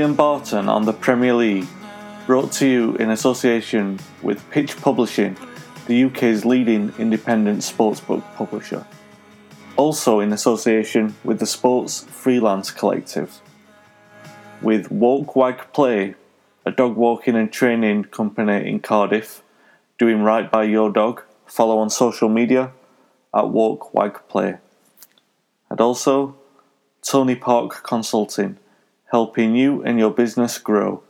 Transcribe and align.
And 0.00 0.16
Barton 0.16 0.68
on 0.68 0.84
the 0.84 0.92
Premier 0.92 1.34
League, 1.34 1.66
brought 2.26 2.50
to 2.52 2.66
you 2.66 2.96
in 2.96 3.10
association 3.10 3.98
with 4.22 4.48
Pitch 4.50 4.76
Publishing, 4.76 5.36
the 5.86 6.04
UK's 6.04 6.44
leading 6.44 6.92
independent 6.98 7.60
sportsbook 7.60 8.22
publisher. 8.34 8.86
Also 9.76 10.20
in 10.20 10.32
association 10.32 11.14
with 11.22 11.38
the 11.38 11.46
Sports 11.46 12.04
Freelance 12.04 12.70
Collective. 12.70 13.40
With 14.62 14.90
Walk 14.90 15.36
Wag 15.36 15.72
Play, 15.72 16.14
a 16.64 16.70
dog 16.70 16.96
walking 16.96 17.36
and 17.36 17.52
training 17.52 18.04
company 18.04 18.68
in 18.68 18.80
Cardiff, 18.80 19.42
doing 19.98 20.22
right 20.22 20.50
by 20.50 20.64
your 20.64 20.90
dog. 20.90 21.22
Follow 21.46 21.78
on 21.78 21.90
social 21.90 22.28
media 22.28 22.72
at 23.34 23.48
Walk 23.48 23.94
Wag 23.94 24.20
Play. 24.28 24.56
And 25.70 25.80
also 25.80 26.36
Tony 27.02 27.36
Park 27.36 27.82
Consulting, 27.82 28.58
helping 29.14 29.54
you 29.54 29.80
and 29.84 29.96
your 29.96 30.10
business 30.10 30.58
grow. 30.58 31.00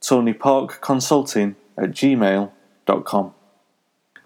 Tony 0.00 0.32
Park 0.32 0.80
Consulting 0.80 1.56
at 1.76 1.90
gmail.com. 1.90 3.34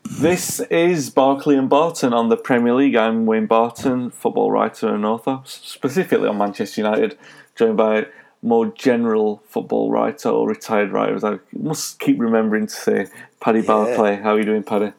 This 0.05 0.61
is 0.61 1.09
Barclay 1.09 1.57
and 1.57 1.71
Barton 1.71 2.13
on 2.13 2.29
the 2.29 2.37
Premier 2.37 2.75
League. 2.75 2.95
I'm 2.95 3.25
Wayne 3.25 3.47
Barton, 3.47 4.11
football 4.11 4.51
writer 4.51 4.95
and 4.95 5.07
author, 5.07 5.41
specifically 5.45 6.29
on 6.29 6.37
Manchester 6.37 6.83
United, 6.83 7.17
joined 7.55 7.79
by 7.79 8.09
more 8.43 8.67
general 8.67 9.43
football 9.49 9.91
writer 9.91 10.29
or 10.29 10.47
retired 10.47 10.93
writer. 10.93 11.27
I 11.27 11.39
must 11.57 11.99
keep 11.99 12.21
remembering 12.21 12.67
to 12.67 12.75
say 12.75 13.07
Paddy 13.41 13.61
yeah. 13.61 13.67
Barclay. 13.67 14.17
How 14.17 14.35
are 14.35 14.39
you 14.39 14.45
doing, 14.45 14.63
Paddy? 14.63 14.93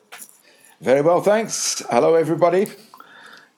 Very 0.81 1.01
well, 1.01 1.21
thanks. 1.21 1.83
Hello, 1.91 2.15
everybody. 2.15 2.65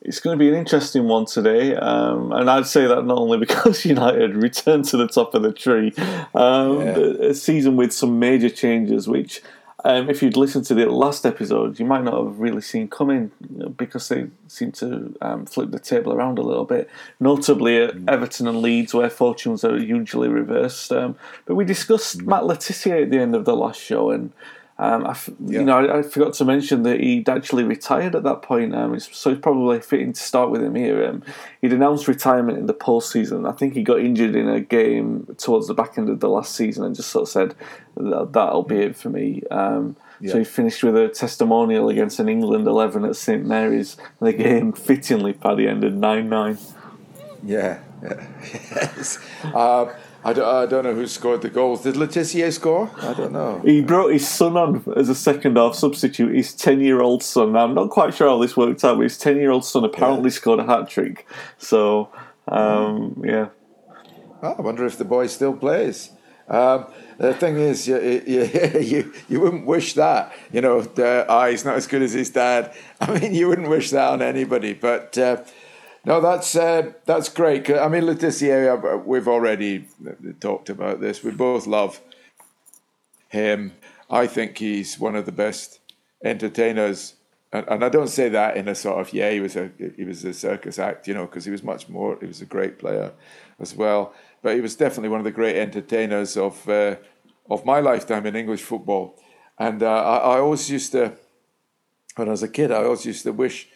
It's 0.02 0.22
going 0.22 0.38
to 0.38 0.40
be 0.40 0.48
an 0.48 0.56
interesting 0.56 1.10
one 1.10 1.26
today, 1.26 1.76
um, 1.76 2.32
and 2.32 2.50
I'd 2.50 2.68
say 2.68 2.88
that 2.88 3.06
not 3.06 3.18
only 3.18 3.38
because 3.46 3.86
United 3.86 4.36
returned 4.36 4.86
to 4.86 4.98
the 4.98 5.08
top 5.08 5.34
of 5.34 5.44
the 5.44 5.52
tree, 5.52 5.94
um, 6.34 6.82
yeah. 6.82 6.98
a 6.98 7.34
season 7.34 7.76
with 7.76 7.92
some 7.92 8.18
major 8.18 8.50
changes, 8.50 9.10
which, 9.10 9.42
um, 9.84 10.10
if 10.10 10.24
you'd 10.24 10.38
listened 10.38 10.66
to 10.66 10.74
the 10.74 10.86
last 10.86 11.26
episode, 11.26 11.80
you 11.80 11.86
might 11.86 12.06
not 12.06 12.24
have 12.24 12.40
really 12.40 12.62
seen 12.62 12.88
coming 12.88 13.32
because 13.76 14.08
they 14.08 14.28
seem 14.48 14.72
to 14.74 15.16
um, 15.22 15.46
flip 15.46 15.72
the 15.72 15.80
table 15.80 16.14
around 16.14 16.38
a 16.38 16.44
little 16.44 16.66
bit. 16.66 16.90
Notably 17.20 17.78
at 17.78 17.96
mm. 17.96 18.10
Everton 18.10 18.48
and 18.48 18.62
Leeds, 18.62 18.94
where 18.94 19.10
fortunes 19.10 19.64
are 19.66 19.78
usually 19.78 20.30
reversed. 20.30 20.92
Um, 20.92 21.16
but 21.46 21.56
we 21.56 21.66
discussed 21.66 22.20
mm. 22.20 22.26
Matt 22.26 22.46
Le 22.46 22.56
Tissier 22.56 23.04
at 23.04 23.12
the 23.12 23.20
end 23.20 23.36
of 23.36 23.44
the 23.44 23.56
last 23.56 23.82
show, 23.82 24.12
and 24.12 24.32
um, 24.80 25.06
I, 25.06 25.18
yeah. 25.46 25.60
you 25.60 25.66
know, 25.66 25.78
I, 25.78 26.00
I, 26.00 26.02
forgot 26.04 26.34
to 26.36 26.46
mention 26.46 26.84
that 26.84 27.02
he'd 27.02 27.28
actually 27.28 27.66
retired 27.66 28.16
at 28.16 28.24
that 28.24 28.42
point, 28.42 28.74
um, 28.74 28.98
so 28.98 29.32
it's 29.32 29.42
probably 29.42 29.82
fitting 29.82 30.14
to 30.14 30.20
start 30.22 30.52
with 30.52 30.64
him 30.64 30.74
here. 30.74 31.06
Um, 31.06 31.22
he'd 31.60 31.74
announced 31.74 32.08
retirement 32.08 32.58
in 32.58 32.66
the 32.66 32.74
postseason. 32.74 33.46
I 33.46 33.52
think 33.52 33.74
he 33.74 33.84
got 33.84 34.00
injured 34.00 34.38
in 34.38 34.48
a 34.48 34.62
game 34.62 35.36
towards 35.38 35.68
the 35.68 35.74
back 35.74 35.98
end 35.98 36.08
of 36.08 36.22
the 36.22 36.30
last 36.30 36.56
season 36.56 36.86
and 36.86 36.96
just 36.96 37.10
sort 37.10 37.24
of 37.24 37.28
said, 37.28 37.56
"That'll 37.98 38.64
be 38.64 38.78
it 38.78 38.96
for 38.96 39.10
me." 39.10 39.44
Um, 39.52 39.98
yeah. 40.22 40.32
So 40.32 40.38
he 40.40 40.46
finished 40.46 40.82
with 40.82 40.96
a 40.96 41.10
testimonial 41.10 41.90
against 41.90 42.20
an 42.20 42.30
England 42.30 42.66
eleven 42.66 43.04
at 43.04 43.18
St 43.18 43.46
Mary's. 43.46 43.98
The 44.22 44.32
game 44.32 44.72
fittingly, 44.72 45.34
Paddy 45.34 45.68
ended 45.68 45.98
nine 45.98 46.30
nine. 46.30 46.58
Yeah, 47.44 47.82
yeah. 48.02 48.28
yes. 48.54 49.20
Uh, 50.24 50.30
I 50.30 50.34
don't, 50.34 50.56
I 50.56 50.66
don't 50.66 50.84
know 50.84 50.96
who 50.96 51.08
scored 51.08 51.42
the 51.42 51.50
goals. 51.50 51.84
Did 51.84 51.96
Le 51.98 52.52
score? 52.52 52.92
I 53.02 53.14
don't 53.14 53.32
know. 53.32 53.60
He 53.64 53.82
brought 53.82 54.12
his 54.12 54.28
son 54.28 54.58
on 54.58 54.84
as 54.96 55.10
a 55.10 55.16
second 55.16 55.58
half 55.58 55.76
substitute. 55.76 56.36
His 56.36 56.54
10 56.54 56.82
year 56.82 57.02
old 57.02 57.24
son. 57.24 57.56
I'm 57.56 57.74
not 57.74 57.90
quite 57.90 58.14
sure 58.14 58.30
how 58.30 58.40
this 58.40 58.58
worked 58.58 58.84
out, 58.84 58.98
but 58.98 59.04
his 59.04 59.18
10 59.18 59.38
year 59.38 59.52
old 59.52 59.66
son 59.66 59.84
apparently 59.84 60.30
yeah. 60.30 60.36
scored 60.36 60.60
a 60.60 60.66
hat 60.66 60.90
trick. 60.90 61.28
So, 61.58 62.10
um, 62.48 63.22
yeah. 63.26 63.50
Oh, 64.42 64.56
I 64.58 64.62
wonder 64.62 64.86
if 64.86 64.98
the 64.98 65.06
boy 65.06 65.28
still 65.28 65.54
plays. 65.54 66.12
Um, 66.48 66.86
the 67.18 67.34
thing 67.34 67.58
is, 67.58 67.88
you, 67.88 68.00
you, 68.26 68.44
you, 68.80 69.14
you 69.30 69.40
wouldn't 69.40 69.66
wish 69.66 69.94
that. 69.94 70.34
You 70.52 70.62
know, 70.62 70.82
the, 70.82 71.26
oh, 71.28 71.50
he's 71.50 71.64
not 71.64 71.76
as 71.76 71.88
good 71.88 72.02
as 72.02 72.14
his 72.14 72.30
dad. 72.30 72.74
I 73.02 73.20
mean, 73.20 73.34
you 73.34 73.48
wouldn't 73.48 73.70
wish 73.70 73.92
that 73.92 74.12
on 74.12 74.22
anybody. 74.22 74.74
But. 74.74 75.18
Uh, 75.18 75.44
no, 76.10 76.20
that's 76.20 76.56
uh, 76.56 76.94
that's 77.06 77.30
great. 77.30 77.70
I 77.70 77.88
mean, 77.88 78.08
Le 78.08 78.16
Tissier, 78.16 79.06
we've 79.06 79.28
already 79.28 79.88
talked 80.40 80.70
about 80.72 81.02
this. 81.02 81.24
We 81.24 81.30
both 81.30 81.68
love 81.68 82.02
him. 83.28 83.74
I 84.10 84.26
think 84.26 84.58
he's 84.58 85.00
one 85.00 85.16
of 85.16 85.28
the 85.28 85.32
best 85.32 85.80
entertainers, 86.24 87.14
and, 87.54 87.64
and 87.68 87.86
I 87.86 87.90
don't 87.90 88.08
say 88.08 88.28
that 88.30 88.58
in 88.58 88.68
a 88.68 88.74
sort 88.74 89.00
of 89.00 89.14
yeah, 89.14 89.30
he 89.30 89.40
was 89.40 89.56
a 89.56 89.70
he 89.96 90.04
was 90.04 90.26
a 90.26 90.34
circus 90.34 90.80
act, 90.80 91.08
you 91.08 91.14
know, 91.14 91.28
because 91.28 91.46
he 91.46 91.52
was 91.52 91.62
much 91.62 91.88
more. 91.88 92.18
He 92.20 92.26
was 92.26 92.42
a 92.42 92.46
great 92.48 92.80
player 92.80 93.12
as 93.60 93.76
well, 93.76 94.12
but 94.42 94.56
he 94.56 94.62
was 94.62 94.76
definitely 94.76 95.10
one 95.10 95.20
of 95.20 95.26
the 95.26 95.32
great 95.32 95.58
entertainers 95.58 96.36
of 96.36 96.68
uh, 96.68 96.96
of 97.52 97.66
my 97.66 97.82
lifetime 97.82 98.26
in 98.26 98.36
English 98.36 98.64
football. 98.64 99.16
And 99.60 99.84
uh, 99.84 99.92
I, 99.92 100.18
I 100.18 100.40
always 100.40 100.72
used 100.72 100.92
to, 100.94 101.14
when 102.16 102.30
I 102.30 102.32
was 102.32 102.42
a 102.42 102.48
kid, 102.48 102.72
I 102.72 102.84
always 102.84 103.06
used 103.06 103.24
to 103.24 103.32
wish 103.32 103.68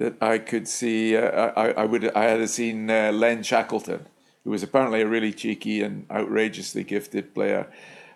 that 0.00 0.14
I 0.22 0.38
could 0.38 0.66
see. 0.66 1.14
Uh, 1.14 1.52
I, 1.54 1.82
I 1.82 1.84
would. 1.84 2.10
I 2.16 2.24
had 2.24 2.48
seen 2.48 2.90
uh, 2.90 3.12
Len 3.12 3.42
Shackleton, 3.42 4.06
who 4.42 4.50
was 4.50 4.62
apparently 4.62 5.02
a 5.02 5.06
really 5.06 5.32
cheeky 5.32 5.82
and 5.82 6.06
outrageously 6.10 6.84
gifted 6.84 7.34
player. 7.34 7.70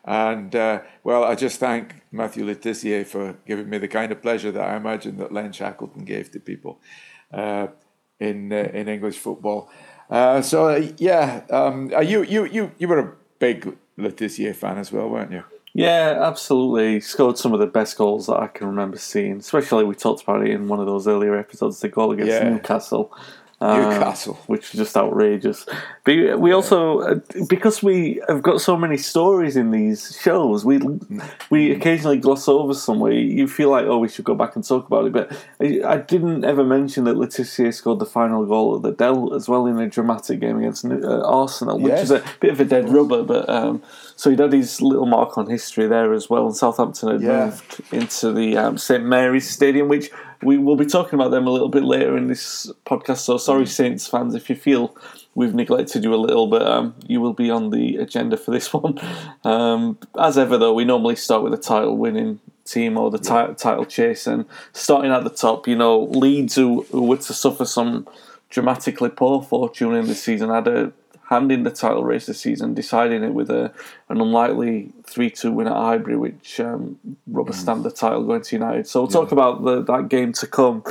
And 0.06 0.56
uh, 0.56 0.80
well, 1.04 1.24
I 1.24 1.34
just 1.34 1.60
thank 1.60 2.02
Matthew 2.10 2.46
Le 2.46 2.54
Tissier 2.54 3.04
for 3.04 3.36
giving 3.46 3.68
me 3.68 3.76
the 3.78 3.88
kind 3.88 4.10
of 4.12 4.22
pleasure 4.22 4.50
that 4.50 4.64
I 4.66 4.76
imagine 4.76 5.18
that 5.18 5.30
Len 5.30 5.52
Shackleton 5.52 6.04
gave 6.04 6.30
to 6.32 6.40
people 6.40 6.80
uh, 7.30 7.66
in 8.18 8.50
uh, 8.50 8.70
in 8.72 8.88
English 8.88 9.18
football. 9.18 9.70
Uh, 10.08 10.40
so 10.40 10.76
yeah, 10.96 11.42
um, 11.50 11.92
you 12.02 12.22
you 12.22 12.46
you 12.46 12.72
you 12.78 12.88
were 12.88 12.98
a 12.98 13.12
big 13.38 13.76
Le 13.98 14.10
Tissier 14.10 14.54
fan 14.54 14.78
as 14.78 14.90
well, 14.90 15.10
weren't 15.10 15.32
you? 15.32 15.44
Yeah, 15.74 16.20
absolutely. 16.22 17.00
Scored 17.00 17.36
some 17.36 17.52
of 17.52 17.58
the 17.58 17.66
best 17.66 17.98
goals 17.98 18.28
that 18.28 18.36
I 18.36 18.46
can 18.46 18.68
remember 18.68 18.96
seeing. 18.96 19.38
Especially 19.38 19.84
we 19.84 19.96
talked 19.96 20.22
about 20.22 20.46
it 20.46 20.50
in 20.50 20.68
one 20.68 20.78
of 20.78 20.86
those 20.86 21.08
earlier 21.08 21.36
episodes, 21.36 21.80
the 21.80 21.88
goal 21.88 22.12
against 22.12 22.30
yeah. 22.30 22.48
Newcastle. 22.48 23.12
Newcastle, 23.72 24.36
uh, 24.40 24.44
which 24.46 24.74
is 24.74 24.78
just 24.78 24.96
outrageous. 24.96 25.66
But 26.04 26.38
we 26.38 26.52
also, 26.52 27.00
uh, 27.00 27.20
because 27.48 27.82
we 27.82 28.20
have 28.28 28.42
got 28.42 28.60
so 28.60 28.76
many 28.76 28.96
stories 28.96 29.56
in 29.56 29.70
these 29.70 30.18
shows, 30.20 30.64
we 30.64 30.80
we 31.50 31.72
occasionally 31.72 32.18
gloss 32.18 32.48
over 32.48 32.74
somewhere. 32.74 33.12
You 33.12 33.48
feel 33.48 33.70
like, 33.70 33.86
oh, 33.86 33.98
we 33.98 34.08
should 34.08 34.24
go 34.24 34.34
back 34.34 34.56
and 34.56 34.66
talk 34.66 34.86
about 34.86 35.06
it. 35.06 35.12
But 35.12 35.36
I, 35.60 35.94
I 35.94 35.96
didn't 35.98 36.44
ever 36.44 36.64
mention 36.64 37.04
that 37.04 37.16
Le 37.16 37.30
scored 37.30 37.98
the 37.98 38.06
final 38.06 38.44
goal 38.44 38.76
at 38.76 38.82
the 38.82 38.92
Dell 38.92 39.34
as 39.34 39.48
well 39.48 39.66
in 39.66 39.78
a 39.78 39.88
dramatic 39.88 40.40
game 40.40 40.58
against 40.58 40.84
uh, 40.84 41.22
Arsenal, 41.22 41.78
which 41.78 41.92
yes. 41.92 42.04
is 42.04 42.10
a 42.10 42.24
bit 42.40 42.50
of 42.50 42.60
a 42.60 42.64
dead 42.64 42.88
rubber. 42.88 43.22
But 43.22 43.48
um, 43.48 43.82
so 44.16 44.30
he'd 44.30 44.38
had 44.38 44.52
his 44.52 44.80
little 44.82 45.06
mark 45.06 45.38
on 45.38 45.48
history 45.48 45.86
there 45.86 46.12
as 46.12 46.28
well. 46.28 46.46
And 46.46 46.56
Southampton 46.56 47.12
had 47.12 47.22
yeah. 47.22 47.44
moved 47.46 47.80
into 47.92 48.32
the 48.32 48.56
um, 48.56 48.78
St 48.78 49.04
Mary's 49.04 49.48
Stadium, 49.48 49.88
which 49.88 50.10
we 50.44 50.58
will 50.58 50.76
be 50.76 50.86
talking 50.86 51.18
about 51.18 51.30
them 51.30 51.46
a 51.46 51.50
little 51.50 51.68
bit 51.68 51.82
later 51.82 52.16
in 52.16 52.28
this 52.28 52.70
podcast. 52.84 53.18
So 53.18 53.38
sorry, 53.38 53.64
mm. 53.64 53.68
Saints 53.68 54.06
fans, 54.06 54.34
if 54.34 54.50
you 54.50 54.56
feel 54.56 54.96
we've 55.34 55.54
neglected 55.54 56.04
you 56.04 56.14
a 56.14 56.16
little 56.16 56.46
bit, 56.46 56.62
um, 56.62 56.94
you 57.06 57.20
will 57.20 57.32
be 57.32 57.50
on 57.50 57.70
the 57.70 57.96
agenda 57.96 58.36
for 58.36 58.50
this 58.50 58.72
one. 58.72 59.00
Um, 59.42 59.98
as 60.18 60.38
ever, 60.38 60.58
though, 60.58 60.74
we 60.74 60.84
normally 60.84 61.16
start 61.16 61.42
with 61.42 61.54
a 61.54 61.58
title 61.58 61.96
winning 61.96 62.40
team 62.64 62.96
or 62.96 63.10
the 63.10 63.20
yeah. 63.22 63.48
t- 63.48 63.54
title 63.54 63.84
chase, 63.84 64.26
and 64.26 64.44
starting 64.72 65.10
at 65.10 65.24
the 65.24 65.30
top, 65.30 65.66
you 65.66 65.76
know, 65.76 66.00
Leeds, 66.00 66.54
who, 66.54 66.82
who 66.90 67.02
were 67.02 67.16
to 67.16 67.34
suffer 67.34 67.64
some 67.64 68.06
dramatically 68.50 69.10
poor 69.10 69.42
fortune 69.42 69.94
in 69.94 70.06
the 70.06 70.14
season, 70.14 70.50
had 70.50 70.68
a 70.68 70.92
handing 71.28 71.62
the 71.62 71.70
title 71.70 72.04
race 72.04 72.26
this 72.26 72.40
season, 72.40 72.74
deciding 72.74 73.22
it 73.22 73.32
with 73.32 73.50
a 73.50 73.72
an 74.08 74.20
unlikely 74.20 74.92
3 75.04 75.30
2 75.30 75.52
win 75.52 75.66
at 75.66 75.72
Highbury, 75.72 76.16
which 76.16 76.60
um, 76.60 76.98
rubber 77.26 77.52
mm. 77.52 77.56
stamped 77.56 77.84
the 77.84 77.90
title 77.90 78.24
going 78.24 78.42
to 78.42 78.56
United. 78.56 78.86
So 78.86 79.02
we'll 79.02 79.10
yeah. 79.10 79.14
talk 79.14 79.32
about 79.32 79.64
the, 79.64 79.82
that 79.82 80.08
game 80.08 80.32
to 80.34 80.46
come. 80.46 80.84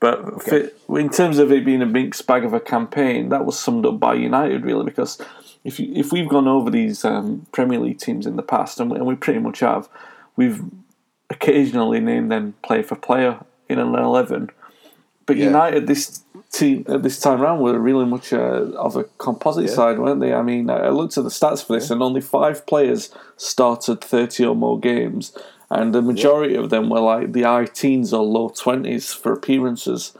But 0.00 0.18
okay. 0.18 0.70
in 0.90 1.08
terms 1.08 1.38
of 1.38 1.50
it 1.50 1.64
being 1.64 1.80
a 1.80 1.86
mixed 1.86 2.26
bag 2.26 2.44
of 2.44 2.52
a 2.52 2.60
campaign, 2.60 3.30
that 3.30 3.46
was 3.46 3.58
summed 3.58 3.86
up 3.86 3.98
by 3.98 4.14
United, 4.14 4.64
really, 4.64 4.84
because 4.84 5.18
if 5.64 5.80
you, 5.80 5.90
if 5.94 6.12
we've 6.12 6.28
gone 6.28 6.46
over 6.46 6.70
these 6.70 7.04
um, 7.04 7.46
Premier 7.52 7.78
League 7.78 7.98
teams 7.98 8.26
in 8.26 8.36
the 8.36 8.42
past, 8.42 8.80
and 8.80 8.90
we, 8.90 8.98
and 8.98 9.06
we 9.06 9.14
pretty 9.14 9.40
much 9.40 9.60
have, 9.60 9.88
we've 10.36 10.62
occasionally 11.30 12.00
named 12.00 12.30
them 12.30 12.54
player 12.62 12.82
for 12.82 12.96
player 12.96 13.40
in 13.68 13.78
an 13.78 13.94
11. 13.94 14.50
But 15.24 15.36
yeah. 15.36 15.46
United, 15.46 15.86
this 15.86 16.23
team 16.54 16.84
at 16.88 17.02
this 17.02 17.18
time 17.20 17.42
around 17.42 17.60
were 17.60 17.78
really 17.78 18.06
much 18.06 18.32
uh, 18.32 18.70
of 18.76 18.96
a 18.96 19.04
composite 19.18 19.66
yeah. 19.66 19.74
side, 19.74 19.98
weren't 19.98 20.20
they? 20.20 20.32
I 20.32 20.42
mean, 20.42 20.70
I 20.70 20.88
looked 20.88 21.18
at 21.18 21.24
the 21.24 21.30
stats 21.30 21.64
for 21.64 21.74
this, 21.74 21.88
yeah. 21.88 21.94
and 21.94 22.02
only 22.02 22.20
five 22.20 22.66
players 22.66 23.10
started 23.36 24.00
thirty 24.00 24.44
or 24.44 24.54
more 24.54 24.78
games, 24.78 25.36
and 25.70 25.94
the 25.94 26.02
majority 26.02 26.54
yeah. 26.54 26.60
of 26.60 26.70
them 26.70 26.88
were 26.88 27.00
like 27.00 27.32
the 27.32 27.42
high 27.42 27.66
teens 27.66 28.12
or 28.12 28.24
low 28.24 28.48
twenties 28.48 29.12
for 29.12 29.32
appearances. 29.32 30.16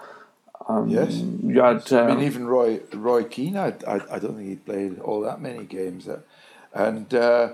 Um, 0.69 0.89
yes, 0.89 1.15
you 1.15 1.61
had. 1.61 1.93
Um, 1.93 1.99
I 1.99 2.07
mean, 2.09 2.17
um, 2.19 2.23
even 2.23 2.47
Roy 2.47 2.81
Roy 2.93 3.25
Keane, 3.25 3.57
I, 3.57 3.75
I, 3.87 4.01
I 4.11 4.19
don't 4.19 4.37
think 4.37 4.49
he 4.49 4.57
played 4.57 4.99
all 5.01 5.21
that 5.21 5.41
many 5.41 5.65
games, 5.65 6.09
and 6.73 7.15
uh, 7.15 7.53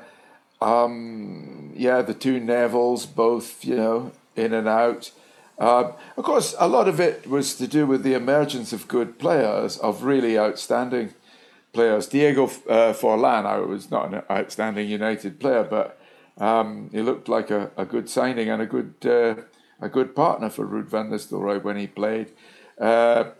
um, 0.61 1.73
yeah, 1.75 2.03
the 2.03 2.15
two 2.15 2.41
Nevilles, 2.41 3.13
both 3.13 3.65
you 3.65 3.77
know 3.77 4.13
in 4.37 4.53
and 4.55 4.69
out. 4.69 5.13
Uh, 5.61 5.93
of 6.17 6.25
course, 6.25 6.55
a 6.59 6.67
lot 6.67 6.89
of 6.89 6.99
it 6.99 7.27
was 7.27 7.55
to 7.55 7.67
do 7.67 7.87
with 7.87 8.03
the 8.03 8.15
emergence 8.15 8.73
of 8.73 8.89
good 8.89 9.19
players, 9.19 9.77
of 9.79 10.03
really 10.03 10.39
outstanding 10.39 11.13
players. 11.75 12.07
Diego 12.07 12.47
uh, 12.47 12.95
Forlan, 12.95 13.45
I 13.45 13.59
was 13.59 13.91
not 13.91 14.13
an 14.13 14.23
outstanding 14.31 14.89
United 14.89 15.39
player, 15.39 15.63
but 15.63 16.01
um, 16.39 16.89
he 16.93 17.03
looked 17.03 17.29
like 17.29 17.51
a, 17.51 17.71
a 17.77 17.85
good 17.85 18.09
signing 18.09 18.49
and 18.49 18.63
a 18.63 18.67
good 18.67 18.95
uh, 19.05 19.35
a 19.83 19.89
good 19.89 20.15
partner 20.15 20.49
for 20.51 20.67
Ruud 20.67 20.87
van 20.87 21.11
Nistelrooy 21.11 21.63
when 21.63 21.77
he 21.77 21.87
played. 21.87 22.33
Uh, 22.79 23.31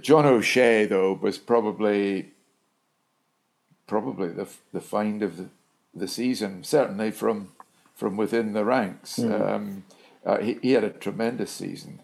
John 0.00 0.24
O'Shea, 0.24 0.86
though, 0.86 1.12
was 1.12 1.36
probably 1.36 2.32
probably 3.86 4.28
the 4.28 4.48
the 4.72 4.80
find 4.80 5.22
of 5.22 5.36
the, 5.36 5.48
the 5.94 6.08
season, 6.08 6.64
certainly 6.64 7.10
from 7.10 7.52
from 7.94 8.16
within 8.16 8.54
the 8.54 8.64
ranks. 8.64 9.18
Mm. 9.18 9.40
Um, 9.40 9.84
uh, 10.24 10.38
he, 10.38 10.58
he, 10.62 10.72
had 10.72 10.84
a 10.84 10.90
tremendous 10.90 11.50
season, 11.50 12.00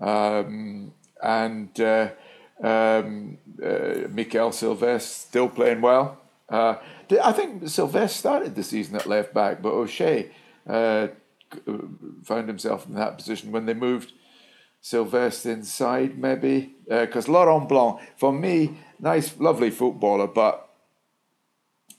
um, 0.00 0.92
and 1.22 1.80
uh, 1.80 2.08
um, 2.62 3.38
uh, 3.62 4.08
Mikaël 4.08 4.52
Silvestre 4.52 5.00
still 5.00 5.48
playing 5.48 5.80
well. 5.80 6.18
Uh, 6.48 6.76
I 7.22 7.32
think 7.32 7.68
Silvestre 7.68 8.18
started 8.18 8.54
the 8.54 8.62
season 8.62 8.96
at 8.96 9.06
left 9.06 9.34
back, 9.34 9.60
but 9.62 9.72
O'Shea 9.72 10.30
uh, 10.66 11.08
found 12.24 12.48
himself 12.48 12.86
in 12.86 12.94
that 12.94 13.16
position 13.16 13.52
when 13.52 13.66
they 13.66 13.74
moved 13.74 14.12
Silvestre 14.80 15.50
inside, 15.50 16.18
maybe. 16.18 16.74
Because 16.88 17.28
uh, 17.28 17.32
Laurent 17.32 17.68
Blanc, 17.68 18.00
for 18.16 18.32
me, 18.32 18.78
nice, 18.98 19.38
lovely 19.38 19.70
footballer, 19.70 20.26
but 20.26 20.68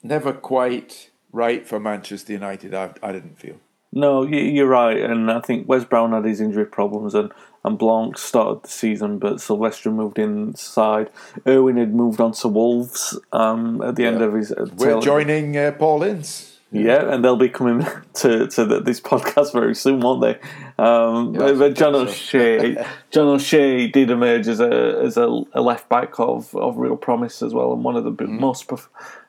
never 0.04 0.34
quite 0.34 1.10
right 1.32 1.68
for 1.68 1.80
Manchester 1.80 2.34
United, 2.34 2.74
I, 2.74 2.92
I 3.04 3.12
didn't 3.12 3.40
feel. 3.40 3.58
No, 3.92 4.24
you're 4.24 4.68
right, 4.68 4.98
and 4.98 5.32
I 5.32 5.40
think 5.40 5.68
Wes 5.68 5.84
Brown 5.84 6.12
had 6.12 6.24
his 6.24 6.40
injury 6.40 6.66
problems, 6.66 7.16
and, 7.16 7.32
and 7.66 7.78
Blanc 7.78 8.20
started 8.20 8.62
the 8.64 8.70
season, 8.70 9.18
but 9.18 9.42
Silvestre 9.42 9.90
moved 9.90 10.20
inside. 10.20 11.10
Irwin 11.48 11.78
had 11.78 11.96
moved 11.96 12.22
on 12.22 12.34
to 12.34 12.48
Wolves 12.48 13.18
um, 13.32 13.82
at 13.82 13.96
the 13.96 14.04
yeah. 14.04 14.10
end 14.10 14.22
of 14.22 14.34
his. 14.34 14.52
Uh, 14.52 14.68
We're 14.76 15.02
joining 15.02 15.58
uh, 15.58 15.72
Paul 15.72 16.04
Ince. 16.04 16.60
Yeah, 16.72 17.12
and 17.12 17.26
they'll 17.26 17.36
be 17.36 17.50
coming 17.50 17.86
to 18.16 18.48
to 18.48 18.66
the, 18.66 18.80
this 18.80 19.02
podcast 19.02 19.54
very 19.54 19.74
soon, 19.74 20.02
won't 20.02 20.22
they? 20.22 20.40
Um, 20.78 21.34
yeah, 21.34 21.54
but 21.54 21.74
John 21.74 21.96
O'Shea, 21.96 22.86
John 23.12 23.28
O'Shea 23.28 23.88
did 23.88 24.12
emerge 24.12 24.48
as 24.48 24.60
a 24.60 25.02
as 25.04 25.18
a, 25.18 25.26
a, 25.54 25.62
left 25.62 25.90
back 25.90 26.20
of, 26.20 26.54
of 26.56 26.78
real 26.78 26.96
promise 26.96 27.42
as 27.42 27.56
well, 27.56 27.74
and 27.74 27.84
one 27.84 27.96
of 27.96 28.04
the 28.04 28.12
mm-hmm. 28.12 28.40
most 28.40 28.72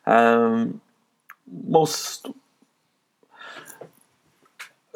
um, 0.05 0.83
most 1.67 2.29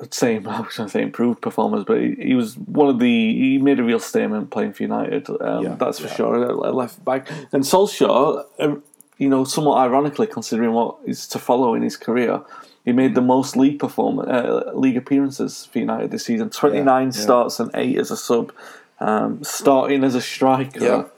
I'd 0.00 0.14
I 0.22 0.60
was 0.60 0.76
going 0.76 0.88
to 0.88 0.88
say 0.88 1.02
improved 1.02 1.40
performers, 1.40 1.84
but 1.84 2.00
he, 2.00 2.16
he, 2.18 2.34
was 2.34 2.56
one 2.58 2.88
of 2.88 2.98
the 2.98 3.06
he 3.06 3.58
made 3.58 3.78
a 3.78 3.84
real 3.84 4.00
statement 4.00 4.50
playing 4.50 4.72
for 4.72 4.82
United. 4.82 5.28
Um, 5.40 5.64
yeah, 5.64 5.74
that's 5.76 5.98
for 5.98 6.08
yeah. 6.08 6.14
sure. 6.14 6.52
Left 6.52 7.04
back 7.04 7.30
and 7.52 7.64
Solskjaer. 7.64 8.44
Uh, 8.58 8.76
you 9.16 9.28
know, 9.28 9.44
somewhat 9.44 9.78
ironically, 9.78 10.26
considering 10.26 10.72
what 10.72 10.96
is 11.04 11.28
to 11.28 11.38
follow 11.38 11.74
in 11.74 11.82
his 11.82 11.96
career, 11.96 12.42
he 12.84 12.90
made 12.90 13.14
the 13.14 13.20
most 13.20 13.56
league 13.56 13.78
perform 13.78 14.18
uh, 14.18 14.72
league 14.74 14.96
appearances 14.96 15.66
for 15.66 15.78
United 15.78 16.10
this 16.10 16.24
season. 16.24 16.50
Twenty 16.50 16.82
nine 16.82 17.06
yeah, 17.06 17.22
starts 17.22 17.60
and 17.60 17.70
eight 17.74 17.96
as 17.96 18.10
a 18.10 18.16
sub, 18.16 18.52
um, 18.98 19.44
starting 19.44 20.02
as 20.02 20.16
a 20.16 20.20
striker 20.20 21.08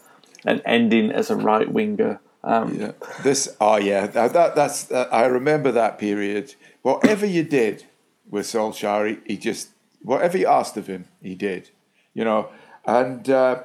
and 0.44 0.60
ending 0.66 1.10
as 1.10 1.30
a 1.30 1.36
right 1.36 1.70
winger. 1.72 2.20
Um, 2.44 2.78
yeah. 2.78 2.92
This, 3.22 3.56
oh 3.60 3.76
yeah, 3.76 4.06
that, 4.08 4.34
that 4.34 4.54
that's 4.54 4.90
uh, 4.92 5.08
I 5.10 5.24
remember 5.24 5.72
that 5.72 5.98
period. 5.98 6.54
Whatever 6.82 7.24
you 7.24 7.42
did 7.42 7.86
with 8.30 8.46
Solskjaer, 8.46 9.08
he, 9.08 9.34
he, 9.34 9.36
just 9.36 9.70
whatever 10.02 10.38
you 10.38 10.46
asked 10.46 10.76
of 10.76 10.86
him, 10.86 11.06
he 11.22 11.34
did. 11.34 11.70
You 12.14 12.24
know, 12.24 12.50
and. 12.84 13.28
Uh, 13.28 13.62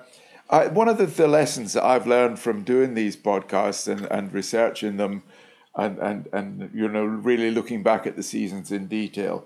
I, 0.49 0.67
one 0.67 0.89
of 0.89 0.97
the, 0.97 1.05
the, 1.05 1.29
lessons 1.29 1.71
that 1.73 1.85
I've 1.85 2.05
learned 2.05 2.37
from 2.37 2.63
doing 2.63 2.93
these 2.93 3.15
podcasts 3.15 3.87
and, 3.87 4.05
and 4.11 4.33
researching 4.33 4.97
them 4.97 5.23
and, 5.75 5.97
and, 5.99 6.27
and, 6.33 6.69
you 6.73 6.89
know, 6.89 7.05
really 7.05 7.51
looking 7.51 7.83
back 7.83 8.05
at 8.05 8.17
the 8.17 8.23
seasons 8.23 8.71
in 8.71 8.87
detail, 8.87 9.45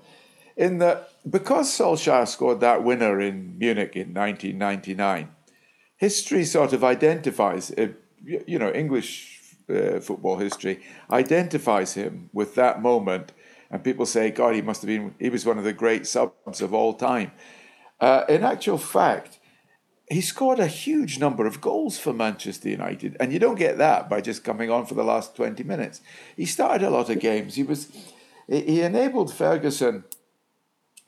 in 0.58 0.80
that 0.80 1.12
because 1.30 1.70
Solskjaer 1.72 2.28
scored 2.28 2.60
that 2.62 2.84
winner 2.84 3.20
in 3.20 3.58
Munich 3.58 3.96
in 3.96 4.14
1999, 4.14 5.30
history 5.98 6.46
sort 6.46 6.74
of 6.74 6.84
identifies, 6.84 7.72
uh, 7.72 7.88
you 8.24 8.58
know, 8.58 8.72
English 8.72 9.42
uh, 9.70 10.00
football 10.00 10.38
history 10.38 10.82
identifies 11.12 11.94
him 11.94 12.30
with 12.34 12.56
that 12.56 12.82
moment. 12.82 13.32
And 13.72 13.84
people 13.84 14.06
say, 14.06 14.32
God, 14.32 14.56
he 14.56 14.62
must 14.62 14.82
have 14.82 14.88
been, 14.88 15.16
he 15.20 15.30
was 15.30 15.46
one 15.46 15.58
of 15.58 15.64
the 15.64 15.74
great 15.74 16.06
subs 16.08 16.62
of 16.62 16.74
all 16.74 16.94
time. 16.94 17.32
Uh, 18.00 18.24
in 18.30 18.44
actual 18.44 18.78
fact, 18.78 19.40
he 20.10 20.22
scored 20.22 20.60
a 20.60 20.68
huge 20.68 21.18
number 21.18 21.48
of 21.48 21.62
goals 21.62 21.98
for 21.98 22.14
Manchester 22.14 22.70
United, 22.70 23.18
and 23.20 23.34
you 23.34 23.40
don't 23.40 23.58
get 23.58 23.78
that 23.80 24.10
by 24.10 24.22
just 24.22 24.44
coming 24.44 24.70
on 24.70 24.86
for 24.86 24.94
the 24.94 25.04
last 25.04 25.36
20 25.36 25.64
minutes. 25.64 26.02
He 26.36 26.46
started 26.46 26.86
a 26.86 26.92
lot 26.92 27.10
of 27.10 27.20
games. 27.20 27.56
He 27.56 27.64
was 27.64 27.88
he 28.48 28.82
enabled 28.82 29.34
Ferguson 29.34 30.04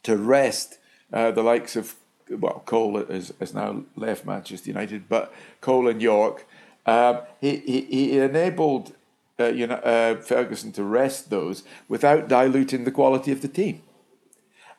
to 0.01 0.17
rest 0.17 0.79
uh, 1.13 1.29
the 1.29 1.43
likes 1.43 1.75
of 1.75 1.95
well, 2.29 2.63
Cole 2.65 3.05
has, 3.05 3.33
has 3.39 3.53
now 3.53 3.83
left 3.95 4.25
Manchester 4.25 4.69
United, 4.69 5.07
but 5.07 5.33
Cole 5.61 5.87
and 5.87 6.01
Yorke. 6.01 6.45
Um, 6.85 7.21
he, 7.39 7.57
he, 7.57 7.81
he 7.81 8.17
enabled 8.17 8.93
uh, 9.39 9.45
you 9.45 9.67
know, 9.67 9.75
uh, 9.75 10.15
Ferguson 10.15 10.71
to 10.73 10.83
rest 10.83 11.29
those 11.29 11.63
without 11.87 12.27
diluting 12.27 12.83
the 12.83 12.91
quality 12.91 13.31
of 13.31 13.41
the 13.41 13.47
team, 13.47 13.81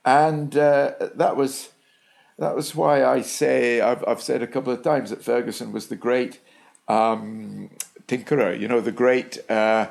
and 0.04 0.56
uh, 0.56 0.92
that 1.14 1.36
was 1.36 1.70
that 2.38 2.54
was 2.54 2.74
why 2.74 3.04
I 3.04 3.20
say, 3.22 3.80
I've, 3.80 4.04
I've 4.06 4.22
said 4.22 4.42
a 4.42 4.46
couple 4.46 4.72
of 4.72 4.82
times 4.82 5.10
that 5.10 5.24
Ferguson 5.24 5.72
was 5.72 5.88
the 5.88 5.96
great 5.96 6.40
um, 6.86 7.70
tinkerer, 8.06 8.58
you 8.58 8.68
know, 8.68 8.80
the 8.80 8.92
great 8.92 9.38
uh, 9.50 9.88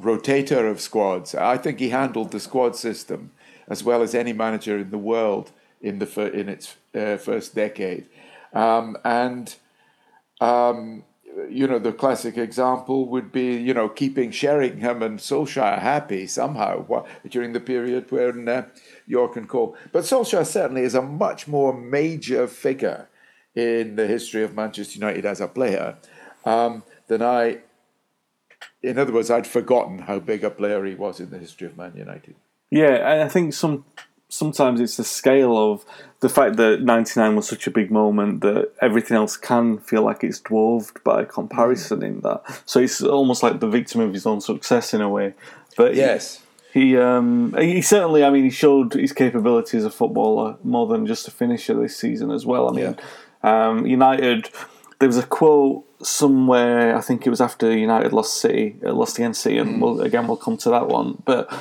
rotator 0.00 0.70
of 0.70 0.80
squads. 0.80 1.34
I 1.34 1.58
think 1.58 1.78
he 1.78 1.90
handled 1.90 2.30
the 2.30 2.40
squad 2.40 2.74
system 2.74 3.32
as 3.68 3.84
well 3.84 4.02
as 4.02 4.14
any 4.14 4.32
manager 4.32 4.78
in 4.78 4.90
the 4.90 4.98
world 4.98 5.52
in, 5.82 5.98
the 5.98 6.06
fir- 6.06 6.28
in 6.28 6.48
its 6.48 6.74
uh, 6.94 7.18
first 7.18 7.54
decade. 7.54 8.06
Um, 8.54 8.96
and, 9.04 9.54
um, 10.40 11.04
you 11.48 11.66
know, 11.66 11.78
the 11.78 11.92
classic 11.92 12.36
example 12.36 13.08
would 13.08 13.32
be, 13.32 13.56
you 13.56 13.74
know, 13.74 13.88
keeping 13.88 14.30
Sheringham 14.30 15.02
and 15.02 15.18
Solskjaer 15.18 15.78
happy 15.78 16.26
somehow 16.26 17.04
during 17.28 17.52
the 17.52 17.60
period 17.60 18.10
when. 18.10 18.48
Uh, 18.48 18.66
Yorke 19.10 19.36
and 19.36 19.48
Cole. 19.48 19.76
But 19.92 20.04
Solskjaer 20.04 20.46
certainly 20.46 20.82
is 20.82 20.94
a 20.94 21.02
much 21.02 21.48
more 21.48 21.76
major 21.76 22.46
figure 22.46 23.08
in 23.54 23.96
the 23.96 24.06
history 24.06 24.44
of 24.44 24.54
Manchester 24.54 24.98
United 24.98 25.26
as 25.26 25.40
a 25.40 25.48
player 25.48 25.96
um, 26.44 26.84
than 27.08 27.20
I. 27.20 27.58
In 28.82 28.98
other 28.98 29.12
words, 29.12 29.30
I'd 29.30 29.46
forgotten 29.46 29.98
how 30.00 30.20
big 30.20 30.44
a 30.44 30.50
player 30.50 30.84
he 30.84 30.94
was 30.94 31.20
in 31.20 31.30
the 31.30 31.38
history 31.38 31.66
of 31.66 31.76
Man 31.76 31.94
United. 31.96 32.36
Yeah, 32.70 33.24
I 33.24 33.28
think 33.28 33.52
some 33.52 33.84
sometimes 34.30 34.80
it's 34.80 34.96
the 34.96 35.04
scale 35.04 35.56
of 35.56 35.84
the 36.20 36.28
fact 36.28 36.56
that 36.56 36.82
99 36.82 37.36
was 37.36 37.48
such 37.48 37.66
a 37.66 37.70
big 37.70 37.90
moment 37.90 38.40
that 38.40 38.72
everything 38.80 39.16
else 39.16 39.36
can 39.36 39.78
feel 39.78 40.02
like 40.02 40.22
it's 40.24 40.40
dwarfed 40.40 41.02
by 41.04 41.24
comparison 41.24 42.02
in 42.02 42.20
that. 42.20 42.42
So 42.64 42.80
it's 42.80 43.02
almost 43.02 43.42
like 43.42 43.60
the 43.60 43.68
victim 43.68 44.00
of 44.00 44.14
his 44.14 44.26
own 44.26 44.40
success 44.40 44.94
in 44.94 45.00
a 45.00 45.08
way. 45.08 45.34
But 45.76 45.94
yes. 45.94 46.42
He 46.72 46.96
um, 46.96 47.52
he 47.58 47.82
certainly, 47.82 48.22
I 48.22 48.30
mean, 48.30 48.44
he 48.44 48.50
showed 48.50 48.92
his 48.92 49.12
capability 49.12 49.76
as 49.76 49.84
a 49.84 49.90
footballer 49.90 50.56
more 50.62 50.86
than 50.86 51.04
just 51.04 51.26
a 51.26 51.32
finisher 51.32 51.74
this 51.74 51.96
season 51.96 52.30
as 52.30 52.46
well. 52.46 52.68
I 52.68 52.72
mean, 52.72 52.96
yeah. 53.42 53.68
um, 53.68 53.86
United. 53.86 54.50
There 55.00 55.08
was 55.08 55.16
a 55.16 55.26
quote 55.26 55.84
somewhere. 56.06 56.96
I 56.96 57.00
think 57.00 57.26
it 57.26 57.30
was 57.30 57.40
after 57.40 57.76
United 57.76 58.12
lost 58.12 58.40
City, 58.40 58.76
uh, 58.84 58.92
lost 58.92 59.18
against 59.18 59.42
City, 59.42 59.58
and 59.58 59.76
mm. 59.76 59.80
we'll, 59.80 60.00
again 60.00 60.28
we'll 60.28 60.36
come 60.36 60.56
to 60.58 60.70
that 60.70 60.86
one. 60.86 61.20
But 61.24 61.52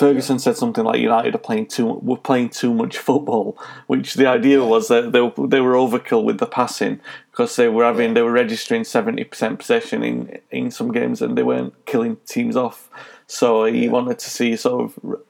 Ferguson 0.00 0.38
said 0.38 0.56
something 0.56 0.82
like 0.82 0.98
United 0.98 1.34
are 1.34 1.38
playing 1.38 1.66
too 1.66 2.00
were 2.00 2.16
playing 2.16 2.48
too 2.48 2.72
much 2.72 2.96
football, 2.96 3.58
which 3.86 4.14
the 4.14 4.26
idea 4.26 4.64
was 4.64 4.88
that 4.88 5.12
they 5.12 5.20
were, 5.20 5.46
they 5.46 5.60
were 5.60 5.74
overkill 5.74 6.24
with 6.24 6.38
the 6.38 6.46
passing 6.46 7.00
because 7.30 7.54
they 7.56 7.68
were 7.68 7.84
having 7.84 8.14
they 8.14 8.22
were 8.22 8.32
registering 8.32 8.82
seventy 8.82 9.24
percent 9.24 9.58
possession 9.58 10.02
in 10.02 10.38
in 10.50 10.70
some 10.70 10.90
games 10.90 11.20
and 11.20 11.36
they 11.36 11.42
weren't 11.42 11.74
killing 11.84 12.16
teams 12.24 12.56
off. 12.56 12.88
So 13.26 13.66
he 13.66 13.84
yeah. 13.84 13.90
wanted 13.90 14.18
to 14.20 14.30
see 14.30 14.56
sort 14.56 14.84
of 14.86 15.20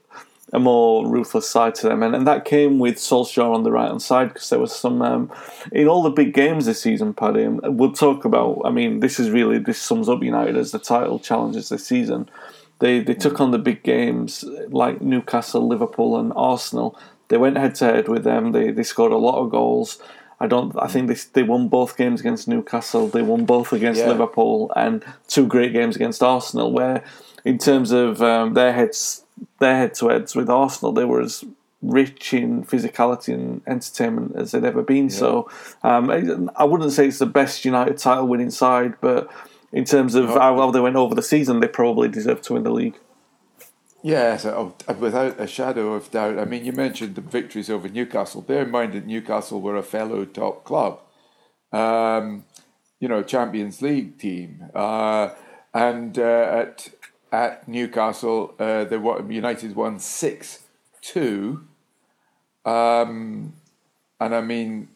a 0.53 0.61
more 0.61 1.05
ruthless 1.05 1.49
side 1.51 1.75
to 1.77 1.89
them, 1.89 2.05
and, 2.05 2.15
and 2.15 2.25
that 2.29 2.45
came 2.45 2.79
with 2.79 2.95
Solskjaer 2.95 3.53
on 3.53 3.65
the 3.65 3.73
right 3.73 3.89
hand 3.89 4.03
side 4.03 4.33
because 4.33 4.51
there 4.51 4.61
was 4.61 4.75
some 4.75 5.03
um, 5.03 5.33
in 5.73 5.89
all 5.89 6.05
the 6.05 6.11
big 6.11 6.33
games 6.33 6.67
this 6.67 6.81
season. 6.81 7.13
Paddy, 7.13 7.43
and 7.43 7.61
we'll 7.77 7.91
talk 7.91 8.25
about. 8.25 8.63
I 8.65 8.71
mean, 8.71 9.01
this 9.01 9.19
is 9.19 9.31
really 9.31 9.59
this 9.59 9.83
sums 9.83 10.09
up 10.09 10.23
United 10.23 10.57
as 10.57 10.71
the 10.71 10.79
title 10.79 11.19
challenges 11.19 11.71
this 11.71 11.85
season. 11.89 12.31
They 12.81 13.01
they 13.01 13.15
took 13.15 13.41
on 13.41 13.51
the 13.51 13.59
big 13.59 13.83
games 13.83 14.45
like 14.69 15.01
Newcastle, 15.01 15.67
Liverpool, 15.67 16.19
and 16.19 16.33
Arsenal. 16.35 16.99
They 17.29 17.37
went 17.37 17.57
head 17.57 17.77
to 17.77 17.85
head 17.85 18.09
with 18.09 18.25
them. 18.25 18.53
They 18.53 18.71
they 18.71 18.83
scored 18.83 19.13
a 19.13 19.19
lot 19.19 19.39
of 19.39 19.51
goals. 19.51 19.99
I 20.41 20.47
don't. 20.47 20.75
I 20.81 20.89
think 20.89 21.09
they 21.09 21.17
they 21.35 21.43
won 21.43 21.69
both 21.69 21.97
games 21.97 22.21
against 22.21 22.49
Newcastle. 22.49 23.09
They 23.09 23.23
won 23.23 23.45
both 23.45 23.73
against 23.73 24.01
yeah. 24.01 24.09
Liverpool, 24.09 24.73
and 24.75 25.05
two 25.29 25.47
great 25.47 25.73
games 25.73 25.95
against 25.95 26.23
Arsenal. 26.23 26.73
Where 26.73 27.05
in 27.45 27.59
terms 27.59 27.93
of 27.93 28.23
um, 28.23 28.55
their 28.55 28.73
heads, 28.73 29.25
their 29.59 29.77
head 29.77 29.95
to 29.95 30.09
heads 30.09 30.35
with 30.35 30.49
Arsenal, 30.49 30.93
they 30.93 31.05
were 31.05 31.21
as 31.21 31.45
rich 31.83 32.35
in 32.35 32.65
physicality 32.65 33.33
and 33.33 33.63
entertainment 33.67 34.37
as 34.37 34.53
they'd 34.53 34.65
ever 34.65 34.83
been. 34.83 35.05
Yeah. 35.05 35.17
So 35.17 35.51
um, 35.83 36.51
I 36.57 36.65
wouldn't 36.65 36.93
say 36.93 37.09
it's 37.09 37.19
the 37.19 37.27
best 37.27 37.65
United 37.65 37.99
title 37.99 38.27
winning 38.27 38.51
side, 38.51 38.95
but 39.01 39.31
in 39.73 39.85
terms 39.85 40.15
of 40.15 40.29
how 40.31 40.55
well 40.57 40.73
they 40.73 40.81
went 40.81 40.97
over 40.97 41.15
the 41.15 41.23
season, 41.23 41.61
they 41.61 41.69
probably 41.69 42.09
deserve 42.09 42.43
to 42.43 42.55
win 42.55 42.63
the 42.63 42.71
league. 42.71 42.97
Yes, 44.03 44.47
oh, 44.47 44.75
without 44.99 45.39
a 45.39 45.47
shadow 45.47 45.93
of 45.93 46.11
doubt. 46.11 46.39
I 46.39 46.47
mean, 46.47 46.65
you 46.65 46.73
mentioned 46.73 47.17
the 47.17 47.21
victories 47.21 47.69
over 47.69 47.89
Newcastle. 47.89 48.41
Bear 48.41 48.63
in 48.63 48.71
mind 48.71 48.95
that 48.95 49.07
Newcastle 49.07 49.61
were 49.61 49.77
a 49.77 49.83
fellow 49.83 50.25
top 50.25 50.65
club, 50.65 51.01
um, 51.71 52.45
you 52.99 53.09
know, 53.09 53.23
Champions 53.23 53.83
League 53.83 54.19
team, 54.19 54.65
uh, 54.75 55.31
and 55.75 56.19
uh, 56.19 56.65
at 56.65 56.89
at 57.31 57.69
Newcastle, 57.69 58.55
uh, 58.59 58.85
they 58.85 58.97
won, 58.97 59.31
United 59.31 59.77
won 59.77 59.99
six 59.99 60.65
two, 61.03 61.67
um, 62.65 63.53
and 64.19 64.35
I 64.35 64.41
mean, 64.41 64.89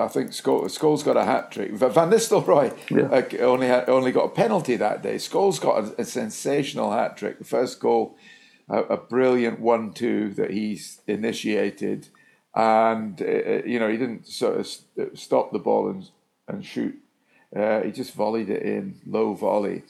I 0.00 0.06
think 0.06 0.30
Scholes 0.30 1.04
got 1.04 1.16
a 1.16 1.24
hat 1.24 1.50
trick. 1.50 1.72
Van 1.72 2.10
Nistelrooy 2.10 2.72
yeah. 2.88 3.08
uh, 3.08 3.44
only 3.44 3.66
had, 3.66 3.88
only 3.88 4.12
got 4.12 4.26
a 4.26 4.28
penalty 4.28 4.76
that 4.76 5.02
day. 5.02 5.16
Scholes 5.16 5.60
got 5.60 5.84
a, 5.84 6.02
a 6.02 6.04
sensational 6.04 6.92
hat 6.92 7.16
trick. 7.16 7.38
The 7.38 7.44
first 7.44 7.80
goal, 7.80 8.16
a, 8.68 8.82
a 8.82 8.96
brilliant 8.96 9.58
one-two 9.58 10.34
that 10.34 10.52
he's 10.52 11.00
initiated, 11.08 12.08
and 12.54 13.20
uh, 13.20 13.24
uh 13.24 13.62
you 13.66 13.80
know 13.80 13.88
he 13.90 13.96
didn't 13.96 14.28
sort 14.28 14.58
of 14.58 15.18
stop 15.18 15.50
the 15.50 15.58
ball 15.58 15.88
and 15.88 16.08
and 16.46 16.64
shoot. 16.64 16.96
Uh, 17.54 17.80
he 17.80 17.90
just 17.90 18.14
volleyed 18.14 18.50
it 18.50 18.62
in 18.62 19.00
low 19.04 19.34
volley. 19.34 19.82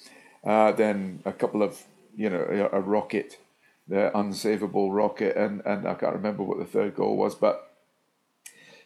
Uh, 0.42 0.72
then 0.72 1.20
a 1.26 1.32
couple 1.32 1.62
of 1.62 1.82
you 2.16 2.30
know 2.30 2.70
a 2.72 2.80
rocket, 2.80 3.38
the 3.86 4.10
unsavable 4.14 4.90
rocket, 4.90 5.36
and 5.36 5.60
and 5.66 5.86
I 5.86 5.92
can't 5.92 6.14
remember 6.14 6.44
what 6.44 6.58
the 6.58 6.64
third 6.64 6.96
goal 6.96 7.14
was, 7.18 7.34
but 7.34 7.67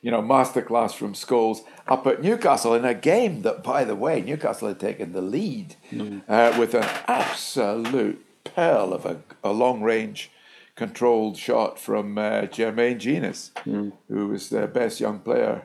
you 0.02 0.10
know, 0.10 0.20
masterclass 0.20 0.92
from 0.94 1.14
Scholes 1.14 1.60
up 1.86 2.06
at 2.06 2.20
Newcastle 2.20 2.74
in 2.74 2.84
a 2.84 2.92
game 2.92 3.42
that, 3.42 3.62
by 3.62 3.84
the 3.84 3.94
way, 3.94 4.20
Newcastle 4.20 4.68
had 4.68 4.80
taken 4.80 5.12
the 5.12 5.22
lead 5.22 5.76
mm. 5.92 6.22
uh, 6.28 6.54
with 6.58 6.74
an 6.74 6.88
absolute 7.06 8.24
pearl 8.42 8.92
of 8.92 9.06
a, 9.06 9.22
a 9.44 9.52
long 9.52 9.80
range 9.80 10.30
controlled 10.74 11.36
shot 11.36 11.78
from 11.78 12.18
uh, 12.18 12.42
Jermaine 12.42 12.98
Jenas, 12.98 13.52
mm. 13.64 13.92
who 14.08 14.28
was 14.28 14.48
the 14.48 14.66
best 14.66 14.98
young 14.98 15.20
player, 15.20 15.62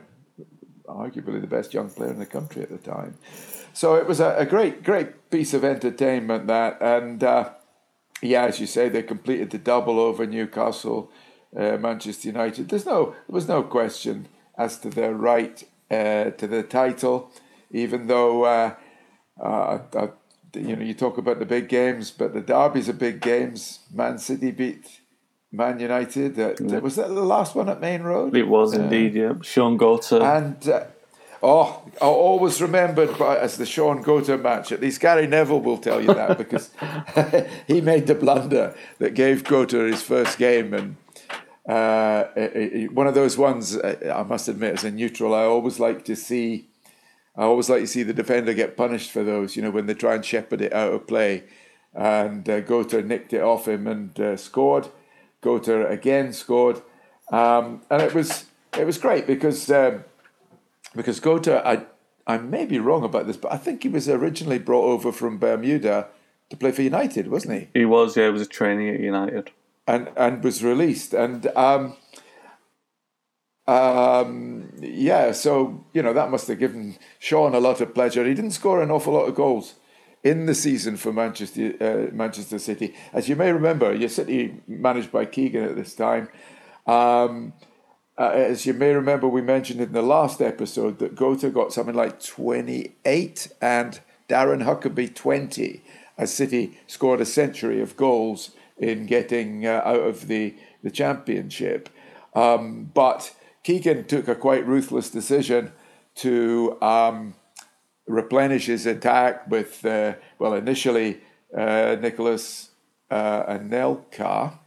arguably 0.86 1.40
the 1.40 1.48
best 1.48 1.74
young 1.74 1.90
player 1.90 2.10
in 2.10 2.20
the 2.20 2.26
country 2.26 2.62
at 2.62 2.70
the 2.70 2.78
time. 2.78 3.18
So 3.72 3.96
it 3.96 4.06
was 4.06 4.20
a, 4.20 4.36
a 4.36 4.46
great, 4.46 4.84
great 4.84 5.30
piece 5.30 5.52
of 5.52 5.64
entertainment 5.64 6.46
that, 6.46 6.80
and 6.80 7.24
uh, 7.24 7.50
yeah, 8.22 8.44
as 8.44 8.60
you 8.60 8.66
say, 8.66 8.88
they 8.88 9.02
completed 9.02 9.50
the 9.50 9.58
double 9.58 9.98
over 9.98 10.26
Newcastle 10.26 11.10
uh, 11.56 11.76
Manchester 11.78 12.28
United. 12.28 12.68
There's 12.68 12.86
no, 12.86 13.10
there 13.10 13.34
was 13.34 13.48
no 13.48 13.62
question 13.62 14.28
as 14.56 14.78
to 14.80 14.90
their 14.90 15.14
right 15.14 15.62
uh, 15.90 16.30
to 16.30 16.46
the 16.46 16.62
title, 16.62 17.30
even 17.70 18.06
though 18.06 18.44
uh, 18.44 18.74
uh, 19.40 19.78
uh, 19.94 20.08
you 20.54 20.76
know 20.76 20.82
you 20.82 20.94
talk 20.94 21.18
about 21.18 21.38
the 21.38 21.46
big 21.46 21.68
games, 21.68 22.10
but 22.10 22.34
the 22.34 22.40
derbies 22.40 22.88
are 22.88 22.94
big 22.94 23.20
games. 23.20 23.80
Man 23.92 24.18
City 24.18 24.50
beat 24.50 25.00
Man 25.52 25.78
United. 25.78 26.36
Yeah. 26.36 26.78
Was 26.80 26.96
that 26.96 27.08
the 27.08 27.22
last 27.22 27.54
one 27.54 27.68
at 27.68 27.80
Maine 27.80 28.02
Road? 28.02 28.36
It 28.36 28.48
was 28.48 28.74
indeed. 28.74 29.14
Yeah, 29.14 29.34
Shaun 29.42 29.78
Goater 29.78 30.22
and. 30.22 30.86
Oh, 31.40 31.82
I 32.02 32.06
always 32.06 32.60
remembered 32.60 33.16
by, 33.16 33.38
as 33.38 33.58
the 33.58 33.64
Shaun 33.64 34.02
Goater 34.02 34.42
match. 34.42 34.72
At 34.72 34.80
least 34.80 35.00
Gary 35.00 35.28
Neville 35.28 35.60
will 35.60 35.78
tell 35.78 36.00
you 36.00 36.08
that 36.08 36.36
because 36.36 36.70
he 37.68 37.80
made 37.80 38.08
the 38.08 38.16
blunder 38.16 38.74
that 38.98 39.14
gave 39.14 39.44
Goater 39.44 39.88
his 39.88 40.02
first 40.02 40.36
game, 40.36 40.74
and 40.74 40.96
uh, 41.68 42.24
one 42.92 43.06
of 43.06 43.14
those 43.14 43.36
ones, 43.36 43.76
uh, 43.76 44.14
I 44.16 44.22
must 44.22 44.48
admit, 44.48 44.74
as 44.74 44.84
a 44.84 44.90
neutral, 44.90 45.34
I 45.34 45.42
always 45.42 45.78
like 45.78 46.04
to 46.06 46.16
see. 46.16 46.68
I 47.36 47.42
always 47.42 47.68
like 47.70 47.82
to 47.82 47.86
see 47.86 48.02
the 48.02 48.14
defender 48.14 48.52
get 48.52 48.76
punished 48.76 49.12
for 49.12 49.22
those. 49.22 49.54
You 49.54 49.62
know, 49.62 49.70
when 49.70 49.86
they 49.86 49.94
try 49.94 50.14
and 50.14 50.24
shepherd 50.24 50.62
it 50.62 50.72
out 50.72 50.92
of 50.92 51.06
play, 51.06 51.44
and 51.94 52.48
uh, 52.48 52.62
Goater 52.62 53.04
nicked 53.04 53.32
it 53.34 53.42
off 53.42 53.68
him 53.68 53.86
and 53.86 54.18
uh, 54.18 54.36
scored. 54.36 54.88
Goater 55.42 55.88
again 55.88 56.32
scored, 56.32 56.80
um, 57.30 57.82
and 57.90 58.02
it 58.02 58.14
was 58.14 58.46
it 58.76 58.86
was 58.86 58.96
great 58.96 59.26
because 59.26 59.70
um, 59.70 60.04
because 60.96 61.20
Goater, 61.20 61.62
I 61.64 61.84
I 62.26 62.38
may 62.38 62.64
be 62.64 62.78
wrong 62.78 63.04
about 63.04 63.26
this, 63.26 63.36
but 63.36 63.52
I 63.52 63.58
think 63.58 63.82
he 63.82 63.90
was 63.90 64.08
originally 64.08 64.58
brought 64.58 64.84
over 64.84 65.12
from 65.12 65.38
Bermuda 65.38 66.08
to 66.48 66.56
play 66.56 66.72
for 66.72 66.80
United, 66.80 67.28
wasn't 67.28 67.60
he? 67.60 67.80
He 67.80 67.84
was. 67.84 68.16
Yeah, 68.16 68.24
he 68.24 68.32
was 68.32 68.42
a 68.42 68.46
trainee 68.46 68.88
at 68.88 69.00
United 69.00 69.50
and 69.88 70.10
and 70.16 70.44
was 70.44 70.62
released. 70.62 71.14
And 71.14 71.46
um, 71.56 71.96
um, 73.66 74.70
yeah, 74.80 75.32
so 75.32 75.84
you 75.92 76.02
know 76.02 76.12
that 76.12 76.30
must 76.30 76.46
have 76.46 76.60
given 76.60 76.96
Shaun 77.18 77.54
a 77.54 77.60
lot 77.60 77.80
of 77.80 77.94
pleasure. 77.94 78.24
He 78.24 78.34
didn't 78.34 78.52
score 78.52 78.82
an 78.82 78.90
awful 78.90 79.14
lot 79.14 79.24
of 79.24 79.34
goals 79.34 79.74
in 80.22 80.46
the 80.46 80.54
season 80.54 80.96
for 80.96 81.12
Manchester 81.12 81.74
uh, 81.80 82.14
Manchester 82.14 82.58
City, 82.58 82.94
as 83.12 83.28
you 83.28 83.34
may 83.34 83.50
remember. 83.50 83.92
Your 83.92 84.10
City 84.10 84.60
managed 84.68 85.10
by 85.10 85.24
Keegan 85.24 85.64
at 85.64 85.74
this 85.74 85.94
time. 85.94 86.28
Um, 86.86 87.54
uh, 88.18 88.30
as 88.30 88.66
you 88.66 88.74
may 88.74 88.92
remember, 88.92 89.28
we 89.28 89.40
mentioned 89.40 89.80
in 89.80 89.92
the 89.92 90.02
last 90.02 90.42
episode 90.42 90.98
that 90.98 91.14
Goater 91.14 91.54
got 91.54 91.72
something 91.72 91.94
like 91.94 92.20
28 92.20 93.48
and 93.62 94.00
Darren 94.28 94.64
Huckerby 94.64 95.14
20 95.14 95.82
as 96.16 96.34
City 96.34 96.76
scored 96.88 97.20
a 97.20 97.24
century 97.24 97.80
of 97.80 97.96
goals 97.96 98.50
in 98.78 99.06
getting 99.06 99.66
uh, 99.66 99.82
out 99.84 100.00
of 100.00 100.28
the, 100.28 100.54
the 100.82 100.90
championship. 100.90 101.88
Um, 102.34 102.90
but 102.94 103.34
Keegan 103.64 104.04
took 104.06 104.28
a 104.28 104.34
quite 104.34 104.66
ruthless 104.66 105.10
decision 105.10 105.72
to 106.16 106.80
um, 106.82 107.34
replenish 108.06 108.66
his 108.66 108.86
attack 108.86 109.48
with, 109.50 109.84
uh, 109.84 110.14
well, 110.38 110.54
initially 110.54 111.20
uh, 111.56 111.96
Nicholas 112.00 112.70
uh, 113.10 113.44
Anelka. 113.44 114.58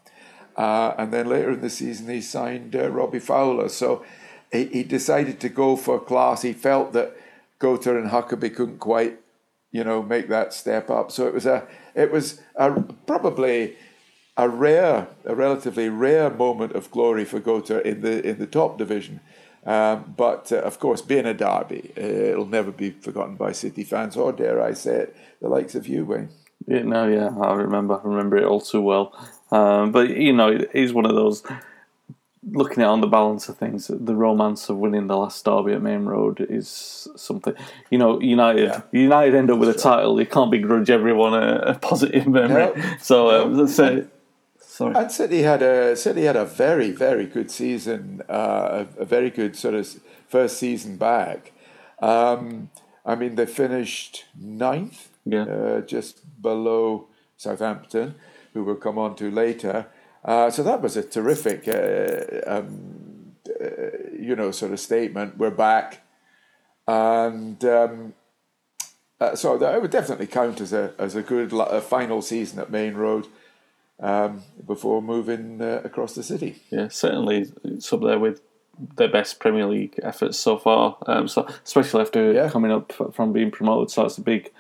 Uh, 0.56 0.94
and 0.98 1.14
then 1.14 1.28
later 1.28 1.52
in 1.52 1.62
the 1.62 1.70
season, 1.70 2.10
he 2.10 2.22
signed 2.22 2.76
uh, 2.76 2.90
Robbie 2.90 3.20
Fowler. 3.20 3.70
So 3.70 4.04
he, 4.52 4.66
he 4.66 4.84
decided 4.84 5.40
to 5.40 5.50
go 5.50 5.76
for 5.76 6.00
class. 6.00 6.42
He 6.42 6.54
felt 6.54 6.94
that 6.94 7.16
Goater 7.60 7.98
and 7.98 8.12
Huckerby 8.12 8.56
couldn't 8.56 8.80
quite, 8.80 9.20
you 9.72 9.84
know, 9.84 10.04
make 10.04 10.28
that 10.30 10.54
step 10.54 10.90
up. 10.90 11.12
So 11.12 11.28
it 11.28 11.34
was 11.34 11.46
a, 11.46 11.68
it 11.96 12.12
was 12.12 12.42
a, 12.56 12.82
probably 13.06 13.76
a 14.38 14.48
rare, 14.48 15.08
a 15.26 15.36
relatively 15.36 15.90
rare 15.90 16.30
moment 16.30 16.74
of 16.74 16.90
glory 16.92 17.26
for 17.26 17.40
Goater 17.40 17.82
in 17.82 18.02
the 18.02 18.26
in 18.28 18.40
the 18.40 18.48
top 18.48 18.78
division. 18.78 19.20
Um, 19.66 20.16
but 20.18 20.52
uh, 20.52 20.58
of 20.58 20.80
course, 20.80 21.02
being 21.02 21.26
a 21.26 21.34
derby, 21.34 21.92
uh, 21.98 22.02
it'll 22.02 22.48
never 22.48 22.72
be 22.72 22.92
forgotten 22.92 23.36
by 23.36 23.52
City 23.52 23.84
fans, 23.84 24.18
or 24.18 24.32
dare 24.32 24.62
I 24.62 24.74
say 24.74 24.96
it, 24.96 25.16
the 25.42 25.50
likes 25.50 25.76
of 25.76 25.88
you, 25.88 26.06
Wayne. 26.06 26.30
Yeah, 26.68 26.84
no, 26.84 27.08
yeah, 27.08 27.30
I 27.42 27.54
remember, 27.54 28.00
I 28.00 28.08
remember 28.08 28.38
it 28.38 28.46
all 28.46 28.62
too 28.62 28.82
well. 28.82 29.14
Um, 29.52 29.92
but 29.92 30.10
you 30.10 30.34
know, 30.34 30.50
it 30.50 30.72
is 30.74 30.94
one 30.94 31.06
of 31.06 31.16
those. 31.16 31.44
Looking 32.44 32.82
at 32.82 32.90
on 32.90 33.02
the 33.02 33.08
balance 33.08 33.50
of 33.50 33.58
things, 33.58 33.86
the 33.88 34.16
romance 34.16 34.68
of 34.68 34.78
winning 34.78 35.06
the 35.06 35.16
last 35.16 35.46
derby 35.46 35.74
at 35.74 35.84
Maine 35.84 36.06
Road 36.06 36.44
is 36.50 37.08
something. 37.16 37.54
You 37.92 38.00
know, 38.00 38.20
United, 38.20 38.64
yeah. 38.64 38.82
United 38.92 39.36
end 39.36 39.52
up 39.52 39.60
with 39.60 39.70
a 39.70 39.76
title. 39.76 40.20
You 40.20 40.26
can't 40.26 40.50
begrudge 40.50 40.90
everyone 40.90 41.36
a, 41.36 41.58
a 41.58 41.74
positive 41.76 42.26
memory. 42.26 42.72
No. 42.76 42.96
So, 43.00 43.44
um, 43.44 43.54
let's 43.54 43.76
say 43.76 44.08
Sorry. 44.72 44.96
And 44.96 45.12
City 45.12 45.42
had 45.42 45.62
a 45.62 45.98
City 45.98 46.24
had 46.24 46.38
a 46.38 46.46
very 46.46 46.92
very 46.92 47.26
good 47.26 47.52
season, 47.52 48.22
uh, 48.30 48.86
a, 48.98 49.02
a, 49.02 49.06
very 49.06 49.30
good 49.30 49.58
sort 49.58 49.74
of 49.74 49.86
first 50.30 50.58
season 50.60 50.96
back. 50.96 51.52
Um, 52.00 52.70
I 53.06 53.16
mean, 53.16 53.36
they 53.36 53.48
finished 53.48 54.24
ninth, 54.34 55.10
yeah. 55.26 55.44
uh, 55.44 55.82
just 55.82 56.42
below 56.42 57.10
Southampton, 57.36 58.16
who 58.54 58.64
we'll 58.64 58.76
come 58.78 58.98
on 58.98 59.18
to 59.18 59.30
later. 59.30 59.88
Uh, 60.24 60.50
so 60.50 60.64
that 60.64 60.82
was 60.82 60.96
a 60.96 61.04
terrific, 61.04 61.68
uh, 61.68 62.50
um, 62.50 63.34
uh, 63.50 63.66
you 64.18 64.38
know, 64.38 64.52
sort 64.52 64.72
of 64.72 64.80
statement. 64.80 65.38
We're 65.38 65.52
back, 65.52 66.00
and 66.88 67.62
um, 67.66 68.14
uh, 69.20 69.36
so 69.36 69.58
that 69.58 69.82
would 69.82 69.92
definitely 69.92 70.28
count 70.28 70.62
as 70.62 70.72
a 70.72 70.94
as 70.98 71.14
a 71.18 71.22
good 71.22 71.52
final 71.84 72.22
season 72.22 72.58
at 72.60 72.72
Maine 72.72 72.94
Road 72.94 73.28
um, 74.02 74.44
before 74.66 75.02
moving 75.02 75.62
uh, 75.62 75.82
across 75.84 76.16
the 76.16 76.24
city. 76.24 76.62
Yeah, 76.70 76.90
certainly 76.90 77.52
it's 77.64 77.92
up 77.94 78.02
there 78.02 78.20
with 78.20 78.42
their 78.98 79.10
best 79.10 79.40
Premier 79.40 79.68
League 79.68 80.00
efforts 80.02 80.38
so 80.40 80.58
far. 80.58 80.98
Um, 81.06 81.28
so 81.28 81.48
especially 81.64 82.02
after 82.02 82.34
yeah. 82.34 82.50
coming 82.50 82.72
up 82.72 82.92
from 83.14 83.32
being 83.32 83.52
promoted, 83.52 83.92
so 83.92 84.06
it's 84.06 84.18
a 84.18 84.22
big, 84.22 84.52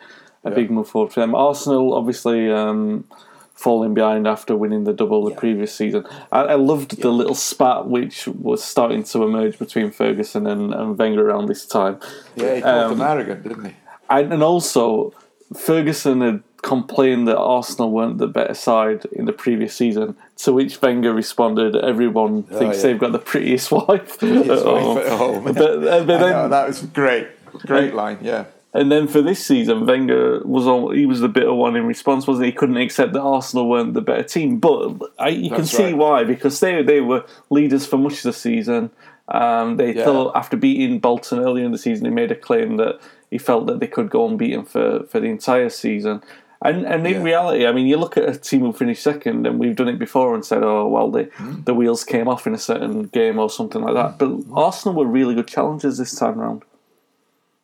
a 0.43 0.50
yeah. 0.50 0.55
big 0.55 0.71
move 0.71 0.88
forward 0.88 1.12
for 1.12 1.19
them. 1.19 1.36
Arsenal 1.36 1.93
obviously. 1.93 2.51
Um, 2.51 3.05
falling 3.53 3.93
behind 3.93 4.27
after 4.27 4.55
winning 4.55 4.86
the 4.86 4.93
double 4.93 5.24
the 5.24 5.31
yeah. 5.31 5.38
previous 5.38 5.74
season. 5.74 6.03
I, 6.31 6.41
I 6.41 6.55
loved 6.55 7.00
the 7.00 7.12
little 7.12 7.36
spat 7.36 7.88
which 7.88 8.27
was 8.27 8.63
starting 8.63 9.03
to 9.03 9.24
emerge 9.24 9.60
between 9.60 9.91
Ferguson 9.91 10.48
and, 10.48 10.74
and 10.74 10.98
Wenger 10.98 11.29
around 11.29 11.48
this 11.48 11.67
time. 11.67 12.00
Yeah, 12.36 12.55
he 12.55 12.62
called 12.62 12.91
um, 12.91 12.98
them 12.98 13.07
arrogant, 13.07 13.43
didn't 13.43 13.65
he? 13.65 13.75
And, 14.10 14.33
and 14.33 14.43
also, 14.43 15.13
Ferguson 15.55 16.21
had 16.21 16.50
complained 16.62 17.27
that 17.27 17.38
Arsenal 17.38 17.91
weren't 17.91 18.18
the 18.18 18.27
better 18.27 18.53
side 18.53 19.06
in 19.12 19.25
the 19.25 19.34
previous 19.34 19.75
season. 19.75 20.15
To 20.38 20.53
which 20.53 20.82
Wenger 20.82 21.13
responded, 21.13 21.75
"Everyone 21.75 22.46
oh, 22.51 22.58
thinks 22.58 22.77
yeah. 22.77 22.84
they've 22.84 23.00
got 23.00 23.12
the 23.12 23.20
prettiest 23.20 23.72
wife, 23.72 24.20
prettiest 24.20 24.50
at, 24.50 24.65
wife 24.65 24.84
home. 24.84 24.98
at 24.98 25.08
home." 25.10 25.44
But, 25.46 25.58
uh, 25.58 26.03
but 26.03 26.06
then, 26.06 26.32
know, 26.32 26.50
that 26.50 26.68
was 26.68 26.82
great, 26.82 27.27
great 27.65 27.94
line, 27.94 28.20
yeah. 28.22 28.46
And 28.74 28.89
then 28.89 29.08
for 29.08 29.22
this 29.22 29.46
season, 29.46 29.86
Wenger 29.86 30.41
was 30.46 30.65
on. 30.65 30.96
He 30.96 31.06
was 31.06 31.20
the 31.20 31.27
bitter 31.27 31.53
one 31.53 31.75
in 31.75 31.86
response, 31.86 32.25
wasn't 32.25 32.46
he? 32.46 32.51
He 32.51 32.58
couldn't 32.58 32.77
accept 32.77 33.12
that 33.13 33.22
Arsenal 33.22 33.70
weren't 33.70 33.94
the 33.94 34.01
better 34.01 34.24
team. 34.24 34.60
But 34.60 34.98
I, 35.20 35.30
you 35.30 35.50
can 35.50 35.65
see 35.65 35.86
right. 35.86 35.98
why 35.98 36.24
because 36.24 36.60
they 36.62 36.82
they 36.82 37.01
were 37.01 37.25
leaders 37.50 37.86
for 37.86 37.98
much 37.98 38.18
of 38.18 38.24
the 38.24 38.34
season. 38.34 38.91
Um, 39.27 39.77
they 39.77 39.96
Yeah. 39.96 40.06
thought 40.06 40.36
after 40.36 40.58
beating 40.58 41.00
Bolton 41.00 41.39
earlier 41.39 41.65
in 41.65 41.72
the 41.72 41.77
season, 41.77 42.06
he 42.06 42.12
made 42.12 42.32
a 42.32 42.36
claim 42.36 42.77
that 42.77 43.00
he 43.30 43.38
felt 43.38 43.65
that 43.68 43.80
they 43.80 43.88
could 43.88 44.10
go 44.10 44.27
unbeaten 44.27 44.65
for, 44.65 45.03
for 45.03 45.20
the 45.20 45.27
entire 45.27 45.70
season. 45.70 46.22
And 46.63 46.86
and 46.86 47.08
in 47.08 47.13
Yeah. 47.15 47.24
reality, 47.24 47.65
I 47.65 47.72
mean, 47.72 47.88
you 47.88 47.98
look 47.98 48.18
at 48.18 48.30
a 48.30 48.38
team 48.38 48.62
who 48.62 48.72
finished 48.74 49.01
second, 49.03 49.48
and 49.48 49.60
we've 49.60 49.75
done 49.75 49.88
it 49.89 49.98
before 49.98 50.36
and 50.36 50.46
said, 50.46 50.62
oh 50.63 50.88
well, 50.88 51.10
the 51.10 51.24
Hmm. 51.38 51.62
the 51.65 51.74
wheels 51.74 52.03
came 52.03 52.27
off 52.27 52.46
in 52.46 52.53
a 52.53 52.58
certain 52.60 53.03
game 53.08 53.39
or 53.39 53.50
something 53.50 53.82
like 53.82 53.96
that. 53.96 54.18
But 54.20 54.30
Arsenal 54.53 54.96
were 55.00 55.08
really 55.08 55.34
good 55.36 55.48
challengers 55.48 55.98
this 55.98 56.13
time 56.15 56.38
round. 56.39 56.62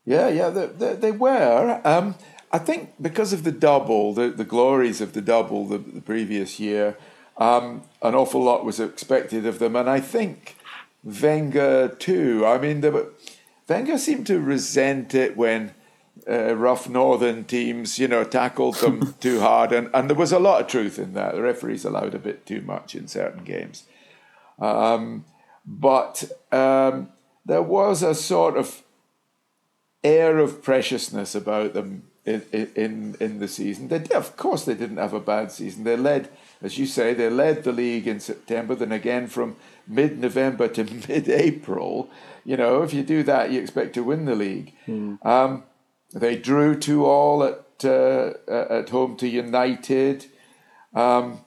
Yeah, 0.05 0.29
yeah, 0.29 0.49
they, 0.49 0.65
they, 0.67 0.93
they 0.95 1.11
were. 1.11 1.81
Um, 1.83 2.15
I 2.51 2.59
think 2.59 2.93
because 3.01 3.33
of 3.33 3.43
the 3.43 3.51
double, 3.51 4.13
the, 4.13 4.29
the 4.29 4.45
glories 4.45 5.01
of 5.01 5.11
the 5.11 5.21
double 5.21 5.67
the, 5.67 5.77
the 5.79 6.01
previous 6.01 6.59
year, 6.61 6.95
um, 7.37 7.81
an 8.01 8.15
awful 8.15 8.41
lot 8.41 8.63
was 8.63 8.79
expected 8.79 9.45
of 9.45 9.59
them. 9.59 9.75
And 9.75 9.89
I 9.89 9.99
think 9.99 10.55
Wenger 11.03 11.89
too. 11.89 12.45
I 12.45 12.57
mean, 12.57 12.81
there 12.81 12.91
were, 12.91 13.07
Wenger 13.67 13.97
seemed 13.97 14.25
to 14.27 14.39
resent 14.39 15.13
it 15.13 15.35
when 15.35 15.71
uh, 16.29 16.55
rough 16.55 16.89
northern 16.89 17.43
teams, 17.45 17.99
you 17.99 18.07
know, 18.07 18.23
tackled 18.23 18.75
them 18.75 19.15
too 19.19 19.39
hard. 19.39 19.71
And, 19.71 19.89
and 19.93 20.09
there 20.09 20.17
was 20.17 20.31
a 20.31 20.39
lot 20.39 20.61
of 20.61 20.67
truth 20.67 20.99
in 20.99 21.13
that. 21.13 21.35
The 21.35 21.41
referees 21.41 21.85
allowed 21.85 22.15
a 22.15 22.19
bit 22.19 22.45
too 22.45 22.61
much 22.61 22.95
in 22.95 23.07
certain 23.07 23.43
games. 23.43 23.83
Um, 24.59 25.25
but 25.65 26.23
um, 26.51 27.09
there 27.45 27.61
was 27.61 28.03
a 28.03 28.15
sort 28.15 28.57
of 28.57 28.83
air 30.03 30.39
of 30.39 30.61
preciousness 30.63 31.35
about 31.35 31.73
them 31.73 32.03
in, 32.27 32.43
in 32.75 33.15
in 33.19 33.39
the 33.39 33.47
season. 33.47 33.87
They 33.87 33.99
did, 33.99 34.11
of 34.11 34.35
course 34.35 34.65
they 34.65 34.73
didn't 34.73 34.97
have 34.97 35.13
a 35.13 35.19
bad 35.19 35.51
season. 35.51 35.85
They 35.85 35.95
led, 35.95 36.29
as 36.61 36.77
you 36.77 36.85
say, 36.85 37.13
they 37.13 37.29
led 37.29 37.63
the 37.63 37.71
league 37.71 38.07
in 38.07 38.19
September. 38.19 38.75
Then 38.75 38.91
again 38.91 39.27
from 39.27 39.55
mid-November 39.87 40.67
to 40.69 40.83
mid-April. 41.07 42.09
You 42.43 42.57
know, 42.57 42.83
if 42.83 42.93
you 42.93 43.03
do 43.03 43.23
that, 43.23 43.51
you 43.51 43.61
expect 43.61 43.93
to 43.93 44.03
win 44.03 44.25
the 44.25 44.35
league. 44.35 44.73
Um, 45.23 45.63
they 46.13 46.37
drew 46.37 46.77
two 46.77 47.05
all 47.05 47.43
at 47.43 47.85
uh, 47.85 48.33
at 48.47 48.89
home 48.89 49.15
to 49.17 49.27
United. 49.27 50.25
Um, 50.93 51.41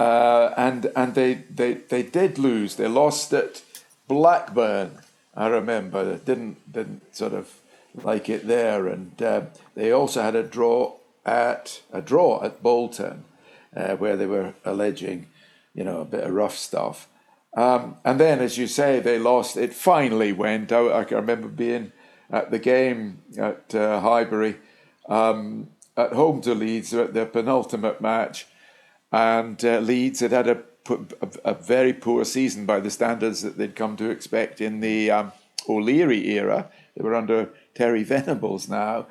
uh, 0.00 0.54
and 0.56 0.90
and 0.96 1.14
they, 1.14 1.34
they, 1.34 1.74
they 1.74 2.02
did 2.02 2.38
lose. 2.38 2.76
They 2.76 2.88
lost 2.88 3.34
at 3.34 3.62
Blackburn. 4.08 4.98
I 5.36 5.48
remember. 5.48 6.04
They 6.04 6.24
didn't 6.24 6.72
didn't 6.72 7.14
sort 7.14 7.34
of 7.34 7.60
like 8.02 8.30
it 8.30 8.46
there, 8.46 8.86
and 8.86 9.20
uh, 9.22 9.42
they 9.74 9.92
also 9.92 10.22
had 10.22 10.34
a 10.34 10.42
draw 10.42 10.96
at 11.26 11.82
a 11.92 12.00
draw 12.00 12.42
at 12.42 12.62
Bolton, 12.62 13.24
uh, 13.76 13.96
where 13.96 14.16
they 14.16 14.26
were 14.26 14.54
alleging, 14.64 15.26
you 15.74 15.84
know, 15.84 16.00
a 16.00 16.06
bit 16.06 16.24
of 16.24 16.32
rough 16.32 16.56
stuff. 16.56 17.06
Um, 17.54 17.96
and 18.02 18.18
then, 18.18 18.40
as 18.40 18.56
you 18.56 18.68
say, 18.68 19.00
they 19.00 19.18
lost. 19.18 19.56
It 19.58 19.74
finally 19.74 20.32
went. 20.32 20.72
I, 20.72 21.00
I 21.00 21.04
can 21.04 21.18
remember 21.18 21.48
being 21.48 21.92
at 22.30 22.50
the 22.50 22.58
game 22.58 23.22
at 23.36 23.74
uh, 23.74 24.00
Highbury, 24.00 24.56
um, 25.08 25.68
at 25.96 26.12
home 26.12 26.40
to 26.42 26.54
Leeds, 26.54 26.94
at 26.94 27.14
their 27.14 27.26
penultimate 27.26 28.00
match 28.00 28.46
and 29.12 29.64
uh, 29.64 29.78
Leeds 29.78 30.20
had 30.20 30.32
had 30.32 30.48
a, 30.48 30.62
a, 30.88 31.28
a 31.44 31.54
very 31.54 31.92
poor 31.92 32.24
season 32.24 32.66
by 32.66 32.80
the 32.80 32.90
standards 32.90 33.42
that 33.42 33.58
they'd 33.58 33.76
come 33.76 33.96
to 33.96 34.10
expect 34.10 34.60
in 34.60 34.80
the 34.80 35.10
um, 35.10 35.32
O'Leary 35.68 36.28
era. 36.30 36.70
They 36.96 37.02
were 37.02 37.14
under 37.14 37.50
Terry 37.74 38.02
Venables 38.02 38.68
now, 38.68 39.06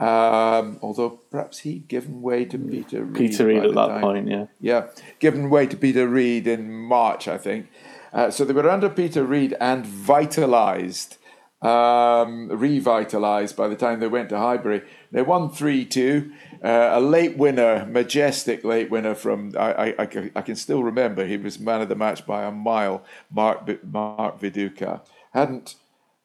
um, 0.00 0.78
although 0.82 1.20
perhaps 1.30 1.60
he'd 1.60 1.88
given 1.88 2.22
way 2.22 2.44
to 2.46 2.58
Peter 2.58 3.04
Reid. 3.04 3.16
Peter 3.16 3.46
Reid 3.46 3.62
by 3.62 3.68
at 3.68 3.74
that 3.74 3.88
time. 3.88 4.00
point, 4.00 4.28
yeah. 4.28 4.46
Yeah, 4.60 4.86
given 5.20 5.50
way 5.50 5.66
to 5.66 5.76
Peter 5.76 6.08
Reid 6.08 6.46
in 6.46 6.72
March, 6.72 7.28
I 7.28 7.38
think. 7.38 7.68
Uh, 8.12 8.30
so 8.30 8.44
they 8.44 8.52
were 8.52 8.68
under 8.68 8.88
Peter 8.88 9.24
Reid 9.24 9.56
and 9.60 9.84
vitalised, 9.84 11.16
um, 11.64 12.50
revitalised 12.50 13.56
by 13.56 13.68
the 13.68 13.76
time 13.76 13.98
they 14.00 14.06
went 14.06 14.28
to 14.28 14.38
Highbury. 14.38 14.82
They 15.10 15.22
won 15.22 15.50
3 15.50 15.84
2. 15.84 16.32
Uh, 16.62 16.90
a 16.94 17.00
late 17.00 17.36
winner, 17.36 17.84
majestic 17.86 18.64
late 18.64 18.90
winner 18.90 19.14
from, 19.14 19.52
I, 19.58 19.72
I, 19.72 19.94
I, 20.00 20.06
can- 20.06 20.30
I 20.34 20.40
can 20.42 20.56
still 20.56 20.82
remember, 20.82 21.26
he 21.26 21.36
was 21.36 21.58
man 21.58 21.80
of 21.82 21.88
the 21.88 21.94
match 21.94 22.24
by 22.26 22.44
a 22.44 22.50
mile, 22.50 23.02
Mark, 23.30 23.68
Mark 23.84 24.40
Viduka. 24.40 25.00
Hadn't, 25.32 25.74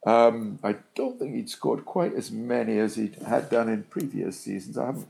um, 0.06 0.60
I 0.63 0.75
don't 0.95 1.19
think 1.19 1.36
he'd 1.36 1.49
scored 1.49 1.84
quite 1.86 2.13
as 2.13 2.32
many 2.32 2.78
as 2.80 2.95
he 2.95 3.12
had 3.28 3.49
done 3.49 3.67
in 3.69 3.84
previous 3.84 4.39
seasons. 4.39 4.78
I 4.78 4.86
haven't. 4.88 5.08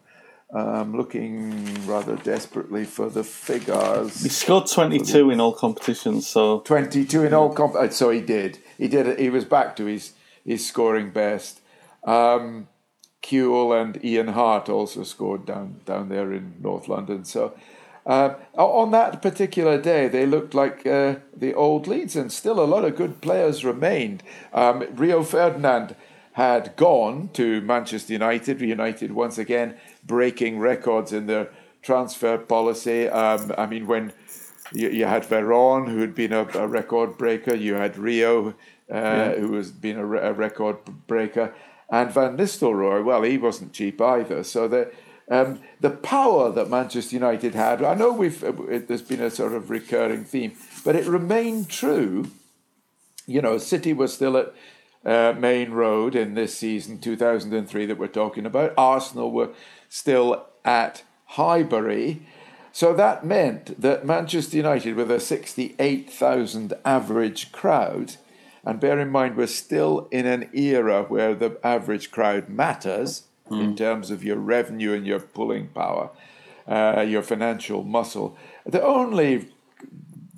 I'm 0.52 0.98
looking 0.98 1.86
rather 1.86 2.16
desperately 2.16 2.84
for 2.84 3.08
the 3.08 3.24
figures. 3.24 4.24
He 4.24 4.30
scored 4.30 4.66
22 4.66 5.30
in 5.30 5.40
all 5.40 5.54
competitions, 5.54 6.26
so 6.28 6.62
22 6.62 7.24
in 7.24 7.36
all 7.36 7.54
comp. 7.54 7.76
uh, 7.76 7.88
So 7.92 8.10
he 8.10 8.20
did. 8.20 8.58
He 8.80 8.88
did. 8.88 9.20
He 9.20 9.30
was 9.30 9.46
back 9.46 9.76
to 9.76 9.86
his 9.86 10.14
his 10.50 10.66
scoring 10.66 11.12
best. 11.12 11.62
Um, 12.04 12.68
Kewell 13.22 13.80
and 13.80 14.04
Ian 14.04 14.30
Harte 14.30 14.70
also 14.70 15.04
scored 15.04 15.46
down 15.46 15.82
down 15.86 16.10
there 16.10 16.34
in 16.34 16.56
North 16.60 16.88
London. 16.88 17.24
So 17.24 17.54
uh, 18.04 18.34
on 18.58 18.90
that 18.90 19.22
particular 19.22 19.80
day, 19.80 20.08
they 20.08 20.26
looked 20.26 20.56
like 20.56 20.88
uh, 20.88 21.18
the 21.36 21.54
old 21.54 21.86
Leeds, 21.86 22.16
and 22.16 22.32
still 22.32 22.60
a 22.60 22.72
lot 22.74 22.84
of 22.84 22.96
good 22.96 23.22
players 23.22 23.64
remained. 23.64 24.24
Um, 24.52 24.88
Rio 24.96 25.22
Ferdinand 25.22 25.96
had 26.34 26.76
gone 26.76 27.30
to 27.34 27.62
Manchester 27.62 28.14
United. 28.14 28.60
United 28.60 29.12
once 29.12 29.38
again 29.38 29.76
breaking 30.04 30.58
records 30.58 31.14
in 31.14 31.28
their 31.28 31.50
transfer 31.84 32.40
policy. 32.40 33.08
Um, 33.08 33.54
I 33.56 33.68
mean, 33.68 33.86
when 33.86 34.14
you, 34.72 34.90
you 34.90 35.06
had 35.06 35.24
Veron, 35.24 35.90
who 35.90 36.00
had 36.00 36.16
been 36.16 36.34
a, 36.34 36.48
a 36.58 36.68
record 36.68 37.18
breaker. 37.18 37.54
You 37.54 37.76
had 37.76 37.98
Rio, 37.98 38.56
uh, 38.92 39.34
who 39.34 39.56
has 39.56 39.72
been 39.72 39.98
a, 39.98 40.06
re- 40.06 40.20
a 40.20 40.34
record 40.34 40.78
breaker, 41.08 41.54
and 41.90 42.12
Van 42.12 42.38
Nistelrooy. 42.38 43.04
Well, 43.04 43.24
he 43.24 43.38
wasn't 43.38 43.74
cheap 43.74 44.02
either. 44.02 44.44
So 44.44 44.68
the 44.68 44.92
um, 45.30 45.60
the 45.80 45.92
power 45.92 46.52
that 46.52 46.70
Manchester 46.70 47.16
United 47.16 47.54
had. 47.54 47.84
I 47.84 47.94
know 47.94 48.12
we've 48.12 48.44
uh, 48.44 48.64
it, 48.64 48.88
there's 48.88 49.02
been 49.02 49.22
a 49.22 49.30
sort 49.30 49.54
of 49.54 49.70
recurring 49.70 50.24
theme, 50.24 50.54
but 50.84 50.96
it 50.96 51.06
remained 51.06 51.70
true. 51.70 52.32
You 53.28 53.42
know, 53.42 53.60
City 53.60 53.94
was 53.94 54.14
still 54.14 54.38
at 54.38 54.54
uh, 55.06 55.34
Maine 55.38 55.72
Road 55.72 56.16
in 56.16 56.34
this 56.34 56.58
season, 56.58 57.00
2003, 57.00 57.86
that 57.86 57.98
we're 57.98 58.08
talking 58.08 58.46
about. 58.46 58.74
Arsenal 58.76 59.32
were 59.32 59.52
still 59.88 60.48
at 60.66 61.04
Highbury. 61.26 62.22
So 62.72 62.94
that 62.94 63.26
meant 63.26 63.80
that 63.82 64.06
Manchester 64.06 64.58
United, 64.58 64.96
with 64.96 65.12
a 65.12 65.20
68,000 65.20 66.74
average 66.86 67.52
crowd, 67.52 68.16
and 68.66 68.80
bear 68.80 69.00
in 69.00 69.10
mind 69.10 69.36
we're 69.36 69.48
still 69.48 70.08
in 70.12 70.26
an 70.26 70.50
era 70.54 71.04
where 71.04 71.34
the 71.34 71.60
average 71.64 72.12
crowd 72.12 72.50
matters 72.50 73.24
in 73.52 73.76
terms 73.76 74.12
of 74.12 74.24
your 74.24 74.38
revenue 74.38 74.94
and 74.94 75.08
your 75.08 75.20
pulling 75.20 75.68
power, 75.70 76.12
uh, 76.68 77.02
your 77.08 77.24
financial 77.24 77.84
muscle. 77.84 78.38
The 78.66 78.84
only 78.84 79.50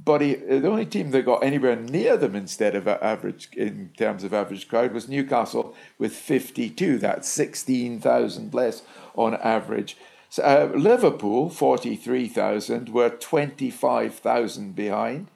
body, 0.03 0.36
the 0.36 0.67
only 0.67 0.86
team 0.86 1.12
that 1.12 1.25
got 1.25 1.43
anywhere 1.43 1.75
near 1.75 2.17
them 2.17 2.36
instead 2.36 2.75
of 2.75 2.88
average 2.88 3.49
in 3.53 3.91
terms 3.97 4.23
of 4.23 4.34
average 4.34 4.67
crowd 4.67 4.93
was 4.93 5.07
Newcastle 5.07 5.75
with 5.97 6.13
52. 6.13 6.97
That's 6.97 7.27
16,000 7.27 8.53
less 8.53 8.84
on 9.15 9.36
average. 9.36 9.97
So, 10.29 10.43
uh, 10.43 10.77
Liverpool, 10.77 11.49
43,000, 11.49 12.89
were 12.89 13.10
25,000 13.10 14.75
behind. 14.75 15.27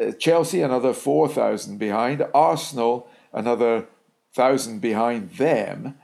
Uh, 0.00 0.12
Chelsea, 0.12 0.62
another 0.62 0.92
4,000 0.92 1.78
behind. 1.78 2.24
Arsenal, 2.34 3.08
another 3.32 3.86
1,000 4.34 4.80
behind 4.80 5.30
them. 5.32 5.96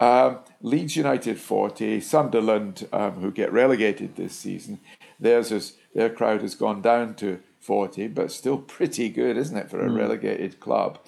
Um, 0.00 0.40
Leeds 0.60 0.96
United 0.96 1.38
40, 1.38 2.00
Sunderland, 2.00 2.88
um, 2.92 3.12
who 3.20 3.30
get 3.30 3.52
relegated 3.52 4.16
this 4.16 4.34
season, 4.34 4.80
theirs 5.20 5.52
is, 5.52 5.74
their 5.94 6.10
crowd 6.10 6.42
has 6.42 6.54
gone 6.54 6.82
down 6.82 7.14
to 7.14 7.40
40, 7.60 8.08
but 8.08 8.32
still 8.32 8.58
pretty 8.76 9.08
good, 9.08 9.36
isn't 9.36 9.56
it, 9.56 9.70
for 9.70 9.80
a 9.80 9.90
relegated 9.90 10.60
club? 10.60 10.98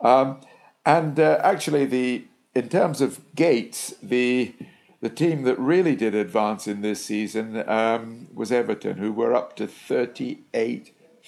Um, 0.00 0.40
and 0.84 1.20
uh, 1.20 1.40
actually, 1.42 1.84
the 1.84 2.24
in 2.54 2.68
terms 2.68 3.00
of 3.00 3.20
gates, 3.34 3.94
the 4.02 4.54
the 5.00 5.10
team 5.10 5.42
that 5.42 5.58
really 5.58 5.96
did 5.96 6.14
advance 6.14 6.66
in 6.66 6.80
this 6.82 7.04
season 7.04 7.62
um, 7.68 8.28
was 8.34 8.50
Everton, 8.52 8.98
who 8.98 9.12
were 9.12 9.34
up 9.34 9.56
to 9.56 9.66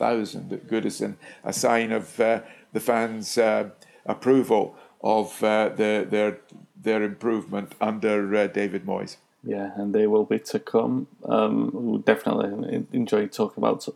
38,000 0.07 0.53
at 0.53 0.67
Goodison, 0.67 1.15
a 1.45 1.53
sign 1.53 1.93
of 1.93 2.19
uh, 2.21 2.41
the 2.73 2.81
fans' 2.81 3.39
uh, 3.39 3.71
approval 4.07 4.75
of 5.03 5.43
uh, 5.43 5.69
their, 5.71 6.05
their, 6.05 6.39
their 6.81 7.03
improvement 7.03 7.73
under 7.81 8.35
uh, 8.35 8.47
David 8.47 8.85
Moyes. 8.87 9.17
yeah, 9.45 9.71
and 9.77 9.95
they 9.95 10.07
will 10.07 10.25
be 10.25 10.39
to 10.39 10.59
come. 10.59 11.07
Um, 11.25 11.71
we 11.73 11.99
definitely 11.99 12.85
enjoy 12.93 13.27
talking 13.29 13.63
about 13.63 13.87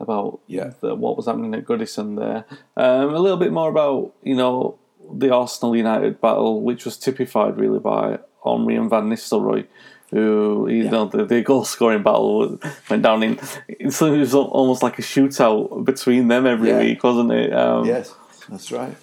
about 0.00 0.38
Yeah. 0.46 0.70
the, 0.80 0.94
what 0.94 1.16
was 1.16 1.26
happening 1.26 1.54
at 1.54 1.64
Goodison 1.64 2.16
there. 2.16 2.44
Um, 2.76 3.12
a 3.14 3.18
little 3.18 3.36
bit 3.36 3.52
more 3.52 3.68
about 3.68 4.14
you 4.22 4.36
know 4.36 4.78
the 5.12 5.32
Arsenal 5.34 5.74
United 5.76 6.20
battle, 6.20 6.62
which 6.62 6.84
was 6.84 6.96
typified 6.96 7.56
really 7.58 7.80
by 7.80 8.18
Henry 8.44 8.76
and 8.76 8.88
Van 8.90 9.08
Nistelrooy, 9.08 9.66
who 10.10 10.68
you 10.68 10.84
yeah. 10.84 10.90
know 10.90 11.04
the, 11.06 11.24
the 11.24 11.42
goal 11.42 11.64
scoring 11.64 12.02
battle 12.02 12.58
went 12.88 13.02
down 13.02 13.22
in. 13.22 13.38
It 13.68 13.84
was 13.84 14.34
almost 14.34 14.82
like 14.82 14.98
a 14.98 15.02
shootout 15.02 15.84
between 15.84 16.28
them 16.28 16.46
every 16.46 16.70
yeah. 16.70 16.78
week, 16.78 17.04
wasn't 17.04 17.32
it? 17.32 17.52
Um, 17.52 17.86
yes, 17.86 18.14
that's 18.48 18.72
right. 18.72 18.96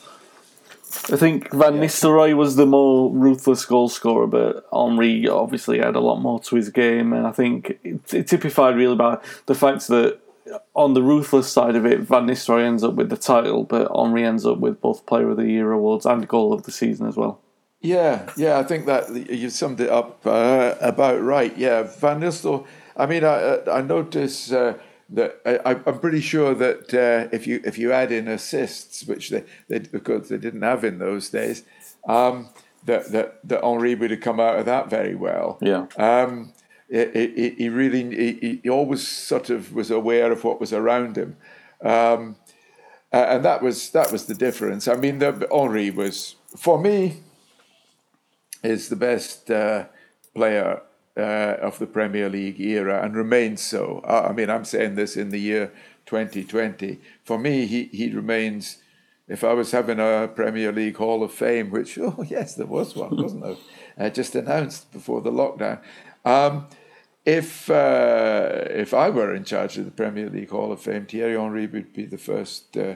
I 1.11 1.17
think 1.17 1.51
Van. 1.51 1.73
Nistelrooy 1.73 2.35
was 2.35 2.55
the 2.55 2.65
more 2.65 3.11
ruthless 3.11 3.65
goal 3.65 3.89
scorer, 3.89 4.27
but 4.27 4.65
Henry 4.73 5.27
obviously 5.27 5.79
had 5.79 5.95
a 5.95 5.99
lot 5.99 6.19
more 6.19 6.39
to 6.41 6.55
his 6.55 6.69
game, 6.69 7.13
and 7.13 7.27
I 7.27 7.31
think 7.31 7.77
it, 7.83 8.13
it 8.13 8.27
typified 8.27 8.75
really 8.75 8.95
by 8.95 9.19
the 9.45 9.55
fact 9.55 9.87
that 9.87 10.19
on 10.75 10.93
the 10.93 11.01
ruthless 11.01 11.51
side 11.51 11.75
of 11.75 11.85
it, 11.85 12.01
Van 12.01 12.27
Nistelrooy 12.27 12.63
ends 12.63 12.83
up 12.83 12.93
with 12.93 13.09
the 13.09 13.17
title, 13.17 13.63
but 13.63 13.91
Henry 13.95 14.23
ends 14.23 14.45
up 14.45 14.59
with 14.59 14.79
both 14.79 15.05
Player 15.05 15.29
of 15.29 15.37
the 15.37 15.47
Year 15.47 15.71
awards 15.71 16.05
and 16.05 16.27
Goal 16.27 16.53
of 16.53 16.63
the 16.63 16.71
Season 16.71 17.07
as 17.07 17.17
well. 17.17 17.41
Yeah, 17.85 18.29
yeah, 18.35 18.57
I 18.57 18.63
think 18.63 18.85
that 18.87 19.13
you 19.29 19.49
summed 19.49 19.79
it 19.79 19.89
up 19.89 20.25
uh, 20.25 20.75
about 20.81 21.21
right. 21.21 21.55
Yeah, 21.57 21.83
Van 21.83 22.19
Nistelrooy. 22.19 22.65
I 22.97 23.05
mean, 23.05 23.23
I 23.23 23.59
I 23.71 23.81
notice 23.81 24.51
uh, 24.51 24.77
that 25.09 25.39
I, 25.45 25.71
am 25.85 25.99
pretty 25.99 26.21
sure 26.21 26.55
that 26.55 26.93
uh, 26.93 27.29
if 27.31 27.45
you 27.45 27.61
if 27.63 27.77
you 27.77 27.91
add 27.91 28.11
in 28.11 28.27
assists, 28.27 29.05
which 29.05 29.29
they, 29.29 29.43
they 29.67 29.79
because 29.79 30.29
they 30.29 30.37
didn't 30.37 30.63
have 30.63 30.83
in 30.83 30.97
those 30.97 31.29
days, 31.29 31.63
um, 32.07 32.49
that 32.85 33.11
that 33.11 33.47
that 33.47 33.63
Henry 33.63 33.93
would 33.93 34.11
have 34.11 34.21
come 34.21 34.39
out 34.39 34.57
of 34.57 34.65
that 34.65 34.89
very 34.89 35.15
well. 35.15 35.59
Yeah. 35.61 35.85
Um, 35.97 36.53
he, 36.89 37.55
he 37.57 37.69
really 37.69 38.03
he, 38.15 38.59
he 38.63 38.69
always 38.69 39.07
sort 39.07 39.49
of 39.49 39.73
was 39.73 39.91
aware 39.91 40.31
of 40.31 40.43
what 40.43 40.59
was 40.59 40.73
around 40.73 41.17
him, 41.17 41.37
um, 41.83 42.35
and 43.11 43.45
that 43.45 43.61
was 43.61 43.91
that 43.91 44.11
was 44.11 44.25
the 44.25 44.35
difference. 44.35 44.87
I 44.87 44.95
mean, 44.95 45.19
the, 45.19 45.47
Henry 45.51 45.91
was 45.91 46.35
for 46.55 46.79
me 46.79 47.21
is 48.65 48.89
the 48.89 48.95
best 48.95 49.49
uh, 49.51 49.85
player 50.33 50.81
uh, 51.17 51.55
of 51.61 51.79
the 51.79 51.87
Premier 51.87 52.29
League 52.29 52.59
era 52.59 53.01
and 53.03 53.15
remains 53.15 53.61
so. 53.61 54.03
I 54.05 54.31
mean, 54.33 54.49
I'm 54.49 54.65
saying 54.65 54.95
this 54.95 55.15
in 55.15 55.29
the 55.29 55.39
year 55.39 55.71
2020. 56.05 56.99
For 57.23 57.39
me, 57.39 57.65
he 57.65 57.85
he 57.85 58.11
remains. 58.11 58.81
If 59.27 59.43
I 59.43 59.53
was 59.53 59.71
having 59.71 59.99
a 59.99 60.27
Premier 60.27 60.71
League 60.71 60.97
Hall 60.97 61.23
of 61.23 61.31
Fame, 61.31 61.71
which 61.71 61.97
oh 62.01 62.23
yes, 62.27 62.55
there 62.55 62.67
was 62.67 62.95
one, 62.95 63.15
wasn't 63.17 63.43
there? 63.43 63.55
Uh, 63.97 64.09
just 64.09 64.35
announced 64.35 64.91
before 64.91 65.21
the 65.21 65.31
lockdown. 65.31 65.79
Um, 66.25 66.67
if 67.23 67.69
uh, 67.69 68.65
if 68.69 68.93
I 68.93 69.09
were 69.09 69.33
in 69.33 69.45
charge 69.45 69.77
of 69.77 69.85
the 69.85 69.91
Premier 69.91 70.29
League 70.29 70.49
Hall 70.49 70.73
of 70.73 70.81
Fame, 70.81 71.05
Thierry 71.05 71.37
Henry 71.37 71.65
would 71.65 71.93
be 71.93 72.05
the 72.05 72.17
first 72.17 72.75
uh, 72.75 72.95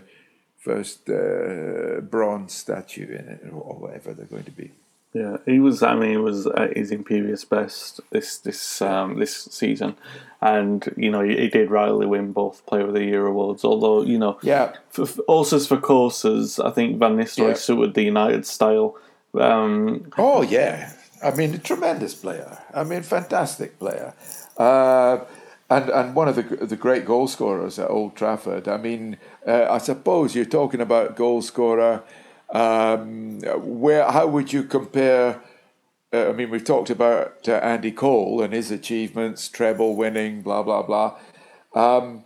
first 0.57 1.09
uh, 1.09 2.01
bronze 2.01 2.53
statue 2.53 3.05
in 3.05 3.29
it, 3.29 3.41
or 3.49 3.79
whatever 3.79 4.13
they're 4.13 4.25
going 4.25 4.43
to 4.43 4.51
be. 4.51 4.73
Yeah, 5.13 5.37
he 5.45 5.59
was. 5.59 5.81
I 5.81 5.95
mean, 5.95 6.11
he 6.11 6.17
was 6.17 6.45
at 6.45 6.77
his 6.77 6.91
imperious 6.91 7.43
best 7.43 7.99
this 8.11 8.37
this 8.37 8.81
um, 8.81 9.17
this 9.17 9.45
season, 9.45 9.95
and 10.39 10.87
you 10.95 11.09
know 11.09 11.21
he, 11.21 11.35
he, 11.35 11.47
did 11.49 11.71
rightly 11.71 12.05
win 12.05 12.31
both 12.31 12.63
Player 12.67 12.85
of 12.87 12.93
the 12.93 13.03
Year 13.03 13.25
awards. 13.25 13.65
Although 13.65 14.03
you 14.03 14.19
know, 14.19 14.37
yeah, 14.43 14.73
for, 14.89 15.07
for 15.07 15.23
horses 15.27 15.65
for 15.65 15.77
courses, 15.77 16.59
I 16.59 16.69
think 16.69 16.99
Van 16.99 17.17
Nistelrooy 17.17 17.49
yeah. 17.49 17.53
suited 17.55 17.95
the 17.95 18.03
United 18.03 18.45
style. 18.45 18.97
Um, 19.33 20.11
oh 20.19 20.43
yeah, 20.43 20.93
I 21.23 21.31
mean, 21.31 21.55
a 21.55 21.57
tremendous 21.57 22.13
player. 22.13 22.59
I 22.71 22.83
mean, 22.83 23.01
fantastic 23.01 23.79
player. 23.79 24.13
Uh, 24.57 25.25
and 25.69 25.89
and 25.89 26.15
one 26.15 26.27
of 26.27 26.35
the 26.35 26.43
the 26.43 26.75
great 26.75 27.05
goal 27.05 27.27
scorers 27.27 27.79
at 27.79 27.89
Old 27.89 28.15
Trafford. 28.15 28.67
I 28.67 28.77
mean, 28.77 29.17
uh, 29.47 29.67
I 29.69 29.79
suppose 29.79 30.35
you're 30.35 30.45
talking 30.45 30.81
about 30.81 31.15
goal 31.15 31.41
scorer. 31.41 32.03
Um, 32.51 33.41
where 33.41 34.09
how 34.11 34.27
would 34.27 34.51
you 34.51 34.63
compare? 34.63 35.41
Uh, 36.11 36.29
I 36.29 36.31
mean, 36.31 36.49
we've 36.49 36.63
talked 36.63 36.89
about 36.89 37.47
uh, 37.47 37.53
Andy 37.53 37.91
Cole 37.91 38.41
and 38.41 38.53
his 38.53 38.71
achievements, 38.71 39.47
treble 39.47 39.95
winning, 39.95 40.41
blah 40.41 40.63
blah 40.63 40.81
blah. 40.81 41.17
Um, 41.75 42.23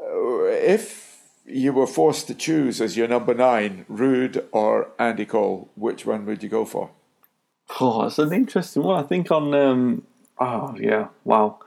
if 0.00 1.20
you 1.44 1.72
were 1.72 1.86
forced 1.86 2.26
to 2.28 2.34
choose 2.34 2.80
as 2.80 2.96
your 2.96 3.08
number 3.08 3.34
nine, 3.34 3.84
Ruud 3.90 4.44
or 4.52 4.88
Andy 4.98 5.24
Cole, 5.24 5.70
which 5.74 6.06
one 6.06 6.26
would 6.26 6.42
you 6.42 6.48
go 6.48 6.64
for? 6.64 6.90
Oh, 7.80 8.06
it's 8.06 8.18
an 8.18 8.32
interesting 8.32 8.82
one. 8.82 9.02
I 9.02 9.06
think 9.06 9.30
on. 9.30 9.54
Um, 9.54 10.02
oh 10.38 10.74
yeah, 10.78 11.08
wow. 11.24 11.58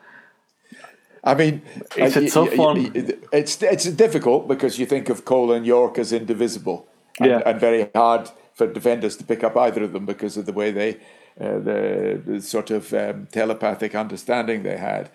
I 1.24 1.36
mean, 1.36 1.62
it's 1.96 2.16
a 2.16 2.28
tough 2.30 2.58
one. 2.58 2.92
It's 3.32 3.62
it's 3.62 3.86
difficult 3.86 4.48
because 4.48 4.80
you 4.80 4.88
think 4.88 5.10
of 5.10 5.24
Cole 5.24 5.52
and 5.52 5.66
Yorke 5.66 6.00
as 6.00 6.12
indivisible, 6.12 6.88
yeah. 7.20 7.42
and 7.46 7.60
very 7.60 7.90
hard 7.94 8.30
for 8.54 8.68
defenders 8.68 9.18
to 9.18 9.24
pick 9.24 9.44
up 9.44 9.58
either 9.58 9.84
of 9.84 9.94
them 9.94 10.06
because 10.06 10.38
of 10.38 10.46
the 10.46 10.54
way 10.54 10.72
they, 10.72 10.96
uh, 11.40 11.60
the, 11.60 12.22
the, 12.26 12.42
sort 12.42 12.72
of 12.72 12.94
um, 12.94 13.28
telepathic 13.32 13.96
understanding 13.96 14.64
they 14.64 14.78
had. 14.78 15.10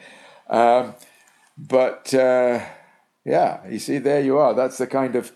Um, 0.49 0.95
but 1.59 2.13
uh, 2.15 2.65
yeah, 3.25 3.67
you 3.69 3.79
see, 3.79 3.99
there 3.99 4.21
you 4.21 4.39
are. 4.39 4.55
That's 4.55 4.79
the 4.79 4.87
kind 4.87 5.17
of 5.17 5.33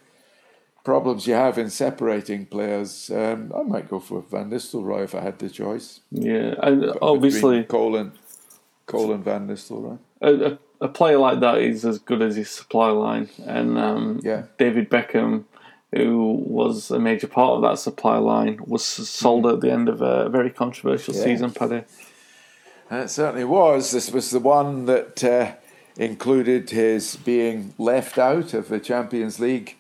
problems 0.85 1.27
you 1.27 1.35
have 1.35 1.59
in 1.59 1.70
separating 1.70 2.46
players. 2.46 3.11
Um, 3.11 3.53
I 3.57 3.62
might 3.62 3.88
go 3.88 4.01
for 4.01 4.23
Van 4.23 4.51
Nistelrooy 4.51 5.05
if 5.05 5.14
I 5.14 5.20
had 5.20 5.38
the 5.38 5.51
choice. 5.51 6.01
Yeah, 6.11 6.55
and 6.62 6.92
obviously 7.03 7.64
Cole 7.64 7.96
and 7.96 8.12
Cole 8.87 9.12
and 9.12 9.25
Van 9.25 9.46
Nistelrooy. 9.49 9.99
A, 10.23 10.33
a, 10.33 10.59
a, 10.83 10.88
player 10.88 11.18
like 11.18 11.40
that 11.40 11.59
is 11.59 11.85
as 11.85 11.99
good 11.99 12.23
as 12.23 12.37
his 12.37 12.51
supply 12.51 12.90
line, 12.90 13.29
and 13.46 13.79
um, 13.79 14.20
yeah. 14.23 14.44
David 14.59 14.90
Beckham, 14.90 15.44
who 15.92 16.44
was 16.46 16.90
a 16.90 16.98
major 16.98 17.26
part 17.26 17.57
of 17.57 17.62
that 17.62 17.79
supply 17.79 18.18
line, 18.18 18.61
was 18.66 18.85
sold 18.85 19.46
at 19.46 19.61
the 19.61 19.70
end 19.70 19.88
of 19.88 20.00
a 20.00 20.29
very 20.29 20.50
controversial 20.50 21.14
yeah. 21.14 21.24
season. 21.24 21.50
Paddy. 21.50 21.83
And 22.90 23.05
it 23.05 23.11
certainly 23.11 23.44
was. 23.44 23.92
This 23.92 24.11
was 24.11 24.31
the 24.31 24.40
one 24.40 24.87
that 24.87 25.22
uh, 25.22 25.55
included 25.96 26.70
his 26.70 27.16
being 27.16 27.74
left 27.79 28.18
out 28.18 28.55
of 28.55 28.68
the 28.68 28.81
Champions 28.81 29.38
League 29.38 29.76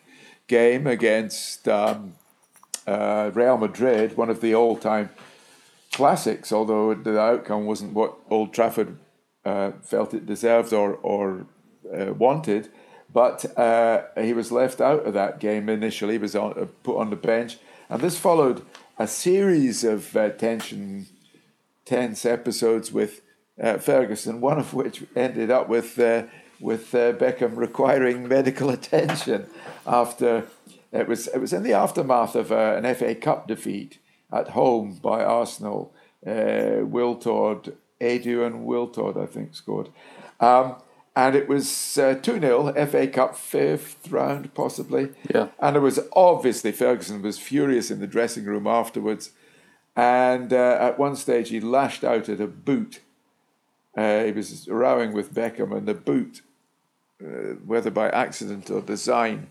game 0.46 0.86
against 0.86 1.68
um, 1.68 2.14
uh, 2.86 3.30
Real 3.34 3.56
Madrid, 3.56 4.16
one 4.16 4.30
of 4.30 4.40
the 4.40 4.54
all-time 4.54 5.10
classics. 5.92 6.52
Although 6.52 6.94
the 6.94 7.20
outcome 7.20 7.66
wasn't 7.66 7.94
what 7.94 8.14
Old 8.28 8.52
Trafford 8.52 8.96
uh, 9.44 9.72
felt 9.82 10.14
it 10.14 10.26
deserved 10.26 10.72
or 10.72 10.94
or 11.02 11.46
uh, 11.96 12.12
wanted, 12.12 12.68
but 13.12 13.58
uh, 13.58 14.02
he 14.20 14.32
was 14.32 14.52
left 14.52 14.80
out 14.80 15.06
of 15.06 15.14
that 15.14 15.40
game 15.40 15.68
initially. 15.68 16.14
He 16.14 16.18
was 16.18 16.36
on, 16.36 16.52
uh, 16.58 16.66
put 16.82 16.98
on 16.98 17.10
the 17.10 17.16
bench, 17.16 17.58
and 17.88 18.00
this 18.00 18.18
followed 18.18 18.64
a 18.98 19.06
series 19.06 19.84
of 19.84 20.16
uh, 20.16 20.30
tension, 20.30 21.06
tense 21.84 22.24
episodes 22.24 22.92
with 22.92 23.22
Ferguson. 23.80 24.40
One 24.40 24.58
of 24.58 24.72
which 24.74 25.04
ended 25.16 25.50
up 25.50 25.68
with 25.68 25.98
with 26.60 26.92
Beckham 26.92 27.56
requiring 27.56 28.28
medical 28.28 28.70
attention 28.78 29.46
after 29.86 30.46
it 30.92 31.06
was 31.06 31.28
it 31.28 31.38
was 31.38 31.52
in 31.52 31.62
the 31.62 31.72
aftermath 31.72 32.34
of 32.34 32.50
uh, 32.50 32.80
an 32.82 32.94
FA 32.94 33.14
Cup 33.14 33.46
defeat 33.46 33.98
at 34.32 34.50
home 34.50 34.98
by 35.02 35.22
Arsenal. 35.22 35.92
Uh, 36.26 36.84
Wiltord, 36.84 37.74
Edu 38.00 38.46
and 38.46 38.66
Wiltord, 38.66 39.16
I 39.16 39.26
think, 39.26 39.54
scored. 39.54 39.88
Um, 40.38 40.76
and 41.16 41.34
it 41.34 41.48
was 41.48 41.98
uh, 41.98 42.14
2 42.14 42.40
0, 42.40 42.86
FA 42.86 43.06
Cup 43.08 43.36
fifth 43.36 44.10
round, 44.10 44.54
possibly. 44.54 45.10
Yeah. 45.34 45.48
And 45.58 45.76
it 45.76 45.80
was 45.80 45.98
obviously 46.14 46.72
Ferguson 46.72 47.20
was 47.22 47.38
furious 47.38 47.90
in 47.90 48.00
the 48.00 48.06
dressing 48.06 48.44
room 48.44 48.66
afterwards. 48.66 49.30
And 49.96 50.52
uh, 50.52 50.78
at 50.80 50.98
one 50.98 51.16
stage, 51.16 51.48
he 51.48 51.60
lashed 51.60 52.04
out 52.04 52.28
at 52.28 52.40
a 52.40 52.46
boot. 52.46 53.00
Uh, 53.96 54.24
he 54.24 54.32
was 54.32 54.68
rowing 54.68 55.12
with 55.12 55.34
Beckham, 55.34 55.76
and 55.76 55.86
the 55.86 55.94
boot, 55.94 56.42
uh, 57.22 57.54
whether 57.66 57.90
by 57.90 58.08
accident 58.10 58.70
or 58.70 58.80
design, 58.80 59.48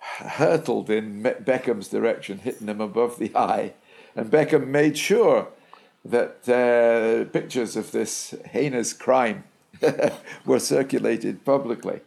hurtled 0.00 0.90
in 0.90 1.22
Beckham's 1.22 1.88
direction, 1.88 2.38
hitting 2.38 2.66
him 2.66 2.80
above 2.80 3.18
the 3.18 3.34
eye. 3.36 3.74
And 4.16 4.28
Beckham 4.28 4.66
made 4.66 4.98
sure 4.98 5.48
that 6.04 6.48
uh, 6.48 7.30
pictures 7.30 7.76
of 7.76 7.92
this 7.92 8.34
heinous 8.50 8.92
crime 8.92 9.44
were 10.46 10.58
circulated 10.58 11.44
publicly. 11.44 12.00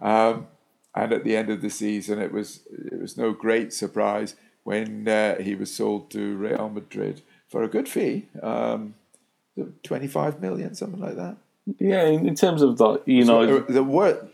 Um, 0.00 0.46
and 0.94 1.12
at 1.12 1.24
the 1.24 1.36
end 1.36 1.50
of 1.50 1.62
the 1.62 1.70
season, 1.70 2.18
it 2.20 2.32
was 2.32 2.60
it 2.70 3.00
was 3.00 3.16
no 3.16 3.32
great 3.32 3.72
surprise 3.72 4.36
when 4.64 5.08
uh, 5.08 5.36
he 5.38 5.54
was 5.54 5.74
sold 5.74 6.10
to 6.10 6.36
Real 6.36 6.68
Madrid 6.68 7.22
for 7.48 7.62
a 7.62 7.68
good 7.68 7.88
fee, 7.88 8.28
um, 8.42 8.94
twenty 9.82 10.06
five 10.06 10.40
million, 10.40 10.74
something 10.74 11.00
like 11.00 11.16
that. 11.16 11.36
Yeah, 11.78 12.04
in, 12.04 12.34
terms 12.34 12.60
of 12.60 12.76
that, 12.78 13.02
you 13.06 13.24
so 13.24 13.44
know, 13.44 13.58
the 13.60 13.84
word 13.84 14.28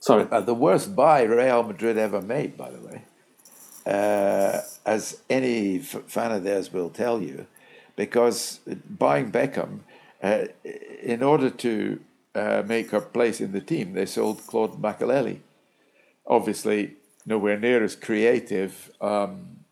Sorry. 0.00 0.26
Uh, 0.30 0.40
the 0.40 0.54
worst 0.54 0.94
buy 0.94 1.22
Real 1.22 1.62
Madrid 1.62 1.98
ever 1.98 2.22
made, 2.22 2.56
by 2.56 2.70
the 2.70 2.80
way, 2.80 3.02
uh, 3.86 4.60
as 4.84 5.20
any 5.28 5.80
f- 5.80 6.04
fan 6.06 6.32
of 6.32 6.44
theirs 6.44 6.72
will 6.72 6.90
tell 6.90 7.20
you, 7.20 7.46
because 7.96 8.60
buying 8.88 9.32
Beckham, 9.32 9.80
uh, 10.22 10.46
in 11.02 11.22
order 11.22 11.50
to 11.50 12.00
uh, 12.34 12.62
make 12.66 12.92
a 12.92 13.00
place 13.00 13.40
in 13.40 13.52
the 13.52 13.60
team, 13.60 13.92
they 13.92 14.06
sold 14.06 14.46
Claude 14.46 14.80
Makélélé. 14.80 15.38
Obviously, 16.26 16.94
nowhere 17.24 17.58
near 17.58 17.82
as 17.82 17.96
creative 17.96 18.90
um, 19.00 19.64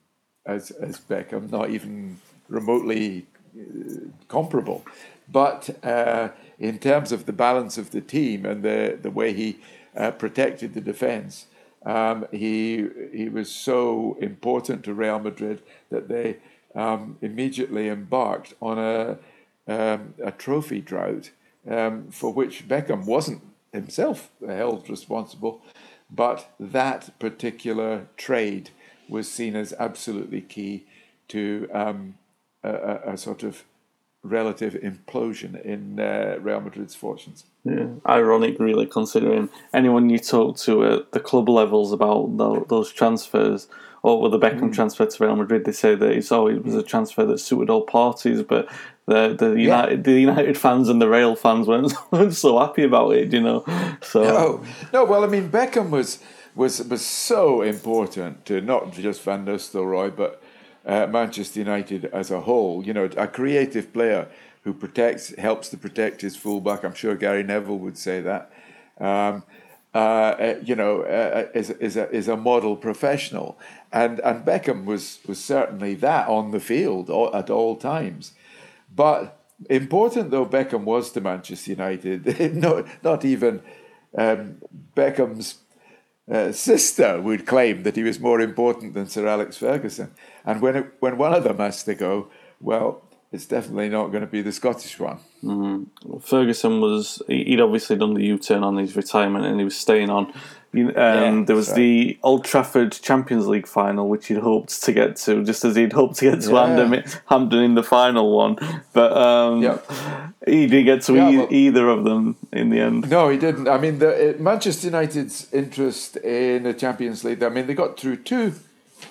as 0.46 0.70
as 0.70 0.98
Beckham, 0.98 1.50
not 1.50 1.70
even 1.70 2.20
remotely 2.48 3.26
uh, 3.59 4.11
comparable. 4.28 4.85
But 5.30 5.70
uh, 5.85 6.28
in 6.59 6.78
terms 6.78 7.12
of 7.12 7.26
the 7.26 7.33
balance 7.33 7.78
of 7.78 7.90
the 7.90 8.00
team 8.00 8.44
and 8.44 8.62
the 8.62 8.98
the 9.00 9.11
way 9.11 9.33
he 9.33 9.59
uh, 9.96 10.11
protected 10.12 10.74
the 10.74 10.80
defense, 10.80 11.46
um, 11.85 12.26
he 12.30 12.87
he 13.12 13.28
was 13.28 13.50
so 13.50 14.16
important 14.20 14.85
to 14.85 14.94
Real 14.94 15.18
Madrid 15.18 15.62
that 15.90 16.09
they 16.09 16.37
um, 16.74 17.18
immediately 17.20 17.88
embarked 17.88 18.54
on 18.61 18.78
a 18.78 19.18
um, 19.66 20.14
a 20.22 20.31
trophy 20.31 20.81
drought 20.81 21.31
um, 21.68 22.11
for 22.11 22.33
which 22.33 22.68
Beckham 22.68 23.07
wasn't 23.07 23.42
himself 23.72 24.31
held 24.46 24.88
responsible, 24.88 25.62
but 26.11 26.50
that 26.61 27.18
particular 27.18 28.07
trade 28.16 28.70
was 29.09 29.31
seen 29.31 29.57
as 29.57 29.74
absolutely 29.79 30.40
key 30.40 30.87
to 31.29 31.68
um, 31.72 32.14
a, 32.62 33.00
a, 33.07 33.16
sort 33.16 33.42
of 33.42 33.64
relative 34.22 34.74
implosion 34.74 35.62
in 35.64 36.00
uh, 36.00 36.37
Real 36.40 36.61
Madrid's 36.61 36.94
fortunes. 36.94 37.44
Yeah, 37.64 37.88
ironic, 38.07 38.59
really, 38.59 38.87
considering 38.87 39.48
anyone 39.72 40.11
you 40.11 40.18
talk 40.18 40.57
to 40.59 40.85
at 40.85 41.12
the 41.12 41.20
club 41.20 41.48
levels 41.48 41.92
about 41.92 42.37
those 42.68 42.92
transfers, 42.92 43.68
or 44.05 44.21
with 44.21 44.33
the 44.33 44.38
Beckham 44.38 44.69
mm. 44.69 44.75
transfer 44.75 45.07
to 45.07 45.25
Real 45.25 45.35
Madrid, 45.35 45.64
they 45.64 45.73
say 45.73 45.95
that 45.95 46.11
it's 46.11 46.31
always 46.31 46.59
was 46.62 46.75
a 46.75 46.83
transfer 46.83 47.25
that 47.25 47.38
suited 47.38 47.71
all 47.71 47.81
parties, 47.81 48.43
but 48.43 48.71
the 49.07 49.35
the 49.35 49.59
United 49.59 49.97
yeah. 49.97 50.03
the 50.03 50.21
United 50.21 50.59
fans 50.59 50.90
and 50.90 51.01
the 51.01 51.09
Real 51.09 51.35
fans 51.35 51.67
weren't, 51.67 51.95
weren't 52.11 52.35
so 52.35 52.59
happy 52.59 52.85
about 52.85 53.12
it, 53.14 53.33
you 53.33 53.40
know. 53.40 53.64
So 54.03 54.23
no, 54.23 54.64
no. 54.93 55.05
Well, 55.07 55.25
I 55.25 55.27
mean, 55.27 55.49
Beckham 55.49 55.88
was 55.88 56.19
was 56.55 56.85
was 56.85 57.05
so 57.05 57.62
important 57.62 58.45
to 58.45 58.61
not 58.61 58.93
just 58.93 59.23
Van 59.23 59.47
Nistelrooy, 59.47 60.14
but 60.14 60.43
uh, 60.85 61.07
Manchester 61.07 61.61
United 61.61 62.05
as 62.05 62.31
a 62.31 62.43
whole. 62.43 62.85
You 62.85 62.93
know, 62.93 63.09
a 63.17 63.27
creative 63.27 63.90
player 63.90 64.29
who 64.64 64.75
protects, 64.75 65.35
helps 65.37 65.71
to 65.71 65.79
protect 65.79 66.21
his 66.21 66.37
fullback. 66.37 66.85
I'm 66.85 66.95
sure 66.95 67.14
Gary 67.14 67.43
Neville 67.43 67.79
would 67.79 67.97
say 67.97 68.21
that. 68.21 68.51
Um, 68.99 69.45
uh, 69.94 69.98
uh 69.98 70.54
you 70.64 70.74
know, 70.74 71.02
uh, 71.02 71.46
uh, 71.46 71.59
is, 71.59 71.70
is, 71.70 71.96
a, 71.96 72.11
is 72.11 72.28
a 72.28 72.37
model 72.37 72.76
professional. 72.76 73.59
And, 73.92 74.20
and 74.20 74.44
Beckham 74.44 74.85
was, 74.85 75.20
was 75.26 75.42
certainly 75.42 75.94
that 75.96 76.28
on 76.28 76.50
the 76.50 76.61
field 76.61 77.11
at 77.35 77.50
all 77.50 77.76
times. 77.76 78.33
But 78.94 79.40
important 79.70 80.30
though 80.30 80.46
Beckham 80.46 80.85
was 80.85 81.12
to 81.12 81.20
Manchester 81.20 81.70
United, 81.70 82.54
not, 82.57 82.87
not 83.02 83.24
even 83.24 83.62
um, 84.16 84.61
Beckham's 84.96 85.59
uh, 86.30 86.52
sister 86.52 87.20
would 87.20 87.46
claim 87.46 87.83
that 87.83 87.96
he 87.96 88.02
was 88.02 88.18
more 88.18 88.40
important 88.40 88.94
than 88.94 89.07
Sir 89.07 89.26
Alex 89.26 89.57
Ferguson. 89.59 90.14
And 90.44 90.61
when 90.61 90.76
it, 90.76 90.94
when 91.00 91.18
one 91.18 91.35
of 91.35 91.44
them 91.44 91.59
has 91.59 91.85
to 91.85 91.94
go, 91.94 92.28
well, 92.61 93.04
it's 93.35 93.47
definitely 93.47 93.88
not 93.88 94.12
going 94.12 94.20
to 94.20 94.31
be 94.31 94.42
the 94.42 94.53
Scottish 94.53 94.99
one. 95.01 95.18
Mm-hmm. 95.42 96.18
Ferguson 96.18 96.81
was 96.81 97.20
he'd 97.27 97.61
obviously 97.61 97.97
done 97.97 98.14
the 98.14 98.25
U 98.25 98.38
turn 98.38 98.62
on 98.62 98.77
his 98.77 98.94
retirement, 98.94 99.44
and 99.44 99.59
he 99.59 99.64
was 99.64 99.77
staying 99.77 100.09
on. 100.09 100.33
Um, 100.73 100.90
yeah, 100.97 101.44
there 101.47 101.55
was 101.55 101.73
the 101.75 102.18
Old 102.23 102.44
Trafford 102.44 102.92
Champions 102.92 103.47
League 103.47 103.66
final, 103.66 104.09
which 104.09 104.27
he'd 104.29 104.38
hoped 104.38 104.83
to 104.83 104.92
get 104.92 105.16
to, 105.16 105.44
just 105.44 105.64
as 105.64 105.77
he'd 105.77 105.92
hoped 105.92 106.16
to 106.16 106.31
get 106.31 106.42
to 106.42 106.53
yeah. 106.53 106.66
Hampden, 106.66 107.05
Hampden 107.27 107.62
in 107.62 107.75
the 107.75 107.83
final 107.83 108.37
one. 108.37 108.57
But 108.92 109.12
um, 109.16 109.62
yep. 109.62 109.88
he 110.47 110.66
didn't 110.66 110.87
get 110.87 111.03
to 111.03 111.14
yeah, 111.14 111.31
e- 111.31 111.37
well, 111.38 111.49
either 111.51 111.88
of 111.88 112.05
them 112.05 112.37
in 112.53 112.70
the 112.70 112.81
end. 112.81 113.11
No, 113.11 113.29
he 113.29 113.38
didn't. 113.38 113.68
I 113.68 113.79
mean, 113.79 113.99
the, 113.99 114.31
it, 114.31 114.40
Manchester 114.40 114.87
United's 114.87 115.53
interest 115.53 116.16
in 116.18 116.64
the 116.64 116.75
Champions 116.75 117.25
League. 117.25 117.42
I 117.42 117.49
mean, 117.49 117.66
they 117.66 117.75
got 117.75 117.99
through 117.99 118.18
two 118.18 118.55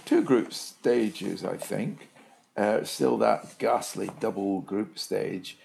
two 0.06 0.22
group 0.22 0.54
stages, 0.54 1.46
I 1.46 1.58
think. 1.58 2.10
Uh, 2.56 2.84
still 2.84 3.18
that 3.18 3.58
ghastly 3.58 4.12
double 4.20 4.62
group 4.62 5.00
stage. 5.00 5.58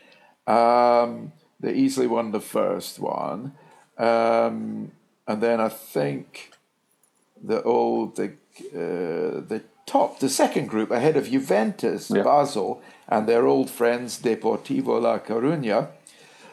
Um, 0.46 1.33
they 1.61 1.74
easily 1.74 2.07
won 2.07 2.33
the 2.33 2.40
first 2.40 2.98
one. 2.98 3.53
Um, 3.98 4.92
and 5.27 5.42
then 5.42 5.61
I 5.61 5.68
think 5.68 6.53
the 7.42 7.62
old 7.62 8.16
the 8.16 8.33
uh, 8.72 9.44
the 9.46 9.62
top 9.87 10.20
the 10.20 10.29
second 10.29 10.68
group 10.68 10.90
ahead 10.90 11.16
of 11.16 11.31
Juventus, 11.31 12.11
yeah. 12.11 12.22
Basel, 12.22 12.83
and 13.09 13.29
their 13.29 13.46
old 13.46 13.68
friends 13.70 14.20
Deportivo 14.20 15.01
La 15.03 15.18
Coruña. 15.18 15.88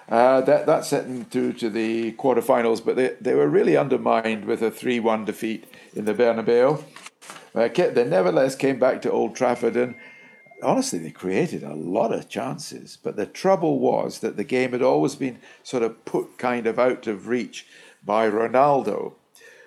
Uh, 0.08 0.42
that 0.42 0.66
that 0.66 0.86
sent 0.86 1.08
them 1.08 1.26
through 1.26 1.54
to 1.54 1.70
the 1.70 2.12
quarterfinals, 2.14 2.84
but 2.84 2.96
they, 2.96 3.16
they 3.22 3.34
were 3.34 3.48
really 3.48 3.76
undermined 3.76 4.46
with 4.46 4.62
a 4.62 4.70
three 4.70 5.00
one 5.00 5.26
defeat 5.26 5.66
in 5.96 6.06
the 6.06 6.14
Bernabeu. 6.14 6.84
Uh, 7.56 7.70
they 7.70 8.04
nevertheless 8.04 8.56
came 8.56 8.78
back 8.78 9.02
to 9.02 9.12
Old 9.12 9.36
Trafford 9.36 9.78
and 9.78 9.96
honestly, 10.66 11.00
they 11.00 11.12
created 11.12 11.64
a 11.64 11.76
lot 11.76 12.12
of 12.12 12.28
chances. 12.28 12.98
But 13.02 13.16
the 13.16 13.26
trouble 13.26 13.80
was 13.80 14.20
that 14.20 14.38
the 14.38 14.44
game 14.44 14.72
had 14.72 14.82
always 14.82 15.16
been 15.16 15.40
sort 15.64 15.84
of 15.84 16.04
put 16.06 16.38
kind 16.38 16.68
of 16.68 16.80
out 16.80 17.08
of 17.08 17.28
reach 17.28 17.68
by 18.04 18.30
Ronaldo, 18.30 19.14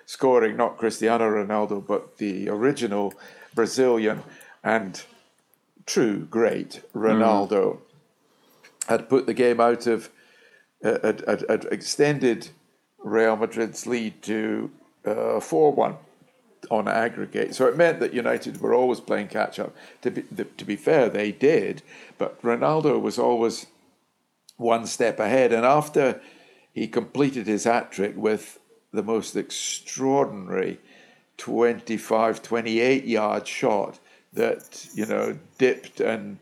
scoring 0.05 0.57
not 0.57 0.77
Cristiano 0.77 1.29
Ronaldo, 1.29 1.85
but 1.85 2.17
the 2.17 2.49
original 2.49 3.13
Brazilian 3.55 4.23
and 4.63 5.03
true 5.85 6.19
great 6.25 6.81
Ronaldo 6.93 7.77
mm. 7.77 7.79
had 8.87 9.09
put 9.09 9.25
the 9.25 9.33
game 9.33 9.59
out 9.59 9.87
of, 9.87 10.09
uh, 10.83 10.99
had, 11.03 11.23
had, 11.27 11.45
had, 11.49 11.65
extended 11.71 12.49
Real 12.99 13.35
Madrid's 13.35 13.87
lead 13.87 14.21
to 14.23 14.69
uh, 15.05 15.39
4 15.39 15.71
uh, 15.71 15.75
1 15.75 15.95
on 16.69 16.87
aggregate. 16.87 17.55
So 17.55 17.67
it 17.67 17.77
meant 17.77 17.99
that 17.99 18.13
United 18.13 18.61
were 18.61 18.73
always 18.73 18.99
playing 18.99 19.27
catch 19.27 19.59
up. 19.59 19.75
To 20.01 20.11
be, 20.11 20.21
the, 20.21 20.45
to 20.45 20.65
be 20.65 20.75
fair, 20.75 21.09
they 21.09 21.31
did, 21.31 21.81
but 22.17 22.41
Ronaldo 22.41 22.99
was 23.01 23.17
always 23.17 23.67
one 24.57 24.85
step 24.85 25.19
ahead. 25.19 25.53
And 25.53 25.65
after 25.65 26.21
he 26.73 26.87
completed 26.87 27.47
his 27.47 27.63
hat 27.63 27.91
trick 27.91 28.15
with 28.15 28.59
the 28.91 29.03
most 29.03 29.35
extraordinary 29.35 30.79
25, 31.37 32.41
28 32.41 33.05
yard 33.05 33.47
shot 33.47 33.99
that, 34.33 34.87
you 34.93 35.05
know, 35.05 35.37
dipped 35.57 35.99
and 35.99 36.37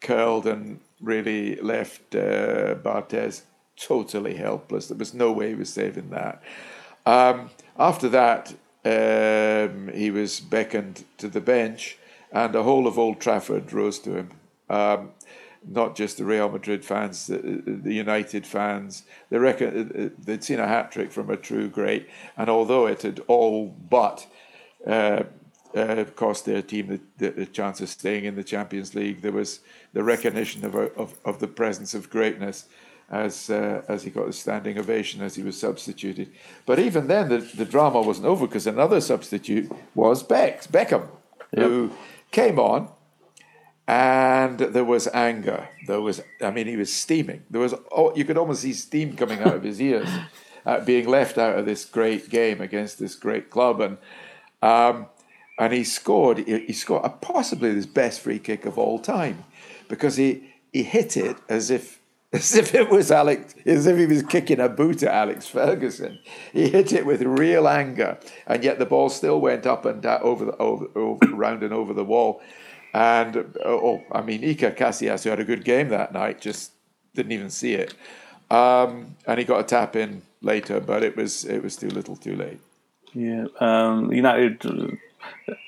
curled 0.00 0.46
and 0.46 0.80
really 1.00 1.56
left 1.56 2.14
uh, 2.14 2.74
Barthez 2.74 3.42
totally 3.76 4.36
helpless. 4.36 4.88
There 4.88 4.96
was 4.96 5.14
no 5.14 5.32
way 5.32 5.50
he 5.50 5.54
was 5.54 5.72
saving 5.72 6.10
that. 6.10 6.42
Um, 7.06 7.50
after 7.78 8.08
that, 8.10 8.54
um, 8.84 9.90
he 9.94 10.10
was 10.10 10.40
beckoned 10.40 11.04
to 11.18 11.28
the 11.28 11.40
bench, 11.40 11.98
and 12.32 12.52
the 12.52 12.62
whole 12.62 12.86
of 12.86 12.98
Old 12.98 13.20
Trafford 13.20 13.72
rose 13.72 13.98
to 14.00 14.16
him. 14.16 14.30
Um, 14.68 15.10
not 15.66 15.96
just 15.96 16.18
the 16.18 16.24
Real 16.24 16.50
Madrid 16.50 16.84
fans, 16.84 17.26
the, 17.26 17.38
the 17.38 17.94
United 17.94 18.46
fans. 18.46 19.04
They 19.30 19.38
reckon 19.38 19.68
uh, 19.96 20.04
uh, 20.04 20.08
they'd 20.18 20.44
seen 20.44 20.60
a 20.60 20.68
hat 20.68 20.92
trick 20.92 21.10
from 21.10 21.30
a 21.30 21.36
true 21.36 21.68
great, 21.68 22.08
and 22.36 22.50
although 22.50 22.86
it 22.86 23.02
had 23.02 23.20
all 23.26 23.68
but 23.68 24.26
uh, 24.86 25.24
uh, 25.74 26.04
cost 26.16 26.44
their 26.44 26.62
team 26.62 27.00
the, 27.18 27.30
the, 27.30 27.46
chance 27.46 27.80
of 27.80 27.88
staying 27.88 28.24
in 28.24 28.36
the 28.36 28.44
Champions 28.44 28.94
League, 28.94 29.22
there 29.22 29.32
was 29.32 29.60
the 29.92 30.04
recognition 30.04 30.64
of, 30.64 30.74
of, 30.74 31.18
of 31.24 31.40
the 31.40 31.48
presence 31.48 31.94
of 31.94 32.10
greatness 32.10 32.66
as 33.14 33.48
uh, 33.48 33.82
as 33.86 34.02
he 34.02 34.10
got 34.10 34.28
a 34.28 34.32
standing 34.32 34.76
ovation 34.76 35.22
as 35.22 35.36
he 35.36 35.42
was 35.42 35.58
substituted. 35.58 36.32
But 36.66 36.80
even 36.80 37.06
then, 37.06 37.28
the, 37.28 37.38
the 37.38 37.64
drama 37.64 38.02
wasn't 38.02 38.26
over 38.26 38.46
because 38.46 38.66
another 38.66 39.00
substitute 39.00 39.70
was 39.94 40.24
Beck, 40.24 40.64
Beckham, 40.64 41.06
yep. 41.52 41.66
who 41.66 41.92
came 42.32 42.58
on, 42.58 42.90
and 43.86 44.58
there 44.58 44.84
was 44.84 45.06
anger. 45.14 45.68
There 45.86 46.00
was, 46.00 46.22
I 46.42 46.50
mean, 46.50 46.66
he 46.66 46.76
was 46.76 46.92
steaming. 46.92 47.44
There 47.48 47.60
was, 47.60 47.74
oh, 47.92 48.14
you 48.16 48.24
could 48.24 48.36
almost 48.36 48.62
see 48.62 48.72
steam 48.72 49.14
coming 49.14 49.38
out 49.40 49.54
of 49.54 49.62
his 49.62 49.80
ears, 49.80 50.08
uh, 50.66 50.80
being 50.80 51.08
left 51.08 51.38
out 51.38 51.56
of 51.56 51.66
this 51.66 51.84
great 51.84 52.28
game 52.30 52.60
against 52.60 52.98
this 52.98 53.14
great 53.14 53.48
club, 53.50 53.80
and. 53.80 53.98
Um, 54.62 55.06
and 55.56 55.72
he 55.72 55.84
scored. 55.84 56.38
He 56.38 56.72
scored 56.72 57.08
possibly 57.20 57.72
his 57.72 57.86
best 57.86 58.20
free 58.20 58.40
kick 58.40 58.66
of 58.66 58.76
all 58.76 58.98
time, 58.98 59.44
because 59.88 60.16
he 60.16 60.50
he 60.72 60.82
hit 60.82 61.16
it 61.16 61.36
as 61.48 61.70
if 61.70 62.00
as 62.34 62.54
if 62.54 62.74
it 62.74 62.90
was 62.90 63.10
Alex, 63.10 63.54
as 63.64 63.86
if 63.86 63.96
he 63.96 64.06
was 64.06 64.22
kicking 64.22 64.60
a 64.60 64.68
boot 64.68 65.02
at 65.02 65.12
Alex 65.12 65.46
Ferguson. 65.46 66.18
He 66.52 66.68
hit 66.68 66.92
it 66.92 67.06
with 67.06 67.22
real 67.22 67.68
anger, 67.68 68.18
and 68.46 68.64
yet 68.64 68.78
the 68.78 68.86
ball 68.86 69.08
still 69.08 69.40
went 69.40 69.66
up 69.66 69.84
and 69.84 70.02
down 70.02 70.20
over 70.22 70.44
the 70.44 70.56
over, 70.58 70.86
over 70.94 71.26
round 71.32 71.62
and 71.62 71.72
over 71.72 71.92
the 71.92 72.04
wall. 72.04 72.42
And 72.92 73.56
oh, 73.64 74.02
I 74.12 74.22
mean, 74.22 74.42
Iker 74.42 74.76
Casillas, 74.76 75.24
who 75.24 75.30
had 75.30 75.40
a 75.40 75.44
good 75.44 75.64
game 75.64 75.88
that 75.88 76.12
night, 76.12 76.40
just 76.40 76.72
didn't 77.14 77.32
even 77.32 77.50
see 77.50 77.74
it. 77.74 77.94
Um, 78.50 79.16
and 79.26 79.38
he 79.38 79.44
got 79.44 79.60
a 79.60 79.64
tap 79.64 79.96
in 79.96 80.22
later, 80.42 80.80
but 80.80 81.02
it 81.02 81.16
was 81.16 81.44
it 81.44 81.62
was 81.62 81.76
too 81.76 81.88
little, 81.88 82.16
too 82.16 82.36
late. 82.36 82.60
Yeah, 83.12 83.46
um, 83.60 84.12
United 84.12 84.98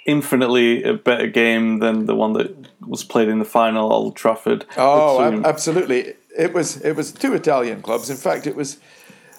infinitely 0.07 0.83
a 0.85 0.94
better 0.94 1.26
game 1.26 1.79
than 1.79 2.07
the 2.07 2.14
one 2.14 2.33
that 2.35 2.55
was 2.87 3.02
played 3.05 3.29
in 3.29 3.38
the 3.38 3.44
final 3.44 3.92
Old 3.92 4.16
Trafford. 4.16 4.64
Oh, 4.76 5.42
absolutely! 5.44 6.14
It 6.37 6.53
was 6.53 6.77
it 6.83 6.92
was 6.96 7.12
two 7.12 7.35
Italian 7.35 7.83
clubs. 7.83 8.11
In 8.11 8.16
fact, 8.16 8.46
it 8.46 8.57
was 8.57 8.79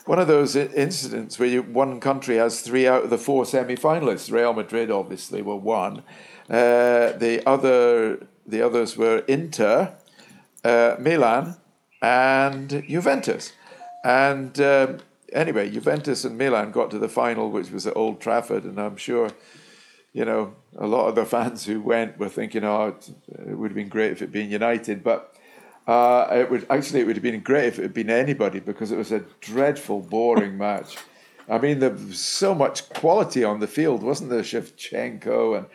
one 0.05 0.19
of 0.19 0.27
those 0.27 0.55
incidents 0.55 1.37
where 1.37 1.49
you, 1.49 1.61
one 1.61 1.99
country 1.99 2.37
has 2.37 2.61
three 2.61 2.87
out 2.87 3.03
of 3.03 3.09
the 3.09 3.17
four 3.17 3.45
semi-finalists. 3.45 4.31
Real 4.31 4.53
Madrid 4.53 4.89
obviously 4.89 5.41
were 5.41 5.57
one. 5.57 6.03
Uh, 6.49 7.11
the 7.11 7.43
other 7.45 8.25
the 8.45 8.61
others 8.61 8.95
were 8.95 9.19
Inter, 9.27 9.93
uh, 10.63 10.95
Milan, 10.99 11.57
and 12.01 12.83
Juventus. 12.87 13.53
And 14.03 14.59
um, 14.61 14.99
anyway, 15.33 15.69
Juventus 15.69 16.23
and 16.23 16.37
Milan 16.37 16.71
got 16.71 16.89
to 16.91 16.99
the 16.99 17.09
final, 17.09 17.51
which 17.51 17.71
was 17.71 17.85
at 17.85 17.97
Old 17.97 18.21
Trafford, 18.21 18.63
and 18.63 18.79
I'm 18.79 18.95
sure, 18.95 19.31
you 20.13 20.23
know, 20.23 20.55
a 20.77 20.87
lot 20.87 21.07
of 21.07 21.15
the 21.15 21.25
fans 21.25 21.65
who 21.65 21.81
went 21.81 22.17
were 22.17 22.29
thinking, 22.29 22.63
"Oh, 22.63 22.95
it, 23.27 23.57
would 23.57 23.71
have 23.71 23.75
been 23.75 23.89
great 23.89 24.13
if 24.13 24.21
it 24.21 24.25
had 24.25 24.31
been 24.31 24.49
United," 24.49 25.03
but 25.03 25.35
uh, 25.87 26.27
it 26.31 26.51
would 26.51 26.67
actually 26.69 26.99
it 26.99 27.07
would 27.07 27.15
have 27.15 27.23
been 27.23 27.41
great 27.41 27.67
if 27.67 27.79
it 27.79 27.83
had 27.83 27.93
been 27.93 28.09
anybody 28.09 28.59
because 28.59 28.91
it 28.91 28.97
was 28.97 29.11
a 29.11 29.23
dreadful, 29.41 30.01
boring 30.01 30.57
match. 30.65 30.97
I 31.49 31.57
mean, 31.59 31.79
there 31.79 31.91
was 31.91 32.19
so 32.19 32.53
much 32.53 32.89
quality 32.89 33.43
on 33.45 33.61
the 33.61 33.67
field, 33.67 34.03
wasn't 34.03 34.29
there? 34.29 34.41
Shevchenko 34.41 35.57
and 35.57 35.67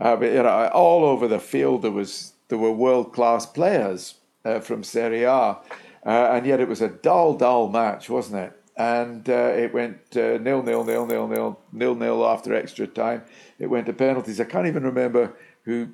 uh, 0.00 0.18
you 0.20 0.42
know, 0.42 0.70
all 0.72 1.04
over 1.04 1.28
the 1.28 1.38
field 1.38 1.82
there 1.82 1.90
was 1.90 2.32
there 2.48 2.58
were 2.58 2.72
world 2.72 3.12
class 3.12 3.46
players 3.46 4.14
uh, 4.44 4.60
from 4.60 4.82
Serie 4.82 5.24
A, 5.24 5.30
uh, 5.30 5.58
and 6.04 6.46
yet 6.46 6.60
it 6.60 6.68
was 6.68 6.80
a 6.80 6.88
dull, 6.88 7.34
dull 7.34 7.68
match, 7.68 8.08
wasn't 8.08 8.42
it? 8.42 8.52
And 8.76 9.28
uh, 9.28 9.52
it 9.54 9.74
went 9.74 9.98
uh, 10.16 10.38
nil, 10.38 10.62
nil, 10.62 10.84
nil, 10.84 11.06
nil, 11.06 11.28
nil, 11.28 11.60
nil, 11.70 11.94
nil 11.94 12.26
after 12.26 12.54
extra 12.54 12.86
time. 12.86 13.22
It 13.58 13.66
went 13.66 13.86
to 13.86 13.92
penalties. 13.92 14.40
I 14.40 14.44
can't 14.44 14.66
even 14.66 14.84
remember 14.84 15.34
who 15.64 15.90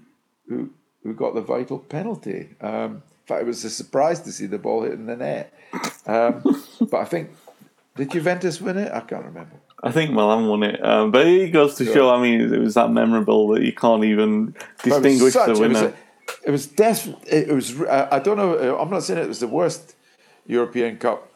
who 0.48 0.70
who 1.02 1.14
got 1.14 1.35
the 1.35 1.40
vital 1.40 1.81
penalty. 1.81 2.50
Um, 2.61 3.02
fact, 3.27 3.43
it 3.43 3.47
was 3.47 3.65
a 3.65 3.71
surprise 3.71 4.21
to 4.21 4.33
see 4.33 4.47
the 4.47 4.59
ball 4.59 4.83
hitting 4.83 5.07
the 5.07 5.17
net. 5.17 5.53
Um, 6.07 6.43
but 6.91 6.99
I 6.99 7.05
think, 7.05 7.31
did 7.97 8.11
Juventus 8.11 8.61
win 8.61 8.79
it? 8.79 8.93
I 8.93 9.01
can't 9.01 9.25
remember. 9.25 9.61
I 9.83 9.93
think 9.93 10.11
Milan 10.11 10.47
won 10.49 10.62
it. 10.62 10.85
Um, 10.85 11.11
but 11.11 11.27
it 11.27 11.51
goes 11.51 11.75
to 11.77 11.85
show, 11.85 12.11
I 12.11 12.21
mean, 12.21 12.41
it 12.41 12.59
was 12.59 12.75
that 12.75 12.91
memorable 12.91 13.49
that 13.49 13.62
you 13.62 13.73
can't 13.73 14.05
even 14.05 14.55
distinguish 14.83 15.35
such, 15.35 15.55
the 15.55 15.61
winner. 15.61 15.93
It 16.45 16.51
was, 16.51 16.67
it 16.67 17.49
It 17.49 17.55
was, 17.55 17.81
I 17.83 18.19
don't 18.19 18.37
know, 18.37 18.79
I'm 18.79 18.91
not 18.91 19.03
saying 19.03 19.21
it 19.21 19.29
was 19.29 19.41
the 19.41 19.49
worst 19.49 19.95
European 20.47 20.97
Cup 20.97 21.31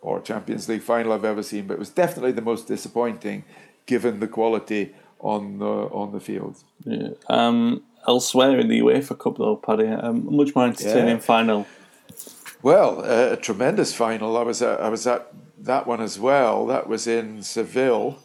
or 0.00 0.20
Champions 0.20 0.68
League 0.68 0.82
final 0.82 1.12
I've 1.12 1.24
ever 1.24 1.42
seen, 1.42 1.66
but 1.66 1.74
it 1.74 1.78
was 1.78 1.90
definitely 1.90 2.32
the 2.32 2.42
most 2.42 2.66
disappointing 2.66 3.44
given 3.86 4.20
the 4.20 4.28
quality 4.28 4.94
on 5.20 5.58
the, 5.58 5.66
on 5.66 6.12
the 6.12 6.20
field. 6.20 6.56
Yeah. 6.84 7.10
Um, 7.28 7.82
elsewhere 8.06 8.58
in 8.58 8.68
the 8.68 8.80
UEFA 8.80 9.18
Cup, 9.18 9.38
though, 9.38 9.56
Paddy. 9.56 9.88
Um, 9.88 10.34
much 10.36 10.54
more 10.54 10.66
entertaining 10.66 11.16
yeah. 11.16 11.18
final. 11.18 11.66
Well, 12.62 13.00
uh, 13.00 13.32
a 13.32 13.36
tremendous 13.36 13.94
final. 13.94 14.36
I 14.36 14.42
was 14.42 14.62
at, 14.62 14.80
I 14.80 14.88
was 14.88 15.06
at 15.06 15.32
that 15.58 15.86
one 15.86 16.00
as 16.00 16.18
well. 16.18 16.66
That 16.66 16.88
was 16.88 17.06
in 17.06 17.42
Seville, 17.42 18.18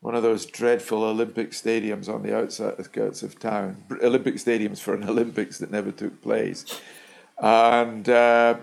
one 0.00 0.14
of 0.14 0.22
those 0.22 0.44
dreadful 0.44 1.02
Olympic 1.02 1.52
stadiums 1.52 2.08
on 2.08 2.22
the 2.22 2.36
outskirts 2.36 3.22
of 3.22 3.38
town. 3.38 3.84
Olympic 4.02 4.34
stadiums 4.34 4.80
for 4.80 4.94
an 4.94 5.04
Olympics 5.08 5.58
that 5.58 5.70
never 5.70 5.92
took 5.92 6.20
place. 6.22 6.80
And 7.38 8.08
uh, 8.08 8.56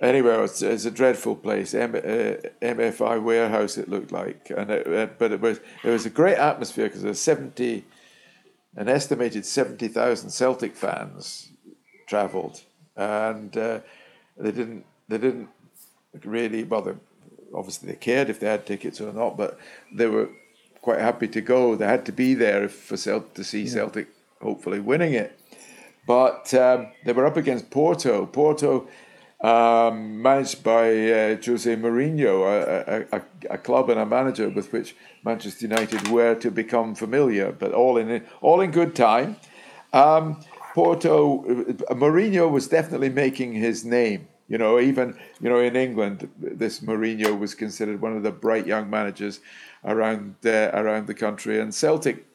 anyway, 0.00 0.42
it's, 0.44 0.62
it's, 0.62 0.84
a 0.84 0.90
dreadful 0.90 1.36
place. 1.36 1.74
M, 1.74 1.94
uh, 1.94 1.98
MFI 2.62 3.22
warehouse 3.22 3.78
it 3.78 3.88
looked 3.88 4.10
like, 4.10 4.50
and 4.56 4.70
it, 4.70 4.86
uh, 4.86 5.06
but 5.18 5.32
it 5.32 5.40
was 5.40 5.60
it 5.84 5.90
was 5.90 6.06
a 6.06 6.10
great 6.10 6.38
atmosphere 6.38 6.86
because 6.86 7.02
there 7.02 7.10
was 7.10 7.20
seventy 7.20 7.84
an 8.76 8.88
estimated 8.88 9.44
70,000 9.44 10.30
Celtic 10.30 10.74
fans 10.74 11.50
travelled, 12.06 12.62
and 12.96 13.56
uh, 13.56 13.80
they 14.36 14.52
didn't 14.52 14.84
they 15.08 15.18
didn't 15.18 15.48
really 16.24 16.64
bother. 16.64 16.96
Obviously, 17.54 17.90
they 17.90 17.96
cared 17.96 18.28
if 18.28 18.40
they 18.40 18.46
had 18.46 18.66
tickets 18.66 19.00
or 19.00 19.12
not, 19.12 19.36
but 19.36 19.58
they 19.92 20.06
were 20.06 20.28
quite 20.82 21.00
happy 21.00 21.28
to 21.28 21.40
go. 21.40 21.74
They 21.74 21.86
had 21.86 22.04
to 22.06 22.12
be 22.12 22.34
there 22.34 22.68
for 22.68 22.96
Celt- 22.96 23.34
to 23.34 23.44
see 23.44 23.62
yeah. 23.62 23.72
Celtic 23.72 24.08
hopefully 24.40 24.80
winning 24.80 25.14
it. 25.14 25.38
But 26.06 26.52
um, 26.54 26.88
they 27.04 27.12
were 27.12 27.26
up 27.26 27.36
against 27.36 27.70
Porto. 27.70 28.26
Porto 28.26 28.88
um, 29.40 30.20
managed 30.20 30.64
by 30.64 30.88
uh, 30.88 31.36
Jose 31.44 31.76
Mourinho, 31.76 32.42
a, 32.44 33.16
a, 33.16 33.22
a, 33.50 33.58
club 33.58 33.88
and 33.88 34.00
a 34.00 34.06
manager 34.06 34.48
with 34.48 34.72
which 34.72 34.96
Manchester 35.24 35.66
United 35.66 36.08
were 36.08 36.34
to 36.34 36.50
become 36.50 36.94
familiar, 36.94 37.52
but 37.52 37.72
all 37.72 37.96
in 37.98 38.24
all 38.40 38.60
in 38.60 38.72
good 38.72 38.96
time. 38.96 39.36
Um, 39.92 40.40
Porto, 40.74 41.44
uh, 41.44 41.94
Mourinho 41.94 42.50
was 42.50 42.68
definitely 42.68 43.10
making 43.10 43.52
his 43.52 43.84
name. 43.84 44.26
You 44.48 44.58
know, 44.58 44.80
even 44.80 45.16
you 45.40 45.48
know 45.48 45.60
in 45.60 45.76
England, 45.76 46.28
this 46.36 46.80
Mourinho 46.80 47.38
was 47.38 47.54
considered 47.54 48.00
one 48.00 48.16
of 48.16 48.24
the 48.24 48.32
bright 48.32 48.66
young 48.66 48.90
managers 48.90 49.40
around 49.84 50.34
uh, 50.44 50.70
around 50.74 51.06
the 51.06 51.14
country. 51.14 51.60
And 51.60 51.72
Celtic, 51.72 52.26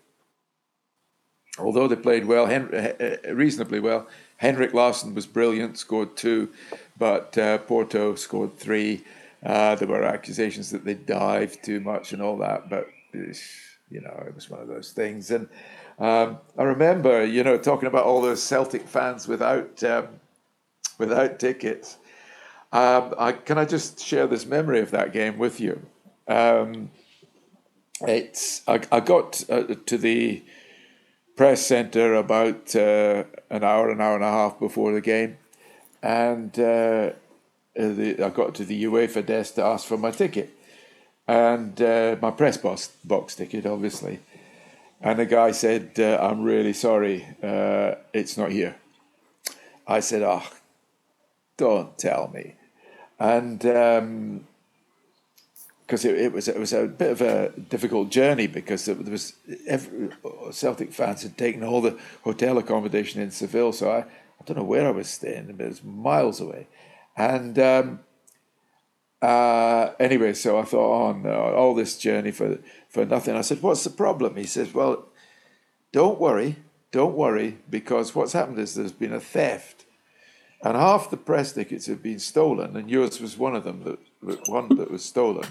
although 1.60 1.90
they 1.90 1.98
played 1.98 2.26
well, 2.26 2.46
uh, 2.46 3.34
reasonably 3.34 3.82
well, 3.82 4.08
Henrik 4.44 4.74
Larsson 4.74 5.16
was 5.16 5.26
brilliant, 5.26 5.78
scored 5.78 6.18
two 6.18 6.50
but 6.98 7.38
uh, 7.38 7.60
Porto 7.60 8.16
scored 8.16 8.58
three. 8.58 9.06
Uh, 9.42 9.76
there 9.76 9.88
were 9.88 10.04
accusations 10.04 10.70
that 10.72 10.84
they 10.84 10.96
dived 10.96 11.64
too 11.64 11.80
much 11.80 12.12
and 12.12 12.22
all 12.22 12.38
that, 12.38 12.70
but 12.70 12.90
you 13.14 14.02
know 14.02 14.24
it 14.28 14.36
was 14.36 14.50
one 14.50 14.60
of 14.60 14.68
those 14.68 14.92
things. 14.92 15.32
And 15.32 15.48
um, 15.98 16.40
I 16.58 16.64
remember, 16.64 17.26
you 17.26 17.42
know, 17.42 17.58
talking 17.58 17.88
about 17.88 18.04
all 18.04 18.22
those 18.22 18.44
Celtic 18.44 18.86
fans 18.86 19.30
without 19.30 19.82
um, 19.82 20.08
without 20.98 21.40
tickets. 21.40 21.98
Um, 22.74 23.14
I, 23.18 23.32
can 23.32 23.58
I 23.58 23.64
just 23.64 24.04
share 24.04 24.28
this 24.28 24.46
memory 24.46 24.82
of 24.82 24.92
that 24.92 25.14
game 25.14 25.38
with 25.38 25.62
you? 25.62 25.82
Um, 26.28 26.92
it's 28.02 28.62
I, 28.68 28.82
I 28.92 29.00
got 29.00 29.42
uh, 29.50 29.76
to 29.86 29.98
the 29.98 30.44
press 31.36 31.66
centre 31.66 32.16
about 32.16 32.76
uh, 32.76 33.24
an 33.50 33.64
hour, 33.64 33.90
an 33.90 34.02
hour 34.02 34.16
and 34.16 34.24
a 34.24 34.32
half 34.32 34.60
before 34.60 34.94
the 34.94 35.02
game, 35.02 35.38
and 36.02 36.52
uh, 36.60 37.12
the, 37.76 38.24
I 38.24 38.30
got 38.30 38.56
to 38.56 38.66
the 38.66 38.84
UEFA 38.84 39.26
desk 39.26 39.56
to 39.56 39.64
ask 39.64 39.88
for 39.88 39.98
my 39.98 40.12
ticket 40.12 40.54
and 41.28 41.82
uh, 41.82 42.18
my 42.22 42.32
press 42.32 42.58
box, 42.58 42.92
box 43.04 43.36
ticket, 43.36 43.66
obviously. 43.66 44.20
And 45.02 45.20
the 45.20 45.26
guy 45.26 45.52
said, 45.52 45.92
uh, 45.98 46.18
I'm 46.22 46.44
really 46.44 46.74
sorry, 46.74 47.28
uh, 47.42 47.96
it's 48.14 48.38
not 48.38 48.52
here. 48.52 48.76
I 49.86 50.00
said, 50.00 50.22
Oh, 50.22 50.48
don't 51.58 51.98
tell 51.98 52.30
me. 52.34 52.56
And 53.20 53.66
because 55.94 56.06
it, 56.06 56.18
it, 56.18 56.34
was 56.34 56.48
it 56.48 56.60
was 56.60 56.74
a 56.74 56.88
bit 56.88 57.12
of 57.12 57.22
a 57.22 57.50
difficult 57.70 58.10
journey 58.10 58.48
because 58.48 58.86
there 58.86 58.96
was 58.96 59.34
every, 59.68 60.10
Celtic 60.50 60.92
fans 60.92 61.22
had 61.22 61.38
taken 61.38 61.64
all 61.64 61.82
the 61.82 62.00
hotel 62.24 62.58
accommodation 62.58 63.22
in 63.22 63.30
Seville, 63.30 63.72
so 63.72 63.92
I 63.92 64.00
I 64.00 64.44
don't 64.44 64.58
know 64.58 64.64
where 64.64 64.88
I 64.88 64.90
was 64.92 65.08
staying, 65.08 65.54
but 65.56 65.64
it 65.64 65.70
was 65.70 65.84
miles 65.84 66.42
away. 66.42 66.68
And 67.16 67.60
um, 67.60 68.00
uh, 69.22 69.92
anyway, 70.00 70.34
so 70.34 70.58
I 70.58 70.64
thought, 70.64 71.10
oh 71.10 71.14
no, 71.14 71.54
all 71.54 71.76
this 71.76 71.96
journey 72.00 72.32
for 72.32 72.58
for 72.90 73.06
nothing. 73.06 73.36
I 73.36 73.42
said, 73.42 73.62
what's 73.62 73.84
the 73.84 73.92
problem? 73.92 74.36
He 74.36 74.46
says, 74.46 74.74
well, 74.74 75.10
don't 75.92 76.20
worry, 76.20 76.56
don't 76.92 77.14
worry, 77.14 77.60
because 77.70 78.16
what's 78.16 78.34
happened 78.34 78.58
is 78.58 78.74
there's 78.74 78.92
been 78.92 79.14
a 79.14 79.20
theft, 79.20 79.86
and 80.64 80.76
half 80.76 81.12
the 81.12 81.18
press 81.18 81.54
tickets 81.54 81.86
have 81.86 82.02
been 82.02 82.18
stolen, 82.18 82.76
and 82.76 82.90
yours 82.90 83.22
was 83.22 83.38
one 83.38 83.56
of 83.56 83.64
them, 83.64 83.84
that 83.84 84.00
one 84.50 84.76
that 84.78 84.90
was 84.90 85.06
stolen. 85.06 85.46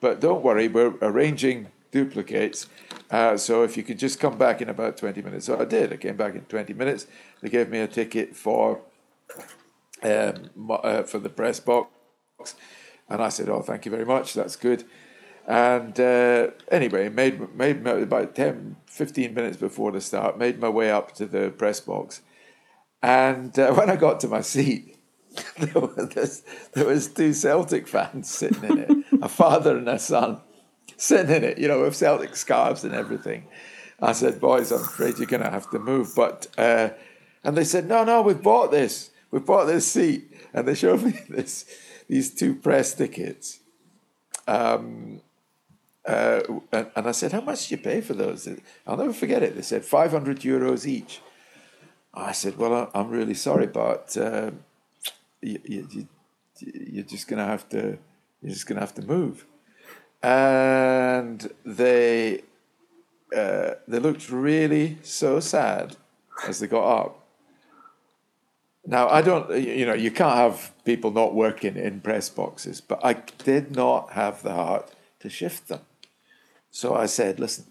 But 0.00 0.20
don't 0.20 0.42
worry, 0.42 0.68
we're 0.68 0.94
arranging 1.02 1.68
duplicates. 1.90 2.66
Uh, 3.10 3.36
so 3.36 3.62
if 3.62 3.76
you 3.76 3.82
could 3.82 3.98
just 3.98 4.20
come 4.20 4.36
back 4.38 4.60
in 4.60 4.68
about 4.68 4.96
20 4.96 5.22
minutes. 5.22 5.46
So 5.46 5.60
I 5.60 5.64
did. 5.64 5.92
I 5.92 5.96
came 5.96 6.16
back 6.16 6.34
in 6.34 6.42
20 6.42 6.74
minutes. 6.74 7.06
They 7.40 7.48
gave 7.48 7.68
me 7.68 7.78
a 7.78 7.88
ticket 7.88 8.36
for 8.36 8.80
um, 10.02 10.50
uh, 10.70 11.02
for 11.02 11.18
the 11.18 11.28
press 11.28 11.60
box. 11.60 11.90
And 13.08 13.22
I 13.22 13.30
said, 13.30 13.48
oh, 13.48 13.62
thank 13.62 13.84
you 13.84 13.90
very 13.90 14.04
much. 14.04 14.34
That's 14.34 14.56
good. 14.56 14.84
And 15.46 15.98
uh, 15.98 16.48
anyway, 16.70 17.08
made, 17.08 17.56
made 17.56 17.86
about 17.86 18.34
10, 18.34 18.76
15 18.86 19.32
minutes 19.32 19.56
before 19.56 19.92
the 19.92 20.00
start, 20.00 20.38
made 20.38 20.60
my 20.60 20.68
way 20.68 20.90
up 20.90 21.12
to 21.14 21.24
the 21.24 21.50
press 21.50 21.80
box. 21.80 22.20
And 23.02 23.58
uh, 23.58 23.72
when 23.74 23.88
I 23.88 23.96
got 23.96 24.20
to 24.20 24.28
my 24.28 24.42
seat, 24.42 24.96
there 25.58 25.80
was, 25.80 26.42
there 26.74 26.86
was 26.86 27.08
two 27.08 27.32
Celtic 27.32 27.88
fans 27.88 28.30
sitting 28.30 28.62
in 28.64 28.78
it, 28.78 28.97
a 29.22 29.28
father 29.28 29.76
and 29.76 29.88
a 29.88 29.98
son 29.98 30.40
sitting 30.96 31.34
in 31.34 31.44
it, 31.44 31.58
you 31.58 31.68
know, 31.68 31.82
with 31.82 31.96
Celtic 31.96 32.36
scarves 32.36 32.84
and 32.84 32.94
everything. 32.94 33.46
I 34.00 34.12
said, 34.12 34.40
boys, 34.40 34.70
I'm 34.70 34.80
afraid 34.80 35.18
you're 35.18 35.26
going 35.26 35.42
to 35.42 35.50
have 35.50 35.70
to 35.70 35.78
move. 35.78 36.12
But, 36.14 36.46
uh, 36.56 36.90
and 37.42 37.56
they 37.56 37.64
said, 37.64 37.86
no, 37.86 38.04
no, 38.04 38.22
we've 38.22 38.42
bought 38.42 38.70
this. 38.70 39.10
We've 39.30 39.44
bought 39.44 39.66
this 39.66 39.90
seat. 39.90 40.32
And 40.54 40.66
they 40.66 40.74
showed 40.82 41.02
me 41.02 41.20
this, 41.28 41.64
these 42.08 42.34
two 42.34 42.54
press 42.54 42.94
tickets. 42.94 43.60
Um, 44.46 45.20
uh, 46.06 46.40
and, 46.72 47.06
I 47.06 47.12
said, 47.12 47.32
how 47.32 47.42
much 47.42 47.68
did 47.68 47.72
you 47.72 47.78
pay 47.78 48.00
for 48.00 48.14
those? 48.14 48.48
I'll 48.86 48.96
never 48.96 49.12
forget 49.12 49.42
it. 49.42 49.54
They 49.54 49.62
said 49.62 49.84
500 49.84 50.40
euros 50.40 50.86
each. 50.86 51.20
I 52.14 52.32
said, 52.32 52.56
well, 52.56 52.90
I'm 52.94 53.10
really 53.10 53.34
sorry, 53.34 53.66
but 53.66 54.16
uh, 54.16 54.52
you, 55.42 55.60
you, 55.64 56.08
you're 56.60 57.04
just 57.04 57.28
going 57.28 57.38
to 57.38 57.44
have 57.44 57.68
to 57.70 57.98
You're 58.42 58.52
just 58.52 58.66
going 58.66 58.76
to 58.76 58.80
have 58.80 58.94
to 58.94 59.02
move. 59.02 59.46
And 60.22 61.52
they 61.64 62.42
uh, 63.36 63.74
they 63.86 63.98
looked 63.98 64.30
really 64.30 64.98
so 65.02 65.38
sad 65.38 65.96
as 66.46 66.60
they 66.60 66.66
got 66.66 67.02
up. 67.02 67.24
Now 68.86 69.08
I 69.08 69.22
don't, 69.22 69.50
you 69.60 69.84
know, 69.86 69.94
you 69.94 70.10
can't 70.10 70.36
have 70.36 70.72
people 70.84 71.10
not 71.10 71.34
working 71.34 71.76
in 71.76 72.00
press 72.00 72.30
boxes, 72.30 72.80
but 72.80 73.04
I 73.04 73.14
did 73.44 73.76
not 73.76 74.12
have 74.12 74.42
the 74.42 74.54
heart 74.54 74.90
to 75.20 75.28
shift 75.28 75.68
them. 75.68 75.80
So 76.70 76.94
I 76.94 77.06
said, 77.06 77.38
listen, 77.38 77.66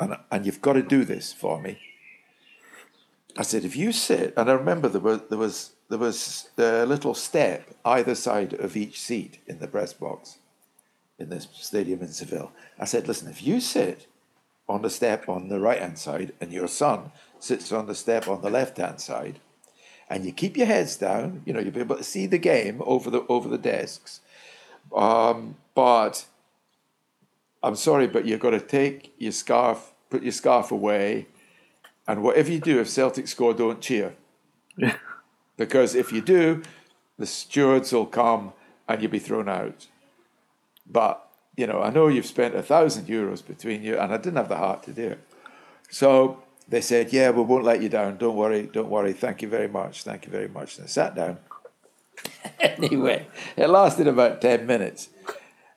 and, 0.00 0.16
and 0.30 0.46
you've 0.46 0.62
got 0.62 0.74
to 0.74 0.82
do 0.82 1.04
this 1.04 1.32
for 1.32 1.60
me. 1.60 1.78
I 3.36 3.42
said, 3.42 3.64
if 3.64 3.76
you 3.76 3.92
sit, 3.92 4.32
and 4.36 4.48
I 4.50 4.54
remember 4.54 4.88
there 4.88 5.00
was 5.00 5.20
there 5.28 5.38
was 5.38 5.72
there 5.88 5.98
was 5.98 6.48
a 6.58 6.84
little 6.84 7.14
step 7.14 7.74
either 7.84 8.14
side 8.14 8.54
of 8.54 8.76
each 8.76 9.00
seat 9.00 9.38
in 9.46 9.58
the 9.58 9.68
press 9.68 9.92
box 9.92 10.38
in 11.18 11.28
this 11.28 11.48
stadium 11.52 12.00
in 12.02 12.08
Seville. 12.08 12.52
I 12.78 12.84
said, 12.84 13.08
listen, 13.08 13.28
if 13.28 13.42
you 13.42 13.60
sit 13.60 14.06
on 14.68 14.82
the 14.82 14.90
step 14.90 15.28
on 15.28 15.48
the 15.48 15.60
right 15.60 15.80
hand 15.80 15.98
side 15.98 16.32
and 16.40 16.52
your 16.52 16.68
son 16.68 17.12
sits 17.38 17.72
on 17.72 17.86
the 17.86 17.94
step 17.94 18.28
on 18.28 18.42
the 18.42 18.50
left 18.50 18.76
hand 18.78 19.00
side, 19.00 19.40
and 20.08 20.24
you 20.24 20.32
keep 20.32 20.56
your 20.56 20.66
heads 20.66 20.96
down, 20.96 21.42
you 21.44 21.52
know, 21.52 21.60
you'll 21.60 21.72
be 21.72 21.80
able 21.80 21.96
to 21.96 22.04
see 22.04 22.26
the 22.26 22.38
game 22.38 22.80
over 22.84 23.10
the 23.10 23.26
over 23.28 23.48
the 23.48 23.58
desks. 23.58 24.20
Um, 24.94 25.56
but 25.74 26.26
I'm 27.62 27.74
sorry, 27.76 28.06
but 28.06 28.24
you've 28.24 28.40
got 28.40 28.50
to 28.50 28.60
take 28.60 29.12
your 29.18 29.32
scarf, 29.32 29.92
put 30.10 30.22
your 30.22 30.32
scarf 30.32 30.70
away, 30.70 31.26
and 32.06 32.22
whatever 32.22 32.52
you 32.52 32.60
do, 32.60 32.80
if 32.80 32.88
Celtic 32.88 33.26
score, 33.26 33.52
don't 33.52 33.80
cheer. 33.80 34.14
because 35.56 35.94
if 35.94 36.12
you 36.12 36.20
do, 36.20 36.62
the 37.18 37.26
stewards 37.26 37.92
will 37.92 38.06
come 38.06 38.52
and 38.88 39.00
you'll 39.00 39.10
be 39.10 39.18
thrown 39.18 39.48
out. 39.48 39.86
But, 40.88 41.26
you 41.56 41.66
know, 41.66 41.82
I 41.82 41.90
know 41.90 42.08
you've 42.08 42.26
spent 42.26 42.54
a 42.54 42.62
thousand 42.62 43.06
euros 43.06 43.44
between 43.44 43.82
you, 43.82 43.98
and 43.98 44.12
I 44.12 44.16
didn't 44.18 44.36
have 44.36 44.48
the 44.48 44.56
heart 44.56 44.82
to 44.84 44.92
do 44.92 45.08
it. 45.08 45.20
So 45.90 46.42
they 46.68 46.80
said, 46.80 47.12
Yeah, 47.12 47.30
we 47.30 47.42
won't 47.42 47.64
let 47.64 47.82
you 47.82 47.88
down. 47.88 48.18
Don't 48.18 48.36
worry, 48.36 48.68
don't 48.72 48.88
worry. 48.88 49.12
Thank 49.12 49.42
you 49.42 49.48
very 49.48 49.68
much. 49.68 50.02
Thank 50.02 50.26
you 50.26 50.32
very 50.32 50.48
much. 50.48 50.76
And 50.76 50.84
I 50.84 50.88
sat 50.88 51.14
down. 51.14 51.38
anyway, 52.60 53.26
it 53.56 53.68
lasted 53.68 54.06
about 54.06 54.40
10 54.40 54.66
minutes. 54.66 55.08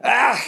Ah, 0.03 0.41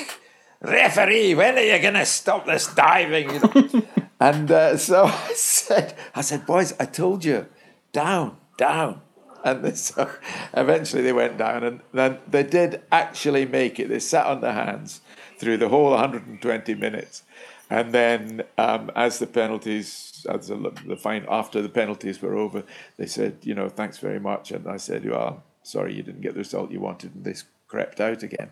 referee, 0.61 1.35
when 1.35 1.57
are 1.57 1.61
you 1.61 1.79
going 1.79 1.95
to 1.95 2.05
stop 2.05 2.45
this 2.45 2.73
diving? 2.73 3.29
You 3.29 3.39
know? 3.39 3.83
and 4.19 4.51
uh, 4.51 4.77
so 4.77 5.05
I 5.05 5.33
said, 5.35 5.95
I 6.15 6.21
said, 6.21 6.45
boys, 6.45 6.73
I 6.79 6.85
told 6.85 7.25
you, 7.25 7.47
down, 7.91 8.37
down. 8.57 9.01
And 9.43 9.77
so 9.77 10.09
eventually 10.53 11.01
they 11.01 11.13
went 11.13 11.37
down, 11.37 11.63
and 11.63 11.81
then 11.93 12.19
they 12.27 12.43
did 12.43 12.81
actually 12.91 13.45
make 13.45 13.79
it. 13.79 13.89
They 13.89 13.99
sat 13.99 14.25
on 14.25 14.41
their 14.41 14.53
hands 14.53 15.01
through 15.37 15.57
the 15.57 15.69
whole 15.69 15.91
120 15.91 16.75
minutes. 16.75 17.23
And 17.69 17.93
then, 17.93 18.43
um, 18.57 18.91
as 18.95 19.19
the 19.19 19.27
penalties, 19.27 20.25
as 20.29 20.49
the, 20.49 20.73
the 20.85 20.97
fine 20.97 21.25
after 21.29 21.61
the 21.61 21.69
penalties 21.69 22.21
were 22.21 22.35
over, 22.35 22.63
they 22.97 23.05
said, 23.05 23.37
you 23.43 23.55
know, 23.55 23.69
thanks 23.69 23.97
very 23.97 24.19
much. 24.19 24.51
And 24.51 24.67
I 24.67 24.75
said, 24.75 25.05
you 25.05 25.11
well, 25.11 25.21
are 25.21 25.37
sorry 25.63 25.95
you 25.95 26.03
didn't 26.03 26.21
get 26.21 26.33
the 26.33 26.39
result 26.39 26.71
you 26.71 26.81
wanted, 26.81 27.15
and 27.15 27.23
they 27.23 27.35
crept 27.67 28.01
out 28.01 28.23
again. 28.23 28.51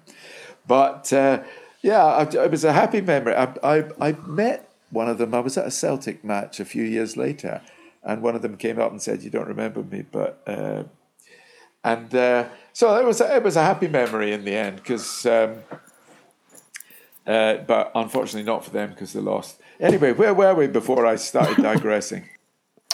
But 0.67 1.11
uh, 1.11 1.43
yeah, 1.81 2.21
it 2.21 2.51
was 2.51 2.63
a 2.63 2.73
happy 2.73 3.01
memory. 3.01 3.35
I, 3.35 3.53
I, 3.63 3.83
I 3.99 4.11
met 4.25 4.69
one 4.89 5.09
of 5.09 5.17
them. 5.17 5.33
I 5.33 5.39
was 5.39 5.57
at 5.57 5.67
a 5.67 5.71
Celtic 5.71 6.23
match 6.23 6.59
a 6.59 6.65
few 6.65 6.83
years 6.83 7.17
later, 7.17 7.61
and 8.03 8.21
one 8.21 8.35
of 8.35 8.41
them 8.41 8.57
came 8.57 8.79
up 8.79 8.91
and 8.91 9.01
said, 9.01 9.23
"You 9.23 9.29
don't 9.29 9.47
remember 9.47 9.83
me," 9.83 10.03
but 10.09 10.41
uh, 10.47 10.83
and 11.83 12.13
uh, 12.13 12.45
so 12.73 12.95
it 12.97 13.05
was 13.05 13.21
a, 13.21 13.35
it 13.35 13.43
was 13.43 13.55
a 13.55 13.63
happy 13.63 13.87
memory 13.87 14.31
in 14.33 14.45
the 14.45 14.55
end 14.55 14.77
because. 14.77 15.25
Um, 15.25 15.55
uh, 17.27 17.57
but 17.67 17.91
unfortunately, 17.93 18.41
not 18.41 18.65
for 18.65 18.71
them 18.71 18.89
because 18.89 19.13
they 19.13 19.19
lost. 19.19 19.61
Anyway, 19.79 20.11
where 20.13 20.33
were 20.33 20.55
we 20.55 20.65
before 20.65 21.05
I 21.05 21.15
started 21.15 21.57
digressing? 21.61 22.27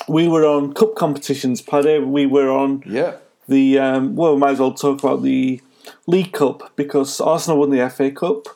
we 0.07 0.27
were 0.27 0.45
on 0.45 0.73
cup 0.73 0.95
competitions, 0.95 1.61
Paddy. 1.61 1.99
We 1.99 2.25
were 2.25 2.49
on 2.49 2.83
yeah. 2.85 3.15
the 3.47 3.79
um, 3.79 4.15
well. 4.15 4.33
We 4.33 4.39
might 4.39 4.51
as 4.51 4.59
well 4.59 4.73
talk 4.73 4.99
about 5.03 5.23
the 5.23 5.61
League 6.07 6.33
Cup 6.33 6.75
because 6.75 7.19
Arsenal 7.19 7.59
won 7.59 7.71
the 7.71 7.89
FA 7.89 8.11
Cup. 8.11 8.47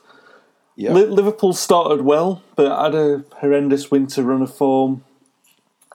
Yeah. 0.76 0.94
Liverpool 0.94 1.54
started 1.54 2.02
well, 2.04 2.42
but 2.56 2.82
had 2.82 2.96
a 2.96 3.26
horrendous 3.42 3.92
winter 3.92 4.24
run 4.24 4.42
of 4.42 4.56
form. 4.56 5.04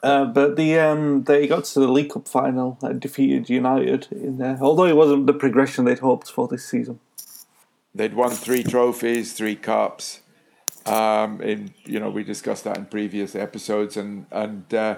Uh, 0.05 0.27
but 0.27 0.57
the 0.57 0.79
um, 0.79 1.25
they 1.25 1.47
got 1.47 1.65
to 1.65 1.81
the 1.81 1.89
League 1.89 2.11
Cup 2.11 2.29
final 2.29 2.77
and 2.83 3.01
defeated 3.01 3.49
United 3.49 4.07
in 4.11 4.37
there. 4.37 4.59
Although 4.61 4.85
it 4.85 4.97
wasn't 4.97 5.27
the 5.27 5.33
progression 5.33 5.87
they'd 5.87 6.01
hoped 6.01 6.31
for 6.31 6.47
this 6.47 6.63
season. 6.63 7.01
They'd 7.95 8.13
won 8.13 8.33
three 8.33 8.63
trophies, 8.63 9.33
three 9.33 9.57
cups. 9.57 10.21
Um, 10.85 11.41
in 11.41 11.73
you 11.87 11.99
know 11.99 12.11
we 12.11 12.23
discussed 12.23 12.65
that 12.65 12.77
in 12.77 12.85
previous 12.85 13.35
episodes, 13.35 13.97
and 13.97 14.27
and 14.31 14.75
uh, 14.75 14.97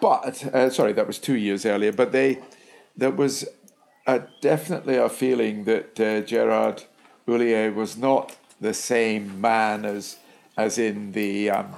but 0.00 0.54
uh, 0.54 0.70
sorry 0.70 0.92
that 0.92 1.08
was 1.08 1.18
two 1.18 1.36
years 1.36 1.66
earlier. 1.66 1.90
But 1.90 2.12
they 2.12 2.38
there 2.96 3.10
was 3.10 3.44
a, 4.06 4.22
definitely 4.40 4.94
a 4.94 5.08
feeling 5.08 5.64
that 5.64 5.98
uh, 5.98 6.20
Gerard 6.20 6.84
Houllier 7.26 7.74
was 7.74 7.96
not 7.96 8.36
the 8.60 8.72
same 8.72 9.40
man 9.40 9.84
as 9.84 10.18
as 10.56 10.78
in 10.78 11.10
the 11.10 11.50
um, 11.50 11.74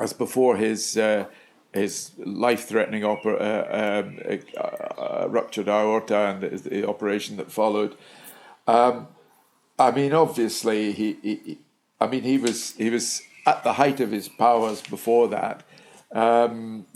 as 0.00 0.12
before 0.12 0.56
his 0.56 0.96
uh, 0.96 1.26
his 1.72 2.12
life-threatening 2.18 3.04
opera, 3.04 3.34
uh, 3.34 4.04
um, 4.06 4.20
uh, 4.96 5.28
ruptured 5.28 5.68
aorta 5.68 6.16
and 6.16 6.40
the, 6.40 6.68
the, 6.68 6.88
operation 6.88 7.36
that 7.36 7.50
followed. 7.50 7.96
Um, 8.68 9.08
I 9.76 9.90
mean, 9.90 10.12
obviously, 10.12 10.92
he, 10.92 11.16
he, 11.20 11.58
I 12.00 12.06
mean, 12.06 12.22
he 12.22 12.38
was 12.38 12.72
he 12.76 12.90
was 12.90 13.22
at 13.44 13.64
the 13.64 13.74
height 13.74 13.98
of 14.00 14.12
his 14.12 14.28
powers 14.28 14.82
before 14.82 15.28
that. 15.28 15.64
Um, 16.12 16.86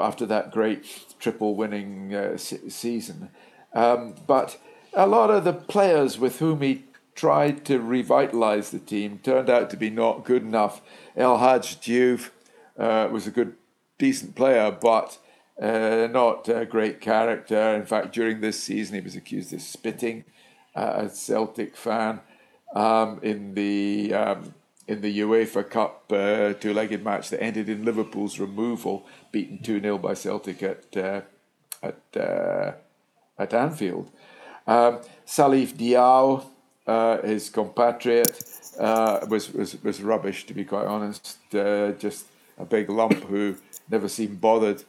after 0.00 0.26
that 0.26 0.50
great 0.50 1.04
triple 1.20 1.54
winning 1.54 2.14
uh, 2.14 2.36
season, 2.36 3.30
um, 3.74 4.14
but 4.26 4.58
a 4.92 5.06
lot 5.06 5.30
of 5.30 5.44
the 5.44 5.52
players 5.52 6.18
with 6.18 6.38
whom 6.38 6.62
he 6.62 6.84
tried 7.14 7.64
to 7.64 7.78
revitalize 7.78 8.70
the 8.70 8.78
team 8.78 9.20
turned 9.22 9.48
out 9.48 9.70
to 9.70 9.76
be 9.76 9.90
not 9.90 10.24
good 10.24 10.42
enough. 10.42 10.82
El 11.16 11.38
Hadj 11.38 11.78
Diouf 11.78 12.30
uh, 12.78 13.08
was 13.10 13.26
a 13.26 13.30
good, 13.30 13.54
decent 13.98 14.34
player, 14.34 14.70
but 14.70 15.18
uh, 15.60 16.08
not 16.10 16.48
a 16.48 16.66
great 16.66 17.00
character. 17.00 17.74
In 17.74 17.86
fact, 17.86 18.12
during 18.12 18.40
this 18.40 18.62
season, 18.62 18.96
he 18.96 19.00
was 19.00 19.16
accused 19.16 19.52
of 19.52 19.62
spitting 19.62 20.24
at 20.74 21.04
a 21.04 21.08
Celtic 21.08 21.76
fan 21.76 22.20
um, 22.74 23.20
in 23.22 23.54
the 23.54 24.12
um, 24.12 24.54
in 24.86 25.00
the 25.00 25.20
UEFA 25.20 25.68
Cup 25.68 26.12
uh, 26.12 26.52
two-legged 26.54 27.02
match 27.02 27.30
that 27.30 27.42
ended 27.42 27.68
in 27.68 27.84
Liverpool's 27.84 28.38
removal, 28.38 29.06
beaten 29.32 29.62
two 29.62 29.80
0 29.80 29.98
by 29.98 30.14
Celtic 30.14 30.62
at 30.62 30.96
uh, 30.96 31.20
at 31.82 32.00
uh, 32.16 32.72
at 33.38 33.54
Anfield. 33.54 34.10
Um, 34.66 35.00
Salif 35.26 35.74
Diao, 35.74 36.44
uh, 36.86 37.22
his 37.22 37.50
compatriot, 37.50 38.42
uh, 38.78 39.26
was, 39.28 39.52
was 39.52 39.82
was 39.82 40.02
rubbish 40.02 40.46
to 40.46 40.54
be 40.54 40.64
quite 40.64 40.86
honest. 40.86 41.38
Uh, 41.54 41.92
just 41.92 42.26
a 42.58 42.64
big 42.64 42.88
lump 42.90 43.24
who 43.24 43.56
never 43.90 44.08
seemed 44.08 44.40
bothered. 44.40 44.84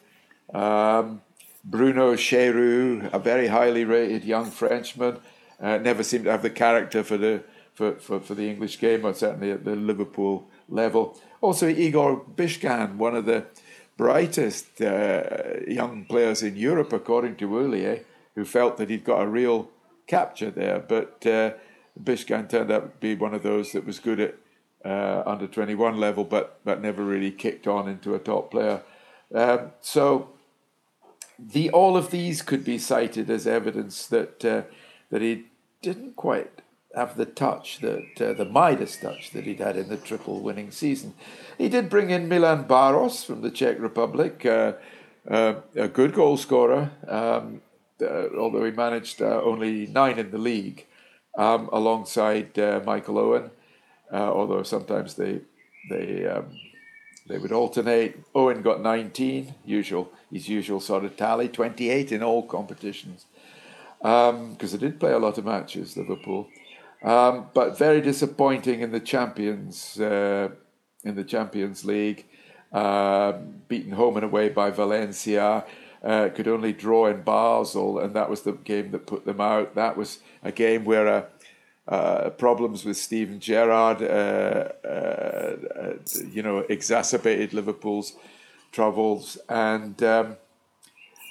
Um, 0.54 1.22
Bruno 1.64 2.14
Cheyrou, 2.14 3.12
a 3.12 3.20
very 3.20 3.48
highly 3.48 3.86
rated 3.86 4.24
young 4.24 4.52
Frenchman, 4.52 5.20
uh, 5.60 5.78
never 5.78 6.04
seemed 6.04 6.26
to 6.26 6.32
have 6.32 6.44
the 6.44 6.50
character 6.50 7.04
for 7.04 7.18
the 7.18 7.44
for, 7.74 7.96
for, 7.96 8.22
for 8.22 8.36
the 8.36 8.50
English 8.50 8.80
game, 8.80 9.06
or 9.06 9.14
certainly 9.14 9.52
at 9.52 9.66
the 9.66 9.76
Liverpool 9.76 10.48
level. 10.70 11.20
Also, 11.42 11.68
Igor 11.68 12.24
Biscan, 12.36 12.96
one 12.96 13.16
of 13.16 13.26
the 13.26 13.46
brightest 13.98 14.82
uh, 14.82 15.60
young 15.68 16.06
players 16.06 16.42
in 16.42 16.56
Europe, 16.56 16.94
according 16.94 17.36
to 17.36 17.50
Houllier, 17.50 18.06
who 18.36 18.46
felt 18.46 18.78
that 18.78 18.90
he'd 18.90 19.04
got 19.04 19.24
a 19.24 19.28
real 19.28 19.70
capture 20.08 20.52
there. 20.52 20.80
But 20.80 21.26
uh, 21.28 21.54
Biscan 22.02 22.50
turned 22.50 22.72
out 22.72 22.94
to 22.94 22.98
be 23.00 23.16
one 23.16 23.34
of 23.34 23.44
those 23.44 23.74
that 23.74 23.86
was 23.86 24.00
good 24.00 24.20
at 24.22 24.36
uh, 24.86 25.24
under 25.26 25.48
21 25.48 25.98
level, 25.98 26.24
but, 26.24 26.60
but 26.64 26.82
never 26.82 27.04
really 27.04 27.32
kicked 27.32 27.68
on 27.68 27.90
into 27.90 28.14
a 28.14 28.20
top 28.20 28.52
player. 28.52 28.82
Um, 29.34 29.72
so 29.82 30.30
the 31.38 31.70
all 31.72 31.98
of 31.98 32.12
these 32.12 32.42
could 32.42 32.64
be 32.64 32.78
cited 32.78 33.30
as 33.30 33.48
evidence 33.48 34.06
that 34.08 34.46
uh, 34.46 34.62
that 35.10 35.22
he 35.22 35.46
didn't 35.82 36.16
quite 36.16 36.62
have 36.96 37.18
the 37.18 37.26
touch 37.26 37.80
that 37.80 38.22
uh, 38.22 38.34
the 38.34 38.46
Midas 38.46 38.96
touch 38.96 39.32
that 39.32 39.44
he'd 39.44 39.60
had 39.60 39.76
in 39.76 39.90
the 39.90 39.98
triple 39.98 40.40
winning 40.40 40.72
season. 40.72 41.14
He 41.58 41.68
did 41.68 41.90
bring 41.90 42.10
in 42.10 42.30
Milan 42.30 42.66
Baros 42.66 43.26
from 43.26 43.42
the 43.42 43.52
Czech 43.52 43.80
Republic, 43.80 44.46
uh, 44.46 44.74
uh, 45.30 45.56
a 45.76 45.90
good 45.90 46.14
goal 46.14 46.38
scorer, 46.38 46.92
um, 47.08 47.62
uh, 48.02 48.30
although 48.38 48.64
he 48.64 48.72
managed 48.72 49.22
only 49.22 49.88
nine 49.88 50.18
in 50.20 50.32
the 50.32 50.38
league, 50.38 50.86
um, 51.38 51.70
alongside 51.74 52.56
Michael 52.86 53.18
Owen. 53.18 53.52
Although 54.12 54.64
sometimes 54.64 55.16
they 55.16 55.42
they 55.90 56.26
um, 56.28 56.46
they 57.28 57.38
would 57.38 57.52
alternate. 57.52 58.24
Owen 58.36 58.62
got 58.62 58.82
19, 58.82 59.56
usual 59.66 60.12
his 60.32 60.50
usual 60.50 60.80
sort 60.80 61.06
of 61.06 61.16
tally, 61.16 61.48
28 61.48 62.12
in 62.12 62.22
all 62.24 62.44
competitions. 62.44 63.26
because 64.00 64.30
um, 64.30 64.58
they 64.60 64.78
did 64.78 65.00
play 65.00 65.12
a 65.12 65.20
lot 65.20 65.38
of 65.38 65.46
matches, 65.46 65.96
Liverpool. 65.96 66.48
Um, 67.04 67.48
but 67.54 67.78
very 67.78 68.02
disappointing 68.02 68.82
in 68.82 68.92
the 68.92 69.00
Champions 69.00 70.00
uh, 70.00 70.50
in 71.04 71.16
the 71.16 71.24
Champions 71.24 71.86
League, 71.86 72.26
uh, 72.74 73.34
beaten 73.68 73.92
home 73.92 74.18
and 74.18 74.26
away 74.26 74.50
by 74.50 74.72
Valencia. 74.72 75.64
Uh, 76.04 76.30
could 76.30 76.48
only 76.48 76.72
draw 76.72 77.08
in 77.08 77.24
Basel, 77.24 77.98
and 77.98 78.14
that 78.14 78.30
was 78.30 78.42
the 78.42 78.52
game 78.52 78.92
that 78.92 79.08
put 79.08 79.26
them 79.26 79.42
out. 79.42 79.74
That 79.74 79.98
was 79.98 80.20
a 80.44 80.52
game 80.52 80.86
where 80.86 81.08
uh, 81.08 81.24
uh, 81.88 82.32
problems 82.32 82.84
with 82.84 82.98
Steven 82.98 83.40
Gerrard, 83.40 84.02
uh, 84.02 84.88
uh, 84.88 85.94
you 86.32 86.42
know, 86.42 86.60
exacerbated 86.70 87.54
Liverpool's 87.54 88.14
troubles, 88.72 89.38
and 89.48 90.02
um, 90.02 90.38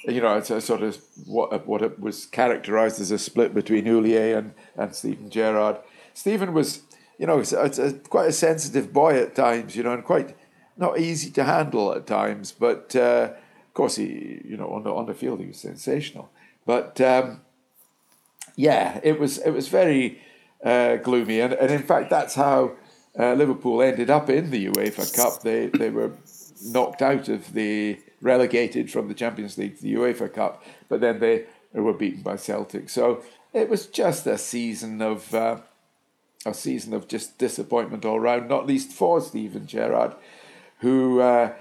you 0.05 0.21
know, 0.21 0.37
it's 0.37 0.49
a 0.49 0.61
sort 0.61 0.81
of 0.81 0.97
what 1.25 1.67
what 1.67 1.81
it 1.81 1.99
was 1.99 2.25
characterised 2.25 3.01
as 3.01 3.11
a 3.11 3.17
split 3.17 3.53
between 3.53 3.85
Houllier 3.85 4.37
and 4.37 4.53
and 4.77 4.95
Steven 4.95 5.29
Gerrard. 5.29 5.77
Steven 6.13 6.53
was, 6.53 6.83
you 7.17 7.27
know, 7.27 7.39
it's, 7.39 7.51
it's 7.51 7.77
a, 7.77 7.91
quite 7.93 8.29
a 8.29 8.31
sensitive 8.31 8.93
boy 8.93 9.19
at 9.19 9.35
times, 9.35 9.75
you 9.75 9.83
know, 9.83 9.91
and 9.91 10.05
quite 10.05 10.37
not 10.77 10.99
easy 10.99 11.29
to 11.31 11.43
handle 11.43 11.93
at 11.93 12.07
times, 12.07 12.53
but 12.53 12.95
uh, 12.95 13.31
of 13.67 13.73
course, 13.73 13.97
he 13.97 14.41
you 14.45 14.55
know 14.55 14.69
on 14.69 14.83
the 14.83 14.93
on 14.93 15.05
the 15.05 15.13
field 15.13 15.39
he 15.41 15.47
was 15.47 15.57
sensational. 15.57 16.29
But 16.65 17.01
um, 17.01 17.41
yeah, 18.55 18.99
it 19.03 19.19
was 19.19 19.37
it 19.39 19.51
was 19.51 19.67
very 19.67 20.21
uh, 20.65 20.97
gloomy, 20.97 21.39
and, 21.39 21.53
and 21.53 21.71
in 21.71 21.83
fact 21.83 22.09
that's 22.09 22.35
how 22.35 22.73
uh, 23.17 23.33
Liverpool 23.33 23.81
ended 23.81 24.09
up 24.09 24.29
in 24.29 24.49
the 24.49 24.67
UEFA 24.67 25.15
Cup. 25.15 25.41
They 25.43 25.67
they 25.67 25.89
were 25.89 26.11
knocked 26.65 27.01
out 27.01 27.29
of 27.29 27.53
the 27.53 27.99
relegated 28.21 28.91
from 28.91 29.07
the 29.07 29.13
Champions 29.13 29.57
League 29.57 29.77
to 29.77 29.83
the 29.83 29.93
UEFA 29.93 30.33
Cup, 30.33 30.63
but 30.89 30.99
then 30.99 31.19
they 31.19 31.45
were 31.73 31.93
beaten 31.93 32.21
by 32.21 32.35
Celtic. 32.35 32.89
So 32.89 33.23
it 33.53 33.69
was 33.69 33.87
just 33.87 34.27
a 34.27 34.37
season 34.37 35.01
of. 35.01 35.33
Uh, 35.33 35.59
a 36.47 36.53
season 36.53 36.93
of 36.93 37.07
just 37.07 37.39
disappointment 37.39 38.05
all 38.05 38.19
round, 38.19 38.47
not 38.47 38.67
least 38.67 38.91
for 38.91 39.19
Steven 39.19 39.65
Gerrard, 39.65 40.13
who 40.81 41.19
uh, 41.19 41.53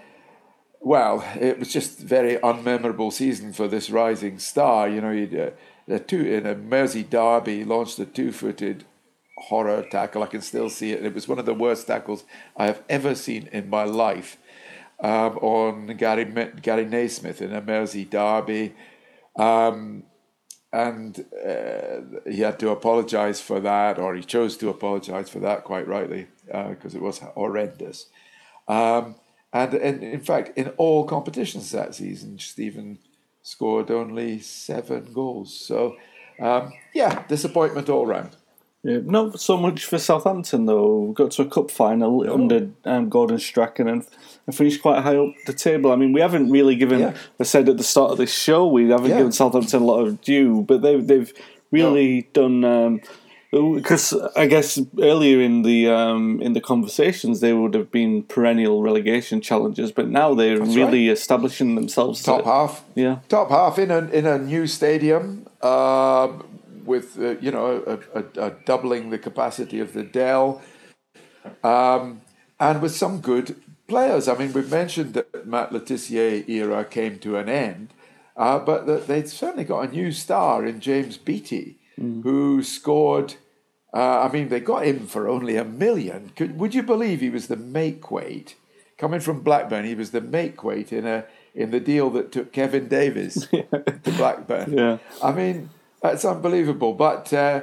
well, 0.84 1.24
it 1.40 1.58
was 1.58 1.72
just 1.72 1.98
very 1.98 2.36
unmemorable 2.36 3.10
season 3.10 3.54
for 3.54 3.66
this 3.66 3.88
rising 3.88 4.38
star. 4.38 4.86
You 4.86 5.00
know, 5.00 5.12
he 5.12 5.40
uh, 5.40 5.98
two 6.06 6.20
in 6.20 6.46
a 6.46 6.54
Mersey 6.54 7.02
derby 7.02 7.64
launched 7.64 7.98
a 7.98 8.04
two-footed 8.04 8.84
horror 9.36 9.82
tackle. 9.90 10.22
I 10.22 10.26
can 10.26 10.42
still 10.42 10.70
see 10.70 10.92
it. 10.92 11.04
It 11.04 11.14
was 11.14 11.28
one 11.28 11.38
of 11.38 11.46
the 11.46 11.54
worst 11.54 11.86
tackles 11.86 12.24
I 12.56 12.66
have 12.66 12.82
ever 12.88 13.14
seen 13.14 13.48
in 13.52 13.68
my 13.68 13.84
life 13.84 14.36
um, 15.00 15.38
on 15.38 15.86
Gary 15.96 16.24
Gary 16.62 16.86
Naysmith 16.86 17.40
in 17.40 17.52
a 17.52 17.60
Mersey 17.60 18.04
derby. 18.04 18.74
Um, 19.36 20.04
and 20.72 21.24
uh, 21.46 22.00
he 22.28 22.40
had 22.40 22.58
to 22.58 22.70
apologise 22.70 23.40
for 23.40 23.60
that, 23.60 23.96
or 23.96 24.16
he 24.16 24.22
chose 24.22 24.56
to 24.56 24.68
apologise 24.70 25.28
for 25.28 25.38
that, 25.38 25.62
quite 25.62 25.86
rightly, 25.86 26.26
because 26.46 26.94
uh, 26.94 26.98
it 26.98 27.02
was 27.02 27.18
horrendous. 27.18 28.06
Um, 28.66 29.14
and, 29.52 29.74
and 29.74 30.02
in 30.02 30.20
fact, 30.20 30.58
in 30.58 30.70
all 30.70 31.04
competitions 31.04 31.70
that 31.70 31.94
season, 31.94 32.40
Stephen 32.40 32.98
scored 33.42 33.88
only 33.92 34.40
seven 34.40 35.12
goals. 35.12 35.56
So, 35.56 35.96
um, 36.40 36.72
yeah, 36.92 37.22
disappointment 37.28 37.88
all 37.88 38.06
round. 38.06 38.34
Yeah, 38.84 38.98
not 39.02 39.40
so 39.40 39.56
much 39.56 39.86
for 39.86 39.98
Southampton 39.98 40.66
though. 40.66 40.98
We 40.98 41.14
Got 41.14 41.30
to 41.32 41.42
a 41.42 41.46
cup 41.46 41.70
final 41.70 42.22
oh. 42.28 42.34
under 42.34 42.68
um, 42.84 43.08
Gordon 43.08 43.38
Strachan 43.38 43.88
and, 43.88 44.06
and, 44.46 44.54
finished 44.54 44.82
quite 44.82 45.02
high 45.02 45.16
up 45.16 45.34
the 45.46 45.54
table. 45.54 45.90
I 45.90 45.96
mean, 45.96 46.12
we 46.12 46.20
haven't 46.20 46.50
really 46.50 46.76
given. 46.76 47.00
Yeah. 47.00 47.16
I 47.40 47.44
said 47.44 47.68
at 47.70 47.78
the 47.78 47.82
start 47.82 48.12
of 48.12 48.18
this 48.18 48.32
show 48.32 48.66
we 48.66 48.90
haven't 48.90 49.10
yeah. 49.10 49.16
given 49.16 49.32
Southampton 49.32 49.82
a 49.82 49.84
lot 49.86 50.00
of 50.00 50.20
due, 50.20 50.62
but 50.68 50.82
they've 50.82 51.04
they've 51.04 51.32
really 51.70 52.28
no. 52.36 52.42
done. 52.42 52.64
Um, 52.64 53.00
because 53.74 54.12
I 54.34 54.46
guess 54.46 54.80
earlier 55.00 55.40
in 55.40 55.62
the 55.62 55.88
um, 55.88 56.42
in 56.42 56.54
the 56.54 56.60
conversations 56.60 57.40
they 57.40 57.52
would 57.52 57.74
have 57.74 57.90
been 57.90 58.24
perennial 58.24 58.82
relegation 58.82 59.40
challengers, 59.40 59.92
but 59.92 60.08
now 60.08 60.34
they're 60.34 60.58
That's 60.58 60.74
really 60.74 61.06
right. 61.06 61.16
establishing 61.16 61.76
themselves. 61.76 62.22
Top 62.22 62.44
half, 62.44 62.84
yeah, 62.96 63.20
top 63.28 63.50
half 63.50 63.78
in 63.78 63.90
a 63.90 63.98
in 64.08 64.26
a 64.26 64.38
new 64.38 64.66
stadium 64.66 65.46
uh, 65.62 66.32
with 66.84 67.18
uh, 67.18 67.36
you 67.40 67.50
know 67.50 67.82
a, 67.86 68.18
a, 68.18 68.46
a, 68.46 68.50
doubling 68.64 69.10
the 69.10 69.18
capacity 69.18 69.80
of 69.80 69.92
the 69.92 70.02
Dell, 70.02 70.62
um, 71.62 72.22
and 72.60 72.82
with 72.82 72.94
some 72.94 73.20
good 73.20 73.56
players. 73.86 74.28
I 74.28 74.36
mean, 74.36 74.52
we've 74.52 74.70
mentioned 74.70 75.14
that 75.14 75.46
Matt 75.46 75.72
Le 75.72 75.80
Tissier 75.80 76.48
era 76.48 76.84
came 76.84 77.18
to 77.20 77.36
an 77.36 77.48
end, 77.48 77.92
uh, 78.36 78.58
but 78.58 79.06
they'd 79.06 79.28
certainly 79.28 79.64
got 79.64 79.88
a 79.88 79.92
new 79.92 80.12
star 80.12 80.64
in 80.64 80.80
James 80.80 81.16
Beattie. 81.16 81.78
Mm. 81.98 82.24
Who 82.24 82.64
scored 82.64 83.34
uh, 83.94 84.28
I 84.28 84.32
mean, 84.32 84.48
they 84.48 84.58
got 84.58 84.84
him 84.84 85.06
for 85.06 85.28
only 85.28 85.56
a 85.56 85.64
million. 85.64 86.32
Could, 86.34 86.58
would 86.58 86.74
you 86.74 86.82
believe 86.82 87.20
he 87.20 87.30
was 87.30 87.46
the 87.46 87.56
make 87.56 88.10
weight? 88.10 88.56
Coming 88.98 89.20
from 89.20 89.42
Blackburn, 89.42 89.84
he 89.84 89.94
was 89.94 90.10
the 90.10 90.20
make 90.20 90.64
weight 90.64 90.92
in 90.92 91.06
a 91.06 91.24
in 91.54 91.70
the 91.70 91.78
deal 91.78 92.10
that 92.10 92.32
took 92.32 92.52
Kevin 92.52 92.88
Davies 92.88 93.46
to 93.50 94.12
Blackburn. 94.16 94.76
Yeah. 94.76 94.98
I 95.22 95.30
mean, 95.30 95.70
that's 96.04 96.24
unbelievable. 96.26 96.92
But 96.92 97.32
uh, 97.32 97.62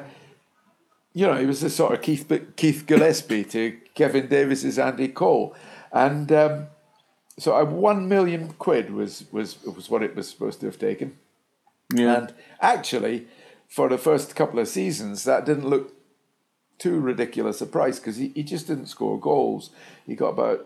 you 1.14 1.28
know, 1.28 1.38
he 1.38 1.46
was 1.46 1.62
the 1.62 1.70
sort 1.70 1.94
of 1.94 2.02
Keith 2.02 2.30
Keith 2.56 2.86
Gillespie 2.88 3.44
to 3.46 3.78
Kevin 3.94 4.28
Davies's 4.28 4.80
Andy 4.80 5.10
Cole, 5.10 5.56
and 5.94 6.32
um, 6.32 6.68
so 7.38 7.56
a 7.56 7.64
one 7.64 8.10
million 8.10 8.54
quid 8.54 8.92
was 8.92 9.26
was 9.32 9.64
was 9.64 9.90
what 9.90 10.02
it 10.02 10.16
was 10.16 10.28
supposed 10.28 10.60
to 10.62 10.66
have 10.66 10.80
taken. 10.80 11.18
Yeah. 11.94 12.18
And 12.18 12.34
actually, 12.60 13.28
for 13.68 13.88
the 13.88 13.98
first 14.00 14.36
couple 14.36 14.60
of 14.60 14.68
seasons, 14.68 15.24
that 15.26 15.46
didn't 15.46 15.70
look 15.70 15.94
too 16.80 17.00
ridiculous 17.00 17.62
a 17.62 17.68
price 17.68 18.00
because 18.00 18.16
he, 18.16 18.30
he 18.30 18.42
just 18.42 18.66
didn't 18.66 18.88
score 18.88 19.20
goals. 19.20 19.70
He 20.08 20.16
got 20.16 20.30
about 20.30 20.66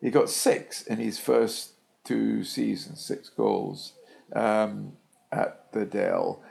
he 0.00 0.10
got 0.10 0.28
six 0.28 0.82
in 0.82 0.98
his 0.98 1.20
first 1.20 1.70
two 2.02 2.42
seasons, 2.42 3.04
six 3.04 3.28
goals 3.28 3.92
um, 4.34 4.94
at 5.30 5.70
the 5.72 5.84
Dell. 5.84 6.42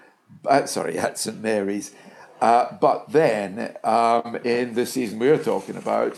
Uh, 0.46 0.66
sorry, 0.66 0.98
at 0.98 1.18
St 1.18 1.42
Mary's. 1.42 1.92
Uh, 2.42 2.76
but 2.80 3.12
then 3.12 3.76
um, 3.84 4.36
in 4.44 4.74
the 4.74 4.86
season 4.86 5.20
we're 5.20 5.42
talking 5.42 5.78
about, 5.78 6.18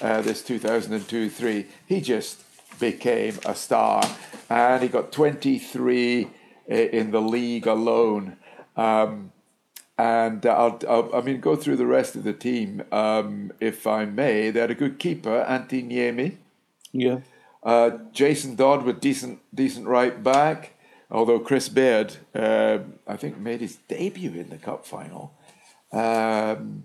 uh, 0.00 0.20
this 0.22 0.42
2002 0.42 1.28
3, 1.28 1.66
he 1.86 2.00
just 2.00 2.42
became 2.78 3.38
a 3.44 3.54
star 3.54 4.04
and 4.48 4.82
he 4.82 4.88
got 4.88 5.10
23 5.12 6.28
in 6.68 7.10
the 7.10 7.20
league 7.20 7.66
alone. 7.66 8.36
Um, 8.76 9.32
and 9.98 10.44
uh, 10.44 10.50
I'll, 10.50 10.80
I'll, 10.88 11.14
i 11.14 11.20
mean, 11.22 11.40
go 11.40 11.56
through 11.56 11.76
the 11.76 11.86
rest 11.86 12.16
of 12.16 12.24
the 12.24 12.34
team, 12.34 12.82
um, 12.92 13.52
if 13.60 13.86
I 13.86 14.04
may. 14.04 14.50
They 14.50 14.60
had 14.60 14.70
a 14.70 14.74
good 14.74 14.98
keeper, 14.98 15.44
Antti 15.48 15.88
Niemi. 15.88 16.36
Yeah. 16.92 17.20
Uh, 17.62 17.98
Jason 18.12 18.56
Dodd 18.56 18.84
with 18.84 19.00
decent, 19.00 19.40
decent 19.54 19.86
right 19.86 20.22
back. 20.22 20.74
Although 21.10 21.38
Chris 21.40 21.68
Baird, 21.68 22.16
uh, 22.34 22.78
I 23.06 23.16
think, 23.16 23.38
made 23.38 23.60
his 23.60 23.76
debut 23.88 24.32
in 24.32 24.50
the 24.50 24.56
cup 24.56 24.84
final. 24.84 25.34
Um, 25.92 26.84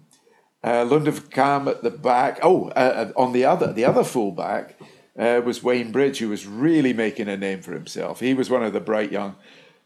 uh, 0.64 0.86
at 0.86 1.82
the 1.84 2.00
back. 2.02 2.40
Oh, 2.44 2.70
uh, 2.70 3.10
uh, 3.10 3.12
on 3.20 3.34
the 3.34 3.46
other, 3.46 3.74
the 3.74 3.86
other 3.86 4.04
fullback 4.04 4.80
uh, 5.18 5.42
was 5.44 5.64
Wayne 5.64 5.92
Bridge, 5.92 6.20
who 6.20 6.30
was 6.30 6.46
really 6.46 6.94
making 6.94 7.28
a 7.28 7.36
name 7.36 7.62
for 7.62 7.74
himself. 7.74 8.20
He 8.20 8.36
was 8.36 8.50
one 8.50 8.64
of 8.64 8.74
the 8.74 8.80
bright 8.80 9.12
young 9.12 9.36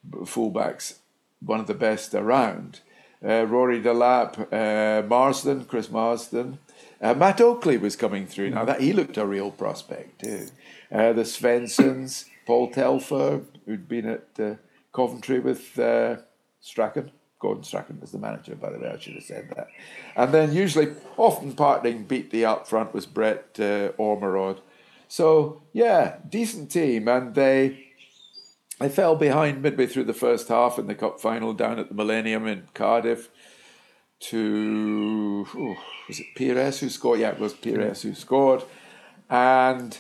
fullbacks, 0.10 0.96
one 1.40 1.62
of 1.62 1.68
the 1.68 1.74
best 1.74 2.14
around 2.14 2.82
uh, 3.26 3.46
Rory 3.46 3.82
Delap, 3.82 5.08
Marsden, 5.08 5.66
Chris 5.66 5.90
Marsden. 5.90 6.60
Matt 7.02 7.40
Oakley 7.40 7.78
was 7.78 7.96
coming 7.96 8.28
through. 8.28 8.50
Now 8.50 8.66
that 8.66 8.82
he 8.82 8.92
looked 8.92 9.18
a 9.18 9.26
real 9.26 9.52
prospect 9.52 10.22
too. 10.22 10.48
The 10.90 11.24
Svenssons, 11.24 12.26
Paul 12.46 12.72
Telfer, 12.72 13.42
who'd 13.66 13.88
been 13.88 14.08
at 14.08 14.28
uh, 14.40 14.56
Coventry 14.94 15.40
with 15.40 15.78
uh, 15.80 16.18
Strachan. 16.62 17.12
Gordon 17.40 17.64
Strachan 17.64 18.00
was 18.00 18.12
the 18.12 18.18
manager, 18.18 18.56
by 18.56 18.72
the 18.72 18.80
way. 18.80 18.90
I 18.90 18.98
should 18.98 19.16
have 19.16 19.24
said 19.24 19.52
that. 19.56 19.68
And 20.16 20.34
then 20.34 20.54
usually, 20.54 20.94
often 21.18 21.54
partnering 21.54 22.08
Beattie 22.08 22.46
up 22.46 22.68
front 22.68 22.94
was 22.94 23.06
Brett 23.06 23.46
uh, 23.60 23.92
Ormerod. 24.00 24.60
So 25.08 25.62
yeah, 25.74 26.18
decent 26.28 26.72
team, 26.72 27.08
and 27.08 27.36
they 27.36 27.86
I 28.80 28.90
fell 28.90 29.16
behind 29.16 29.62
midway 29.62 29.88
through 29.88 30.06
the 30.06 30.14
first 30.14 30.48
half 30.50 30.78
in 30.78 30.88
the 30.88 30.96
cup 30.96 31.22
final 31.22 31.54
down 31.54 31.80
at 31.80 31.90
the 31.90 31.96
Millennium 31.96 32.48
in 32.48 32.68
Cardiff 32.74 33.30
to 34.20 35.46
oh, 35.56 35.76
was 36.08 36.20
it 36.20 36.28
Pires 36.36 36.80
who 36.80 36.90
scored? 36.90 37.20
Yeah, 37.20 37.32
it 37.32 37.40
was 37.40 37.54
Pires 37.54 38.02
who 38.02 38.14
scored, 38.14 38.64
and 39.30 39.98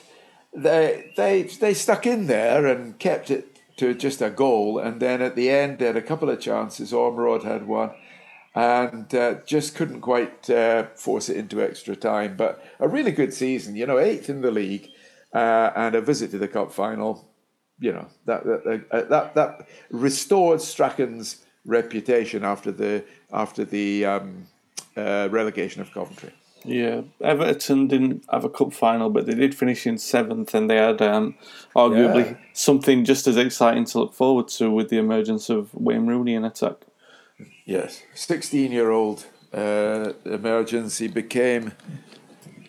they 0.53 1.13
they 1.15 1.43
they 1.43 1.73
stuck 1.73 2.05
in 2.05 2.27
there 2.27 2.65
and 2.65 2.97
kept 2.99 3.29
it 3.29 3.54
to 3.77 3.93
just 3.93 4.21
a 4.21 4.29
goal. 4.29 4.79
And 4.79 4.99
then 4.99 5.21
at 5.21 5.35
the 5.35 5.49
end, 5.49 5.79
they 5.79 5.85
had 5.85 5.97
a 5.97 6.01
couple 6.01 6.29
of 6.29 6.39
chances. 6.39 6.91
Ormerod 6.91 7.43
had 7.43 7.67
one, 7.67 7.91
and 8.53 9.13
uh, 9.13 9.35
just 9.45 9.75
couldn't 9.75 10.01
quite 10.01 10.49
uh, 10.49 10.87
force 10.95 11.29
it 11.29 11.37
into 11.37 11.61
extra 11.61 11.95
time. 11.95 12.35
But 12.37 12.63
a 12.79 12.87
really 12.87 13.11
good 13.11 13.33
season, 13.33 13.75
you 13.75 13.85
know, 13.85 13.99
eighth 13.99 14.29
in 14.29 14.41
the 14.41 14.51
league, 14.51 14.89
uh, 15.33 15.71
and 15.75 15.95
a 15.95 16.01
visit 16.01 16.31
to 16.31 16.37
the 16.37 16.47
cup 16.47 16.71
final 16.71 17.27
you 17.79 17.91
know 17.91 18.07
that 18.25 18.43
that 18.45 18.85
uh, 18.91 19.01
that, 19.03 19.35
that 19.35 19.67
restored 19.89 20.61
Strachan's 20.61 21.43
reputation 21.65 22.43
after 22.43 22.71
the 22.71 23.03
after 23.33 23.65
the 23.65 24.05
um, 24.05 24.47
uh, 24.95 25.27
relegation 25.31 25.81
of 25.81 25.91
Coventry. 25.91 26.31
Yeah, 26.65 27.01
Everton 27.21 27.87
didn't 27.87 28.25
have 28.31 28.43
a 28.43 28.49
cup 28.49 28.73
final, 28.73 29.11
but 29.11 29.27
they 29.27 29.35
did 29.35 29.53
finish 29.53 29.85
in 29.85 29.99
seventh, 29.99 30.55
and 30.55 30.67
they 30.67 30.77
had 30.77 31.01
um, 31.01 31.35
arguably 31.75 32.31
yeah. 32.31 32.37
something 32.53 33.05
just 33.05 33.27
as 33.27 33.37
exciting 33.37 33.85
to 33.85 33.99
look 33.99 34.13
forward 34.13 34.47
to 34.57 34.71
with 34.71 34.89
the 34.89 34.97
emergence 34.97 35.49
of 35.49 35.73
Wayne 35.75 36.07
Rooney 36.07 36.33
in 36.33 36.43
attack. 36.43 36.77
Yes, 37.65 38.01
sixteen-year-old 38.15 39.27
uh, 39.53 40.13
emergence. 40.25 40.97
He 40.97 41.07
became. 41.07 41.73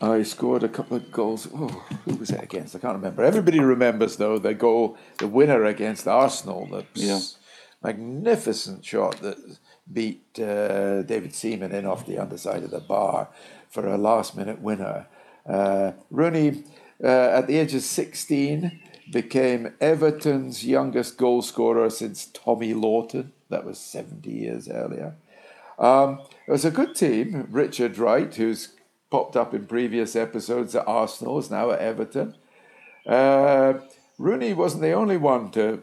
I 0.03 0.25
scored 0.25 0.63
a 0.63 0.69
couple 0.69 0.99
of 0.99 1.11
goals. 1.11 1.49
Oh, 1.55 1.69
who 2.05 2.17
was 2.17 2.31
it 2.31 2.43
against? 2.43 2.77
I 2.77 2.79
can't 2.81 2.97
remember. 2.97 3.25
Everybody 3.25 3.61
remembers 3.61 4.19
though 4.19 4.39
the 4.39 4.53
goal, 4.53 4.99
the 5.19 5.27
winner 5.27 5.65
against 5.65 6.07
Arsenal. 6.07 6.67
That 6.67 6.87
yeah. 6.95 7.21
magnificent 7.83 8.85
shot 8.85 9.23
that 9.23 9.39
beat 9.91 10.39
uh, 10.39 11.03
David 11.03 11.35
Seaman 11.35 11.73
in 11.73 11.87
off 11.87 12.07
the 12.07 12.19
underside 12.19 12.63
of 12.65 12.71
the 12.73 12.81
bar 12.81 13.29
for 13.71 13.87
a 13.87 13.99
last 13.99 14.37
minute 14.37 14.61
winner. 14.61 15.07
Uh, 15.49 15.93
Rooney, 16.11 16.65
uh, 17.03 17.07
at 17.07 17.47
the 17.47 17.57
age 17.57 17.75
of 17.75 17.83
16, 17.83 18.81
became 19.13 19.75
Everton's 19.81 20.65
youngest 20.65 21.17
goal 21.17 21.43
scorer 21.43 21.91
since 21.91 22.27
Tommy 22.27 22.75
Lawton. 22.75 23.33
That 23.49 23.65
was 23.65 23.79
70 23.79 24.31
years 24.31 24.69
earlier. 24.69 25.15
Um, 25.79 26.21
it 26.47 26.51
was 26.51 26.65
a 26.65 26.71
good 26.71 26.95
team. 26.95 27.47
Richard 27.51 27.99
Wright, 27.99 28.35
who's 28.35 28.75
popped 29.11 29.37
up 29.37 29.55
in 29.55 29.67
previous 29.67 30.17
episodes 30.17 30.75
at 30.75 30.89
Arsenal, 30.89 31.39
is 31.39 31.51
now 31.51 31.71
at 31.71 31.81
Everton. 31.81 32.35
Uh, 33.07 33.75
Rooney 34.19 34.53
wasn't 34.53 34.83
the 34.83 34.93
only 34.93 35.17
one 35.17 35.51
to 35.53 35.83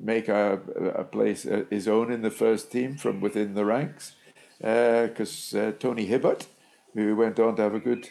make 0.00 0.28
a, 0.28 0.60
a 0.94 1.04
place 1.04 1.46
uh, 1.46 1.64
his 1.70 1.86
own 1.86 2.10
in 2.10 2.22
the 2.22 2.30
first 2.30 2.72
team 2.72 2.96
from 2.96 3.20
within 3.20 3.54
the 3.54 3.64
ranks, 3.64 4.14
because 4.58 5.54
uh, 5.54 5.58
uh, 5.58 5.72
Tony 5.72 6.06
Hibbert 6.06 6.46
who 6.94 7.16
went 7.16 7.38
on 7.38 7.56
to 7.56 7.62
have 7.62 7.74
a 7.74 7.80
good, 7.80 8.10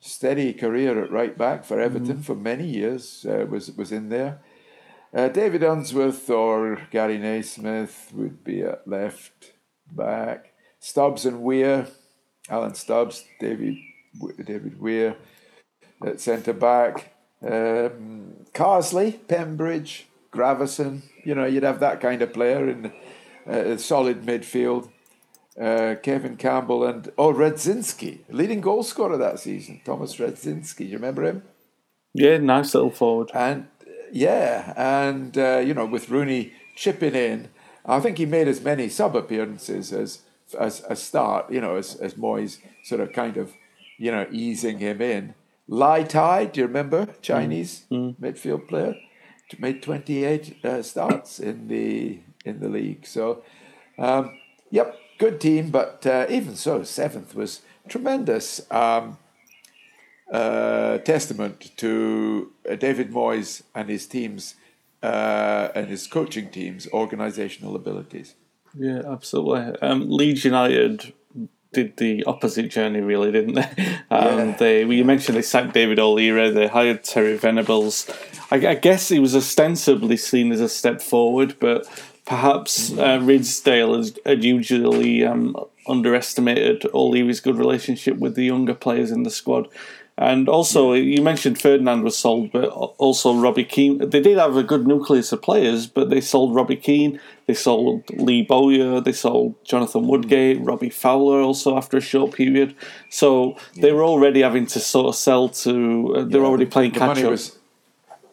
steady 0.00 0.52
career 0.52 1.02
at 1.02 1.10
right 1.10 1.36
back 1.36 1.64
for 1.64 1.80
Everton 1.80 2.18
mm. 2.18 2.24
for 2.24 2.34
many 2.34 2.66
years, 2.66 3.26
uh, 3.28 3.46
was 3.48 3.70
was 3.72 3.92
in 3.92 4.08
there. 4.08 4.40
Uh, 5.14 5.28
David 5.28 5.62
Unsworth 5.62 6.28
or 6.28 6.80
Gary 6.90 7.18
Naysmith 7.18 8.12
would 8.12 8.44
be 8.44 8.62
at 8.62 8.86
left 8.86 9.52
back. 9.90 10.52
Stubbs 10.78 11.24
and 11.24 11.42
Weir, 11.42 11.86
Alan 12.50 12.74
Stubbs, 12.74 13.24
David 13.40 13.76
David 14.44 14.80
Weir 14.80 15.16
at 16.04 16.20
centre 16.20 16.52
back. 16.52 17.14
Um, 17.42 18.46
Carsley, 18.52 19.18
Pembridge, 19.26 20.04
Gravesen, 20.32 21.02
You 21.24 21.34
know, 21.34 21.44
you'd 21.44 21.62
have 21.62 21.80
that 21.80 22.00
kind 22.00 22.22
of 22.22 22.32
player 22.32 22.68
in 22.68 22.86
uh, 23.46 23.50
a 23.50 23.78
solid 23.78 24.22
midfield 24.22 24.90
uh, 25.60 25.94
Kevin 26.02 26.36
Campbell, 26.36 26.84
and 26.84 27.10
oh, 27.16 27.32
Radzinski, 27.32 28.20
leading 28.28 28.60
goal 28.60 28.82
scorer 28.82 29.16
that 29.16 29.38
season, 29.38 29.80
Thomas 29.84 30.16
Radzinski. 30.16 30.78
Do 30.78 30.84
you 30.84 30.96
remember 30.96 31.24
him? 31.24 31.42
Yeah, 32.12 32.38
nice 32.38 32.74
little 32.74 32.90
forward. 32.90 33.30
And 33.34 33.68
yeah, 34.12 34.72
and 34.76 35.36
uh, 35.36 35.58
you 35.58 35.74
know, 35.74 35.86
with 35.86 36.08
Rooney 36.08 36.52
chipping 36.74 37.14
in, 37.14 37.48
I 37.84 38.00
think 38.00 38.18
he 38.18 38.26
made 38.26 38.48
as 38.48 38.62
many 38.62 38.88
sub 38.88 39.16
appearances 39.16 39.92
as 39.92 40.22
as 40.58 40.84
a 40.88 40.96
start. 40.96 41.50
You 41.50 41.60
know, 41.60 41.76
as 41.76 41.96
as 41.96 42.14
Moyes 42.14 42.58
sort 42.84 43.00
of 43.00 43.12
kind 43.12 43.36
of 43.36 43.52
you 43.98 44.10
know 44.10 44.26
easing 44.30 44.78
him 44.78 45.00
in. 45.00 45.34
Li 45.68 46.04
Tie, 46.04 46.44
do 46.44 46.60
you 46.60 46.66
remember 46.66 47.08
Chinese 47.20 47.84
mm. 47.90 48.14
mm. 48.14 48.20
midfield 48.20 48.68
player? 48.68 48.94
Made 49.58 49.82
twenty 49.82 50.24
eight 50.24 50.64
uh, 50.64 50.82
starts 50.82 51.38
in 51.38 51.68
the 51.68 52.20
in 52.44 52.60
the 52.60 52.68
league. 52.68 53.06
So, 53.06 53.42
um, 53.98 54.38
yep, 54.70 54.96
good 55.18 55.40
team, 55.40 55.70
but 55.70 56.06
uh, 56.06 56.26
even 56.28 56.56
so, 56.56 56.82
seventh 56.82 57.34
was 57.34 57.62
tremendous 57.88 58.60
um, 58.70 59.18
uh, 60.30 60.98
testament 60.98 61.72
to 61.76 62.52
uh, 62.68 62.74
David 62.74 63.12
Moyes 63.12 63.62
and 63.74 63.88
his 63.88 64.06
teams 64.06 64.54
uh, 65.02 65.68
and 65.74 65.88
his 65.88 66.06
coaching 66.06 66.50
team's 66.50 66.86
organisational 66.86 67.74
abilities. 67.74 68.34
Yeah, 68.78 69.02
absolutely. 69.06 69.78
Um, 69.80 70.10
Leeds 70.10 70.44
United 70.44 71.12
did 71.72 71.96
the 71.98 72.24
opposite 72.24 72.70
journey, 72.70 73.00
really, 73.00 73.30
didn't 73.32 73.54
they? 73.54 73.96
Um, 74.08 74.38
yeah. 74.38 74.56
They, 74.56 74.84
well, 74.84 74.92
you 74.92 75.04
mentioned 75.04 75.36
they 75.36 75.42
sacked 75.42 75.74
David 75.74 75.98
O'Leary, 75.98 76.50
they 76.50 76.68
hired 76.68 77.02
Terry 77.02 77.36
Venables. 77.36 78.08
I, 78.52 78.64
I 78.68 78.74
guess 78.76 79.10
it 79.10 79.18
was 79.18 79.34
ostensibly 79.34 80.16
seen 80.16 80.52
as 80.52 80.60
a 80.60 80.68
step 80.68 81.02
forward, 81.02 81.56
but 81.58 81.88
Perhaps 82.26 82.92
uh, 82.92 83.20
Ridsdale 83.20 83.96
has, 83.96 84.18
had 84.26 84.44
usually 84.44 85.24
um, 85.24 85.56
underestimated 85.86 86.84
O'Leary's 86.92 87.40
good 87.40 87.56
relationship 87.56 88.18
with 88.18 88.34
the 88.34 88.44
younger 88.44 88.74
players 88.74 89.10
in 89.10 89.22
the 89.22 89.30
squad. 89.30 89.68
And 90.18 90.48
also, 90.48 90.94
you 90.94 91.20
mentioned 91.20 91.60
Ferdinand 91.60 92.02
was 92.02 92.16
sold, 92.16 92.50
but 92.50 92.64
also 92.64 93.34
Robbie 93.34 93.64
Keane. 93.64 93.98
They 93.98 94.20
did 94.20 94.38
have 94.38 94.56
a 94.56 94.62
good 94.62 94.86
nucleus 94.86 95.30
of 95.30 95.42
players, 95.42 95.86
but 95.86 96.08
they 96.08 96.22
sold 96.22 96.54
Robbie 96.54 96.76
Keane, 96.76 97.20
they 97.46 97.52
sold 97.52 98.02
Lee 98.10 98.40
Bowyer, 98.40 99.02
they 99.02 99.12
sold 99.12 99.62
Jonathan 99.62 100.08
Woodgate, 100.08 100.58
Robbie 100.62 100.88
Fowler 100.88 101.40
also 101.40 101.76
after 101.76 101.98
a 101.98 102.00
short 102.00 102.32
period. 102.32 102.74
So 103.10 103.58
they 103.76 103.92
were 103.92 104.04
already 104.04 104.40
having 104.40 104.64
to 104.68 104.80
sort 104.80 105.06
of 105.06 105.16
sell 105.16 105.50
to. 105.50 106.14
Uh, 106.16 106.24
they're 106.24 106.40
yeah, 106.40 106.46
already 106.46 106.66
playing 106.66 106.92
catch 106.92 107.18
up. 107.18 107.30
Was, 107.32 107.55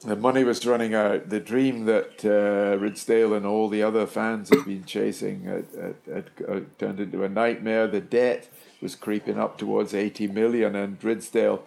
the 0.04 0.16
money 0.16 0.44
was 0.44 0.66
running 0.66 0.94
out. 0.94 1.30
The 1.30 1.40
dream 1.40 1.86
that 1.86 2.26
uh, 2.26 2.78
Ridsdale 2.78 3.36
and 3.36 3.46
all 3.46 3.70
the 3.70 3.84
other 3.84 4.06
fans 4.06 4.50
had 4.50 4.66
been 4.66 4.84
chasing 4.86 5.44
had, 5.44 5.68
had, 5.80 5.96
had, 6.14 6.30
had, 6.48 6.80
turned 6.80 7.00
into 7.00 7.24
a 7.24 7.30
nightmare. 7.30 7.88
The 7.88 8.02
debt 8.02 8.50
was 8.82 8.96
creeping 8.96 9.40
up 9.40 9.58
towards 9.58 9.94
80 9.94 10.28
million, 10.28 10.76
and 10.76 11.00
Ridsdale, 11.00 11.62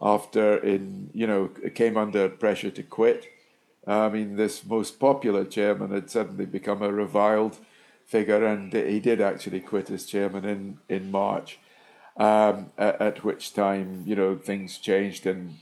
after 0.00 0.58
in 0.58 1.10
you 1.14 1.26
know 1.26 1.48
came 1.74 1.96
under 1.96 2.28
pressure 2.28 2.70
to 2.70 2.82
quit. 2.82 3.26
I 3.86 4.08
mean, 4.10 4.36
this 4.36 4.64
most 4.64 5.00
popular 5.00 5.44
chairman 5.44 5.90
had 5.90 6.10
suddenly 6.10 6.46
become 6.46 6.82
a 6.82 6.92
reviled 6.92 7.58
figure, 8.04 8.44
and 8.44 8.72
he 8.72 9.00
did 9.00 9.20
actually 9.20 9.60
quit 9.60 9.90
as 9.90 10.04
chairman 10.04 10.44
in 10.44 10.78
in 10.88 11.10
March. 11.10 11.58
Um, 12.16 12.72
at, 12.76 13.00
at 13.00 13.24
which 13.24 13.54
time, 13.54 14.02
you 14.04 14.14
know, 14.14 14.36
things 14.36 14.76
changed 14.76 15.24
and 15.26 15.56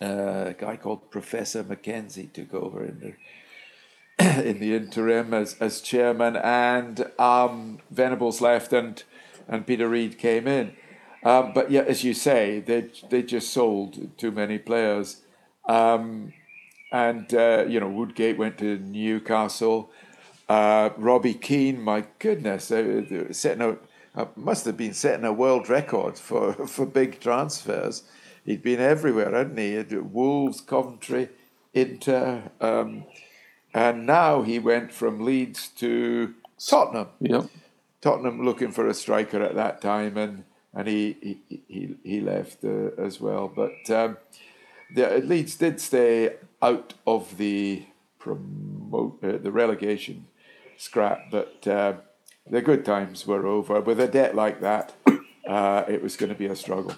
a 0.00 0.54
guy 0.58 0.76
called 0.76 1.10
Professor 1.10 1.64
McKenzie 1.64 2.32
took 2.32 2.54
over 2.54 2.84
in 2.84 3.00
the 3.00 3.14
in 4.44 4.58
the 4.58 4.74
interim 4.74 5.32
as, 5.32 5.56
as 5.60 5.80
chairman, 5.80 6.36
and 6.36 7.10
um, 7.18 7.78
Venables 7.90 8.40
left, 8.40 8.72
and 8.72 9.02
and 9.46 9.66
Peter 9.66 9.88
Reid 9.88 10.18
came 10.18 10.46
in. 10.46 10.74
Um, 11.24 11.52
but 11.52 11.70
yeah, 11.70 11.82
as 11.82 12.04
you 12.04 12.14
say, 12.14 12.60
they 12.60 12.90
they 13.10 13.22
just 13.22 13.52
sold 13.52 14.18
too 14.18 14.30
many 14.30 14.58
players, 14.58 15.22
um, 15.68 16.32
and 16.92 17.32
uh, 17.32 17.64
you 17.68 17.80
know 17.80 17.88
Woodgate 17.88 18.38
went 18.38 18.58
to 18.58 18.78
Newcastle. 18.78 19.90
Uh, 20.48 20.90
Robbie 20.96 21.34
Keane, 21.34 21.80
my 21.80 22.06
goodness, 22.18 22.70
uh, 22.70 23.32
setting 23.32 23.62
a 23.62 23.76
uh, 24.20 24.26
must 24.34 24.64
have 24.64 24.76
been 24.76 24.94
setting 24.94 25.24
a 25.24 25.32
world 25.32 25.68
record 25.68 26.18
for 26.18 26.52
for 26.66 26.86
big 26.86 27.20
transfers 27.20 28.02
he'd 28.48 28.62
been 28.62 28.80
everywhere, 28.80 29.34
hadn't 29.34 29.58
he? 29.58 29.76
At 29.76 29.92
Wolves, 29.92 30.62
Coventry, 30.62 31.28
Inter, 31.74 32.50
um, 32.60 33.04
and 33.74 34.06
now 34.06 34.42
he 34.42 34.58
went 34.58 34.90
from 34.90 35.24
Leeds 35.24 35.68
to 35.68 36.34
Tottenham. 36.58 37.08
Yep. 37.20 37.44
Tottenham 38.00 38.44
looking 38.44 38.72
for 38.72 38.88
a 38.88 38.94
striker 38.94 39.42
at 39.42 39.54
that 39.54 39.82
time, 39.82 40.16
and 40.16 40.44
and 40.74 40.88
he 40.88 41.16
he 41.20 41.62
he, 41.68 41.94
he 42.02 42.20
left 42.20 42.64
uh, 42.64 42.90
as 42.96 43.20
well. 43.20 43.52
But 43.54 43.90
um, 43.90 44.16
the 44.94 45.18
Leeds 45.18 45.56
did 45.56 45.80
stay 45.80 46.36
out 46.62 46.94
of 47.06 47.36
the 47.36 47.84
promote 48.18 49.22
uh, 49.22 49.36
the 49.36 49.52
relegation 49.52 50.26
scrap, 50.78 51.30
but 51.30 51.66
uh, 51.66 51.94
the 52.48 52.62
good 52.62 52.84
times 52.84 53.26
were 53.26 53.46
over. 53.46 53.80
With 53.82 54.00
a 54.00 54.08
debt 54.08 54.34
like 54.34 54.60
that, 54.62 54.94
uh, 55.46 55.84
it 55.86 56.02
was 56.02 56.16
going 56.16 56.30
to 56.30 56.38
be 56.38 56.46
a 56.46 56.56
struggle. 56.56 56.96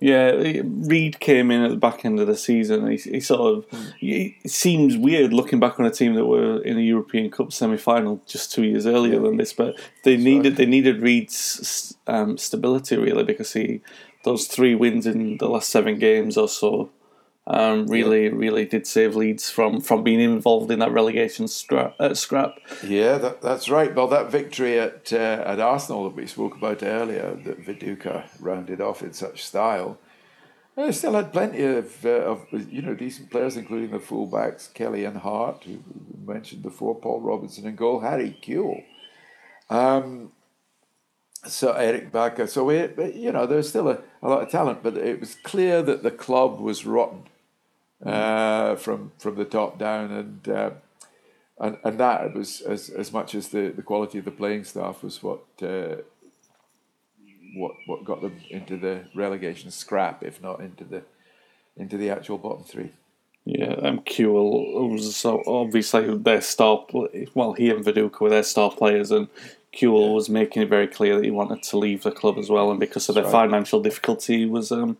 Yeah, 0.00 0.30
Reid 0.64 1.18
came 1.18 1.50
in 1.50 1.62
at 1.62 1.70
the 1.70 1.76
back 1.76 2.04
end 2.04 2.20
of 2.20 2.28
the 2.28 2.36
season. 2.36 2.84
And 2.84 2.98
he, 2.98 3.10
he 3.10 3.20
sort 3.20 3.40
of 3.40 3.66
it 4.00 4.50
seems 4.50 4.96
weird 4.96 5.32
looking 5.32 5.58
back 5.58 5.80
on 5.80 5.86
a 5.86 5.90
team 5.90 6.14
that 6.14 6.26
were 6.26 6.62
in 6.62 6.78
a 6.78 6.82
European 6.82 7.30
Cup 7.30 7.52
semi 7.52 7.76
final 7.76 8.20
just 8.26 8.52
two 8.52 8.64
years 8.64 8.86
earlier 8.86 9.14
yeah. 9.14 9.20
than 9.20 9.36
this, 9.38 9.52
but 9.52 9.78
they 10.04 10.16
needed 10.16 10.56
they 10.56 10.66
needed 10.66 11.02
Reid's 11.02 11.96
um, 12.06 12.38
stability 12.38 12.96
really 12.96 13.24
because 13.24 13.52
he 13.52 13.80
those 14.24 14.46
three 14.46 14.74
wins 14.74 15.06
in 15.06 15.38
the 15.38 15.48
last 15.48 15.68
seven 15.68 15.98
games 15.98 16.36
or 16.36 16.48
so 16.48 16.90
um, 17.50 17.86
really, 17.86 18.24
yeah. 18.24 18.32
really 18.34 18.66
did 18.66 18.86
save 18.86 19.16
Leeds 19.16 19.48
from, 19.48 19.80
from 19.80 20.02
being 20.02 20.20
involved 20.20 20.70
in 20.70 20.80
that 20.80 20.92
relegation 20.92 21.48
scrap. 21.48 21.94
Uh, 21.98 22.12
scrap. 22.12 22.56
Yeah, 22.84 23.16
that, 23.16 23.40
that's 23.40 23.70
right. 23.70 23.94
Well, 23.94 24.06
that 24.08 24.30
victory 24.30 24.78
at 24.78 25.10
uh, 25.14 25.42
at 25.46 25.58
Arsenal 25.58 26.04
that 26.04 26.14
we 26.14 26.26
spoke 26.26 26.54
about 26.54 26.82
earlier, 26.82 27.34
that 27.44 27.64
Viduka 27.64 28.28
rounded 28.38 28.82
off 28.82 29.02
in 29.02 29.14
such 29.14 29.42
style, 29.42 29.98
they 30.76 30.92
still 30.92 31.14
had 31.14 31.32
plenty 31.32 31.64
of, 31.64 32.04
uh, 32.04 32.10
of 32.10 32.46
you 32.52 32.82
know 32.82 32.94
decent 32.94 33.30
players, 33.30 33.56
including 33.56 33.92
the 33.92 33.98
fullbacks 33.98 34.72
Kelly 34.74 35.06
and 35.06 35.16
Harte, 35.16 35.64
who 35.64 35.82
mentioned 36.26 36.62
before, 36.62 36.94
Paul 36.94 37.22
Robinson 37.22 37.66
and 37.66 37.78
goal, 37.78 38.00
Harry 38.00 38.38
Kewell, 38.42 38.84
Um, 39.70 40.32
so 41.46 41.72
Eric 41.72 42.12
Bakke. 42.12 42.46
So 42.46 42.64
we, 42.64 42.76
you 43.14 43.32
know, 43.32 43.46
there's 43.46 43.70
still 43.70 43.88
a, 43.88 44.00
a 44.22 44.28
lot 44.28 44.42
of 44.42 44.50
talent, 44.50 44.82
but 44.82 44.98
it 44.98 45.18
was 45.18 45.34
clear 45.34 45.82
that 45.82 46.02
the 46.02 46.10
club 46.10 46.60
was 46.60 46.84
rotten 46.84 47.22
uh, 48.04 48.76
from 48.76 49.12
from 49.18 49.36
the 49.36 49.44
top 49.44 49.78
down, 49.78 50.12
and 50.12 50.48
uh, 50.48 50.70
and 51.58 51.78
and 51.84 51.98
that 51.98 52.34
was 52.34 52.60
as 52.60 52.90
as 52.90 53.12
much 53.12 53.34
as 53.34 53.48
the, 53.48 53.68
the 53.68 53.82
quality 53.82 54.18
of 54.18 54.24
the 54.24 54.30
playing 54.30 54.64
staff 54.64 55.02
was 55.02 55.22
what 55.22 55.44
uh, 55.62 55.96
what 57.54 57.72
what 57.86 58.04
got 58.04 58.22
them 58.22 58.40
into 58.50 58.76
the 58.76 59.04
relegation 59.14 59.70
scrap, 59.70 60.22
if 60.22 60.42
not 60.42 60.60
into 60.60 60.84
the 60.84 61.02
into 61.76 61.96
the 61.96 62.10
actual 62.10 62.38
bottom 62.38 62.64
three. 62.64 62.90
Yeah, 63.44 63.76
um, 63.82 64.00
Kewell 64.00 64.92
was 64.92 65.16
so 65.16 65.42
obviously 65.46 66.16
their 66.18 66.42
star. 66.42 66.84
Well, 67.34 67.54
he 67.54 67.70
and 67.70 67.84
Viduka 67.84 68.20
were 68.20 68.30
their 68.30 68.42
star 68.42 68.70
players, 68.70 69.10
and 69.10 69.28
Kewell 69.72 70.08
yeah. 70.08 70.12
was 70.12 70.28
making 70.28 70.62
it 70.62 70.68
very 70.68 70.86
clear 70.86 71.16
that 71.16 71.24
he 71.24 71.30
wanted 71.30 71.62
to 71.62 71.78
leave 71.78 72.02
the 72.02 72.10
club 72.10 72.36
as 72.36 72.50
well, 72.50 72.70
and 72.70 72.78
because 72.78 73.08
of 73.08 73.14
That's 73.14 73.30
their 73.30 73.40
right. 73.40 73.48
financial 73.48 73.80
difficulty, 73.80 74.40
he 74.40 74.46
was 74.46 74.70
um, 74.70 74.98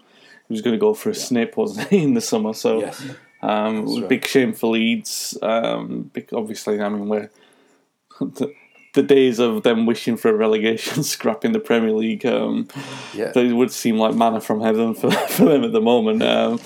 was 0.48 0.62
going 0.62 0.74
to 0.74 0.80
go 0.80 0.94
for 0.94 1.10
a 1.10 1.14
yeah. 1.14 1.22
snip, 1.22 1.56
wasn't 1.56 1.88
he, 1.88 2.02
in 2.02 2.14
the 2.14 2.20
summer? 2.20 2.54
So, 2.54 2.80
yes. 2.80 3.02
um, 3.42 3.86
right. 3.86 4.08
big 4.08 4.26
shame 4.26 4.52
for 4.52 4.68
Leeds. 4.68 5.36
Um, 5.42 6.10
obviously, 6.32 6.80
I 6.80 6.88
mean, 6.88 7.08
we're 7.08 7.30
the 8.98 9.02
days 9.02 9.38
of 9.38 9.62
them 9.62 9.86
wishing 9.86 10.16
for 10.16 10.30
a 10.30 10.34
relegation 10.34 11.02
scrap 11.14 11.44
in 11.44 11.52
the 11.52 11.60
Premier 11.60 11.92
League, 11.92 12.26
um, 12.26 12.66
yeah. 13.14 13.30
they 13.32 13.52
would 13.52 13.70
seem 13.70 13.96
like 13.96 14.14
manna 14.14 14.40
from 14.40 14.60
heaven 14.60 14.94
for, 14.94 15.10
for 15.28 15.44
them 15.44 15.64
at 15.64 15.72
the 15.72 15.80
moment, 15.80 16.22
um, 16.22 16.58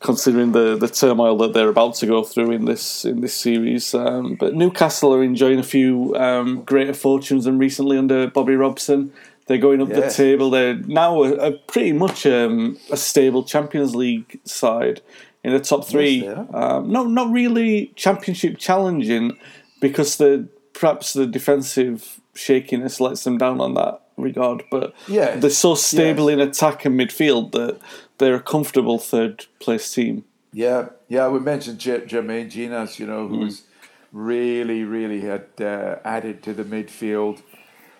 considering 0.00 0.52
the, 0.52 0.76
the 0.76 0.88
turmoil 0.88 1.36
that 1.36 1.52
they're 1.52 1.68
about 1.68 1.94
to 1.96 2.06
go 2.06 2.22
through 2.22 2.52
in 2.52 2.64
this 2.64 3.04
in 3.04 3.20
this 3.20 3.34
series. 3.34 3.94
Um, 3.94 4.36
but 4.36 4.54
Newcastle 4.54 5.12
are 5.14 5.22
enjoying 5.22 5.58
a 5.58 5.64
few 5.64 6.14
um, 6.16 6.62
greater 6.62 6.94
fortunes 6.94 7.44
than 7.44 7.58
recently 7.58 7.98
under 7.98 8.26
Bobby 8.28 8.54
Robson. 8.54 9.12
They're 9.46 9.58
going 9.58 9.80
up 9.80 9.88
the 9.88 10.10
table. 10.10 10.50
They're 10.50 10.74
now 10.74 11.22
a, 11.22 11.32
a 11.34 11.52
pretty 11.52 11.92
much 11.92 12.26
um, 12.26 12.78
a 12.90 12.96
stable 12.96 13.44
Champions 13.44 13.94
League 13.94 14.40
side 14.44 15.02
in 15.44 15.52
the 15.52 15.60
top 15.60 15.86
three. 15.86 16.24
Yes, 16.24 16.46
um, 16.52 16.90
not 16.90 17.08
not 17.08 17.30
really 17.30 17.92
championship 17.94 18.58
challenging 18.58 19.38
because 19.80 20.16
the 20.16 20.48
perhaps 20.72 21.12
the 21.12 21.26
defensive 21.26 22.20
shakiness 22.34 23.00
lets 23.00 23.22
them 23.22 23.38
down 23.38 23.60
on 23.60 23.74
that 23.74 24.02
regard. 24.16 24.64
But 24.68 24.94
yeah, 25.06 25.36
they're 25.36 25.50
so 25.50 25.76
stable 25.76 26.28
in 26.28 26.40
attack 26.40 26.84
and 26.84 26.98
midfield 26.98 27.52
that 27.52 27.78
they're 28.18 28.34
a 28.34 28.42
comfortable 28.42 28.98
third 28.98 29.46
place 29.60 29.92
team. 29.92 30.24
Yeah, 30.52 30.88
yeah. 31.08 31.28
We 31.28 31.38
mentioned 31.38 31.78
J- 31.78 32.00
Jermaine 32.00 32.50
Jenas, 32.50 32.98
you 32.98 33.06
know, 33.06 33.28
who's 33.28 33.60
mm. 33.60 33.64
really, 34.12 34.82
really 34.84 35.20
had 35.20 35.46
uh, 35.60 35.96
added 36.04 36.42
to 36.44 36.52
the 36.52 36.64
midfield. 36.64 37.42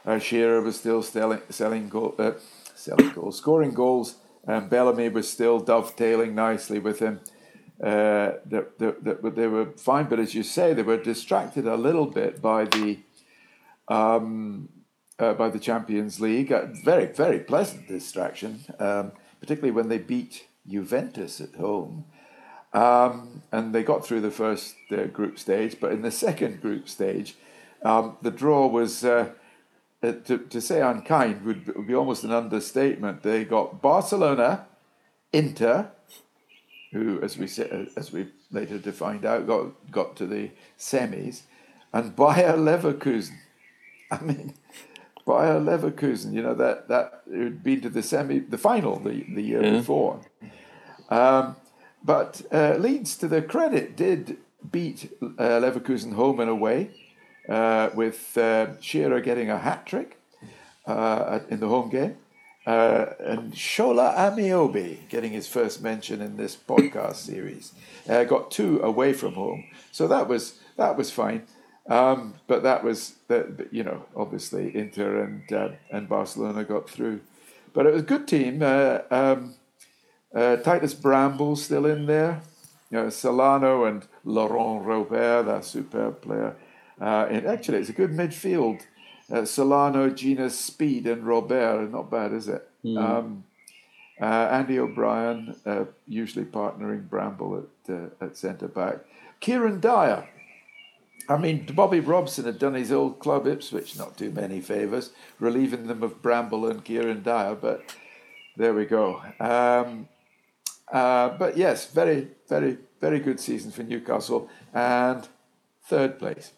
Uh, 0.07 0.19
Shearer 0.19 0.61
was 0.61 0.79
still 0.79 1.03
selling, 1.03 1.41
selling 1.51 1.89
goal, 1.89 2.15
uh, 2.19 2.33
selling 2.75 3.11
goals, 3.11 3.39
scoring 3.39 3.73
goals, 3.73 4.17
and 4.47 4.71
Bellamy 4.71 5.09
was 5.09 5.29
still 5.29 5.59
dovetailing 5.59 6.35
nicely 6.35 6.79
with 6.79 7.01
him 7.01 7.21
uh, 7.83 8.41
that, 8.47 8.79
that, 8.79 9.35
they 9.37 9.47
were 9.47 9.73
fine, 9.77 10.07
but 10.09 10.19
as 10.19 10.35
you 10.35 10.43
say, 10.43 10.73
they 10.73 10.83
were 10.83 10.97
distracted 10.97 11.67
a 11.67 11.77
little 11.77 12.07
bit 12.07 12.41
by 12.41 12.65
the 12.65 12.99
um, 13.89 14.71
uh, 15.19 15.35
by 15.35 15.51
the 15.51 15.59
Champions 15.59 16.19
League. 16.19 16.51
A 16.51 16.73
very 16.85 17.07
very 17.07 17.39
pleasant 17.39 17.87
distraction, 17.87 18.65
um, 18.79 19.13
particularly 19.41 19.73
when 19.73 19.89
they 19.89 19.99
beat 19.99 20.47
Juventus 20.67 21.41
at 21.41 21.55
home. 21.57 22.07
Um, 22.73 23.43
and 23.53 23.75
they 23.75 23.83
got 23.83 24.07
through 24.07 24.23
the 24.23 24.31
first 24.31 24.75
uh, 24.91 25.05
group 25.05 25.39
stage, 25.39 25.77
but 25.79 25.93
in 25.93 26.03
the 26.03 26.11
second 26.11 26.61
group 26.63 26.89
stage, 26.89 27.37
um, 27.83 28.17
the 28.23 28.31
draw 28.31 28.67
was. 28.67 29.05
Uh, 29.05 29.33
uh, 30.03 30.13
to, 30.13 30.39
to 30.39 30.61
say 30.61 30.81
unkind 30.81 31.45
would, 31.45 31.75
would 31.75 31.87
be 31.87 31.95
almost 31.95 32.25
an 32.25 32.33
understatement. 32.33 33.23
They 33.23 33.45
got 33.45 33.81
Barcelona, 33.81 34.67
Inter, 35.33 35.91
who, 36.93 37.21
as 37.23 37.37
we 37.39 37.47
said, 37.47 37.89
as 37.97 38.13
we 38.13 38.29
later 38.51 38.79
to 38.79 38.93
find 38.93 39.25
out, 39.25 39.47
got 39.47 39.91
got 39.91 40.17
to 40.17 40.27
the 40.27 40.51
semis, 40.79 41.43
and 41.93 42.15
Bayer 42.15 42.57
Leverkusen. 42.57 43.39
I 44.11 44.21
mean, 44.21 44.55
Bayer 45.27 45.61
Leverkusen. 45.61 46.33
You 46.33 46.43
know 46.43 46.55
that 46.55 46.89
that 46.89 47.23
had 47.33 47.63
been 47.63 47.81
to 47.83 47.91
the 47.91 48.03
semi, 48.03 48.39
the 48.39 48.59
final 48.59 48.99
the 48.99 49.25
the 49.35 49.43
year 49.43 49.63
yeah. 49.63 49.79
before. 49.79 50.21
Um, 51.11 51.57
but 52.03 52.43
uh, 52.53 52.77
Leeds, 52.79 53.17
to 53.19 53.29
their 53.29 53.43
credit, 53.43 53.97
did 53.97 54.39
beat 54.71 55.13
uh, 55.23 55.61
Leverkusen 55.61 56.15
home 56.15 56.41
and 56.41 56.51
away, 56.51 56.91
uh, 57.49 57.91
with 57.95 58.37
uh, 58.37 58.81
Shearer 58.81 59.21
getting 59.21 59.51
a 59.51 59.59
hat 59.59 59.87
trick 59.87 60.19
uh, 60.87 61.41
in 61.49 61.61
the 61.61 61.69
home 61.69 61.91
game. 61.91 62.17
Uh, 62.67 63.13
and 63.21 63.53
Shola 63.53 64.17
Ameobi 64.17 65.09
getting 65.09 65.31
his 65.33 65.47
first 65.47 65.83
mention 65.83 66.21
in 66.21 66.37
this 66.37 66.57
podcast 66.57 67.17
series. 67.17 67.73
Uh, 68.09 68.25
got 68.25 68.51
two 68.51 68.81
away 68.83 69.13
from 69.13 69.35
home, 69.35 69.65
so 69.93 70.09
that 70.09 70.27
was 70.27 70.59
that 70.77 70.97
was 70.97 71.13
fine. 71.13 71.47
Um, 71.89 72.35
but 72.49 72.65
that 72.65 72.83
was 72.83 73.15
that 73.29 73.69
you 73.71 73.85
know 73.85 74.05
obviously 74.17 74.75
Inter 74.75 75.23
and 75.23 75.53
uh, 75.53 75.69
and 75.93 76.09
Barcelona 76.09 76.65
got 76.65 76.91
through, 76.91 77.21
but 77.73 77.87
it 77.87 77.93
was 77.93 78.03
a 78.03 78.07
good 78.07 78.27
team. 78.27 78.61
Uh, 78.61 78.99
um, 79.13 79.55
Titus 80.35 80.93
Bramble 80.93 81.55
still 81.55 81.87
in 81.87 82.07
there. 82.07 82.43
You 82.91 82.99
know, 82.99 83.11
Solano 83.11 83.85
and 83.85 84.07
Laurent 84.25 84.85
Robert, 84.85 85.45
that 85.45 85.65
superb 85.65 86.21
player. 86.21 86.57
Uh, 87.01 87.27
and 87.31 87.47
actually, 87.47 87.79
it's 87.79 87.91
a 87.91 87.93
good 87.95 88.11
midfield 88.11 88.83
uh, 89.31 89.45
Solano, 89.45 90.11
Jenas, 90.11 90.59
Speed, 90.59 91.07
and 91.07 91.27
Robert. 91.27 91.91
Not 91.91 92.11
bad, 92.11 92.33
is 92.33 92.49
it? 92.49 92.69
Mm. 92.85 92.99
Um, 92.99 93.45
uh, 94.21 94.25
Andy 94.25 94.79
O'Brien, 94.79 95.57
uh, 95.67 95.85
usually 96.07 96.45
partnering 96.45 97.09
Bramble 97.09 97.65
at 97.89 97.95
uh, 97.95 98.09
at 98.21 98.37
centre 98.37 98.69
back. 98.69 98.99
Kieran 99.41 99.81
Dyer. 99.81 100.29
I 101.29 101.37
mean, 101.37 101.67
Bobby 101.75 101.99
Robson 102.01 102.45
had 102.45 102.59
done 102.59 102.75
his 102.75 102.93
old 102.93 103.19
club 103.19 103.47
Ipswich 103.47 103.99
not 103.99 104.17
too 104.17 104.31
many 104.31 104.61
favours, 104.61 105.11
relieving 105.41 105.89
them 105.89 106.03
of 106.03 106.23
Bramble 106.23 106.71
and 106.71 106.85
Kieran 106.85 107.25
Dyer, 107.25 107.57
but 107.57 107.83
there 108.57 108.73
we 108.73 108.85
go. 108.85 109.23
Um, 109.41 110.09
uh, 110.91 111.31
but 111.31 111.57
yes, 111.57 111.91
very, 111.91 112.29
very, 112.49 112.79
very 113.01 113.19
good 113.19 113.41
season 113.41 113.73
for 113.73 113.83
Newcastle 113.83 114.49
and 114.73 115.27
third 115.85 116.19
place. 116.19 116.53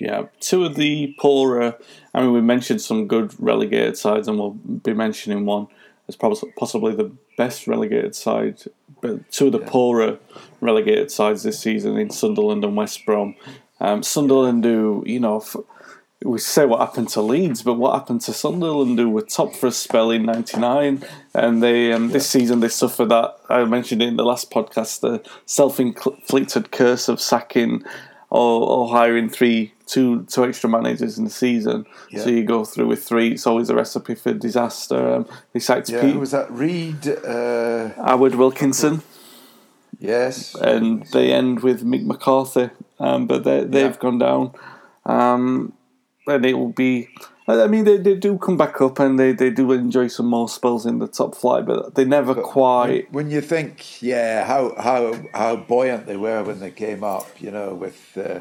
Yeah, 0.00 0.28
two 0.40 0.64
of 0.64 0.76
the 0.76 1.14
poorer. 1.18 1.76
I 2.14 2.22
mean, 2.22 2.32
we 2.32 2.40
mentioned 2.40 2.80
some 2.80 3.06
good 3.06 3.34
relegated 3.38 3.98
sides, 3.98 4.28
and 4.28 4.38
we'll 4.38 4.52
be 4.52 4.94
mentioning 4.94 5.44
one 5.44 5.68
as 6.08 6.16
possibly 6.16 6.94
the 6.94 7.12
best 7.36 7.66
relegated 7.66 8.14
side. 8.16 8.62
But 9.02 9.30
two 9.30 9.46
of 9.46 9.52
the 9.52 9.60
yeah. 9.60 9.68
poorer 9.68 10.18
relegated 10.62 11.10
sides 11.10 11.42
this 11.42 11.60
season 11.60 11.98
in 11.98 12.08
Sunderland 12.08 12.64
and 12.64 12.76
West 12.76 13.04
Brom. 13.04 13.36
Um, 13.78 14.02
Sunderland, 14.02 14.62
do 14.62 15.02
you 15.06 15.20
know, 15.20 15.44
we 16.24 16.38
say 16.38 16.64
what 16.64 16.80
happened 16.80 17.10
to 17.10 17.20
Leeds, 17.20 17.62
but 17.62 17.74
what 17.74 17.92
happened 17.92 18.22
to 18.22 18.32
Sunderland, 18.32 18.98
who 18.98 19.10
were 19.10 19.22
top 19.22 19.54
for 19.54 19.66
a 19.66 19.72
spell 19.72 20.10
in 20.10 20.24
'99, 20.24 21.04
and 21.34 21.62
they 21.62 21.92
um, 21.92 22.08
this 22.08 22.28
season 22.28 22.60
they 22.60 22.68
suffered 22.68 23.10
that 23.10 23.36
I 23.50 23.64
mentioned 23.64 24.00
it 24.00 24.08
in 24.08 24.16
the 24.16 24.24
last 24.24 24.50
podcast, 24.50 25.00
the 25.00 25.22
self-inflicted 25.44 26.70
curse 26.70 27.08
of 27.08 27.20
sacking 27.20 27.84
or, 28.30 28.62
or 28.62 28.88
hiring 28.88 29.28
three, 29.28 29.74
two, 29.86 30.24
two 30.24 30.44
extra 30.44 30.70
managers 30.70 31.18
in 31.18 31.24
the 31.24 31.30
season. 31.30 31.84
Yeah. 32.10 32.20
So 32.20 32.30
you 32.30 32.44
go 32.44 32.64
through 32.64 32.86
with 32.86 33.04
three. 33.04 33.32
It's 33.32 33.46
always 33.46 33.68
a 33.68 33.74
recipe 33.74 34.14
for 34.14 34.32
disaster. 34.32 35.14
Um, 35.14 35.28
they 35.52 35.60
sacked 35.60 35.88
yeah, 35.88 36.00
Pete. 36.00 36.16
Was 36.16 36.30
that? 36.30 36.50
Reid. 36.50 37.08
Uh, 37.08 37.88
Howard 37.96 38.36
Wilkinson. 38.36 39.02
Yes. 39.98 40.54
And 40.54 41.04
they 41.12 41.32
end 41.32 41.60
with 41.60 41.84
Mick 41.84 42.06
McCarthy, 42.06 42.70
um, 42.98 43.26
but 43.26 43.44
they, 43.44 43.64
they've 43.64 43.92
yeah. 43.92 43.96
gone 43.98 44.18
down. 44.18 44.54
Um, 45.04 45.74
and 46.26 46.46
it 46.46 46.54
will 46.54 46.72
be 46.72 47.08
I 47.58 47.66
mean, 47.66 47.84
they, 47.84 47.96
they 47.96 48.14
do 48.14 48.38
come 48.38 48.56
back 48.56 48.80
up 48.80 48.98
and 48.98 49.18
they, 49.18 49.32
they 49.32 49.50
do 49.50 49.72
enjoy 49.72 50.08
some 50.08 50.26
more 50.26 50.48
spells 50.48 50.86
in 50.86 50.98
the 50.98 51.08
top 51.08 51.34
flight, 51.34 51.66
but 51.66 51.94
they 51.94 52.04
never 52.04 52.34
but 52.34 52.44
quite. 52.44 53.12
When 53.12 53.30
you 53.30 53.40
think, 53.40 54.02
yeah, 54.02 54.44
how 54.44 54.74
how 54.78 55.14
how 55.32 55.56
buoyant 55.56 56.06
they 56.06 56.16
were 56.16 56.42
when 56.42 56.60
they 56.60 56.70
came 56.70 57.02
up, 57.02 57.28
you 57.40 57.50
know, 57.50 57.74
with 57.74 58.16
uh, 58.16 58.40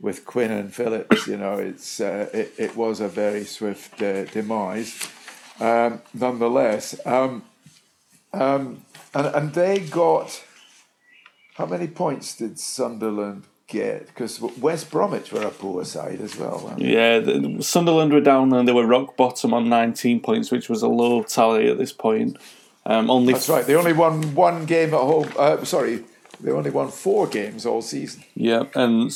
with 0.00 0.26
Quinn 0.26 0.50
and 0.50 0.74
Phillips, 0.74 1.26
you 1.26 1.36
know, 1.36 1.54
it's 1.54 2.00
uh, 2.00 2.28
it, 2.32 2.52
it 2.58 2.76
was 2.76 3.00
a 3.00 3.08
very 3.08 3.44
swift 3.44 4.00
uh, 4.02 4.24
demise. 4.24 5.08
Um, 5.60 6.02
nonetheless, 6.12 6.94
um, 7.06 7.44
um, 8.32 8.84
and 9.14 9.26
and 9.34 9.54
they 9.54 9.78
got 9.78 10.42
how 11.54 11.66
many 11.66 11.86
points 11.86 12.36
did 12.36 12.58
Sunderland 12.58 13.44
get 13.66 14.06
because 14.06 14.40
West 14.40 14.90
Bromwich 14.90 15.32
were 15.32 15.42
a 15.42 15.50
poor 15.50 15.84
side 15.84 16.20
as 16.20 16.36
well. 16.36 16.74
Yeah, 16.78 17.18
the, 17.20 17.58
Sunderland 17.62 18.12
were 18.12 18.20
down 18.20 18.52
and 18.52 18.68
they 18.68 18.72
were 18.72 18.86
rock 18.86 19.16
bottom 19.16 19.54
on 19.54 19.68
19 19.68 20.20
points, 20.20 20.50
which 20.50 20.68
was 20.68 20.82
a 20.82 20.88
low 20.88 21.22
tally 21.22 21.68
at 21.70 21.78
this 21.78 21.92
point. 21.92 22.36
Um, 22.86 23.10
only 23.10 23.32
that's 23.32 23.48
right. 23.48 23.64
They 23.66 23.74
only 23.74 23.94
won 23.94 24.34
one 24.34 24.66
game 24.66 24.92
at 24.92 25.00
home. 25.00 25.30
Uh, 25.38 25.64
sorry, 25.64 26.04
they 26.40 26.50
only 26.50 26.70
won 26.70 26.90
four 26.90 27.26
games 27.26 27.64
all 27.64 27.80
season. 27.80 28.24
Yeah, 28.34 28.64
and 28.74 29.10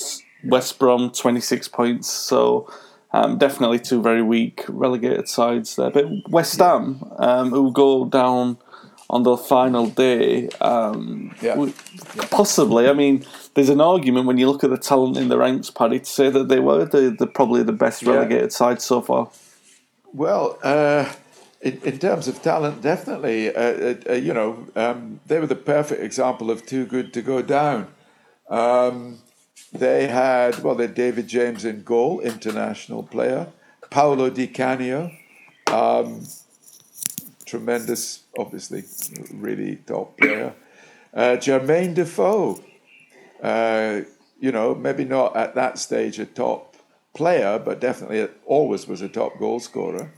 West 0.44 0.78
Brom 0.78 1.10
26 1.10 1.68
points. 1.68 2.08
So 2.10 2.68
Um, 3.10 3.38
definitely 3.38 3.78
two 3.78 4.02
very 4.02 4.20
weak 4.20 4.66
relegated 4.68 5.28
sides 5.28 5.76
there. 5.76 5.90
But 5.90 6.04
West 6.28 6.58
Ham, 6.58 7.02
um, 7.16 7.48
who 7.50 7.72
go 7.72 8.04
down 8.04 8.58
on 9.08 9.22
the 9.22 9.34
final 9.38 9.86
day, 9.86 10.48
um, 10.60 11.34
Yeah. 11.40 11.56
possibly. 12.30 12.86
I 12.86 12.92
mean, 12.92 13.24
there's 13.58 13.68
an 13.70 13.80
argument 13.80 14.26
when 14.26 14.38
you 14.38 14.46
look 14.48 14.62
at 14.62 14.70
the 14.70 14.78
talent 14.78 15.16
in 15.16 15.28
the 15.28 15.36
ranks, 15.36 15.68
Paddy, 15.68 15.98
to 15.98 16.04
say 16.04 16.30
that 16.30 16.48
they 16.48 16.60
were 16.60 16.84
the, 16.84 17.10
the 17.10 17.26
probably 17.26 17.64
the 17.64 17.72
best 17.72 18.02
Yeah. 18.02 18.12
relegated 18.12 18.52
side 18.52 18.80
so 18.80 19.00
far. 19.00 19.30
Well, 20.12 20.58
uh, 20.62 21.12
in, 21.60 21.80
in 21.82 21.98
terms 21.98 22.28
of 22.28 22.40
talent, 22.40 22.82
definitely. 22.82 23.54
Uh, 23.54 23.60
uh, 23.60 23.94
uh, 24.10 24.12
you 24.14 24.32
know, 24.32 24.68
um, 24.76 25.20
they 25.26 25.40
were 25.40 25.46
the 25.48 25.56
perfect 25.56 26.00
example 26.02 26.50
of 26.52 26.64
too 26.66 26.86
good 26.86 27.12
to 27.14 27.20
go 27.20 27.42
down. 27.42 27.88
Um, 28.48 29.18
they 29.72 30.06
had, 30.06 30.60
well, 30.62 30.76
they 30.76 30.86
had 30.86 30.94
David 30.94 31.26
James 31.26 31.64
in 31.64 31.82
goal, 31.82 32.20
international 32.20 33.02
player. 33.02 33.48
Paolo 33.90 34.30
Di 34.30 34.46
Canio, 34.46 35.10
um, 35.66 36.26
tremendous, 37.44 38.22
obviously, 38.38 38.84
really 39.32 39.76
top 39.86 40.16
player. 40.16 40.54
Uh, 41.12 41.36
Jermaine 41.38 41.94
Defoe, 41.94 42.60
uh, 43.42 44.00
you 44.40 44.52
know, 44.52 44.74
maybe 44.74 45.04
not 45.04 45.36
at 45.36 45.54
that 45.54 45.78
stage 45.78 46.18
a 46.18 46.26
top 46.26 46.76
player, 47.14 47.58
but 47.58 47.80
definitely 47.80 48.28
always 48.46 48.86
was 48.86 49.02
a 49.02 49.08
top 49.08 49.38
goal 49.38 49.60
scorer. 49.60 50.12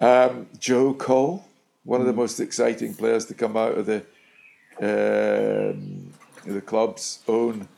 Um, 0.00 0.48
Joe 0.58 0.94
Cole, 0.94 1.44
one 1.84 2.00
of 2.00 2.06
the 2.06 2.12
most 2.12 2.40
exciting 2.40 2.94
players 2.94 3.26
to 3.26 3.34
come 3.34 3.56
out 3.56 3.78
of 3.78 3.86
the 3.86 4.04
um, 4.80 6.12
the 6.44 6.60
club's 6.60 7.20
own 7.28 7.68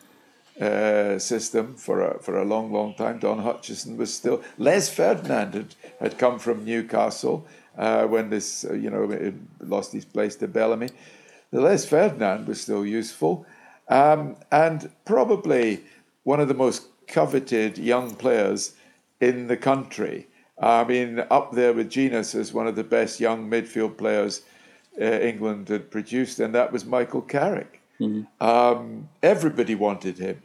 uh, 0.60 1.18
system 1.18 1.74
for 1.74 2.00
a, 2.02 2.22
for 2.22 2.38
a 2.38 2.44
long, 2.44 2.72
long 2.72 2.94
time. 2.94 3.18
Don 3.18 3.40
Hutchison 3.40 3.96
was 3.96 4.14
still. 4.14 4.42
Les 4.58 4.88
Ferdinand 4.88 5.54
had, 5.54 5.74
had 6.00 6.18
come 6.18 6.38
from 6.38 6.64
Newcastle 6.64 7.46
uh, 7.76 8.06
when 8.06 8.30
this, 8.30 8.64
uh, 8.64 8.72
you 8.72 8.90
know, 8.90 9.32
lost 9.60 9.92
his 9.92 10.04
place 10.04 10.36
to 10.36 10.48
Bellamy. 10.48 10.90
The 11.50 11.60
Les 11.60 11.84
Ferdinand 11.84 12.46
was 12.46 12.60
still 12.60 12.86
useful, 12.86 13.46
um, 13.88 14.36
and 14.50 14.90
probably 15.04 15.80
one 16.24 16.40
of 16.40 16.48
the 16.48 16.54
most 16.54 16.86
coveted 17.06 17.78
young 17.78 18.14
players 18.14 18.74
in 19.20 19.46
the 19.46 19.56
country. 19.56 20.26
I 20.58 20.84
mean, 20.84 21.24
up 21.30 21.52
there 21.52 21.72
with 21.72 21.90
Jenas 21.90 22.34
as 22.34 22.52
one 22.52 22.66
of 22.66 22.76
the 22.76 22.84
best 22.84 23.20
young 23.20 23.50
midfield 23.50 23.96
players 23.96 24.42
uh, 25.00 25.04
England 25.04 25.68
had 25.68 25.90
produced, 25.90 26.38
and 26.40 26.54
that 26.54 26.72
was 26.72 26.84
Michael 26.84 27.22
Carrick. 27.22 27.80
Um, 28.40 29.08
everybody 29.22 29.74
wanted 29.74 30.18
him. 30.18 30.42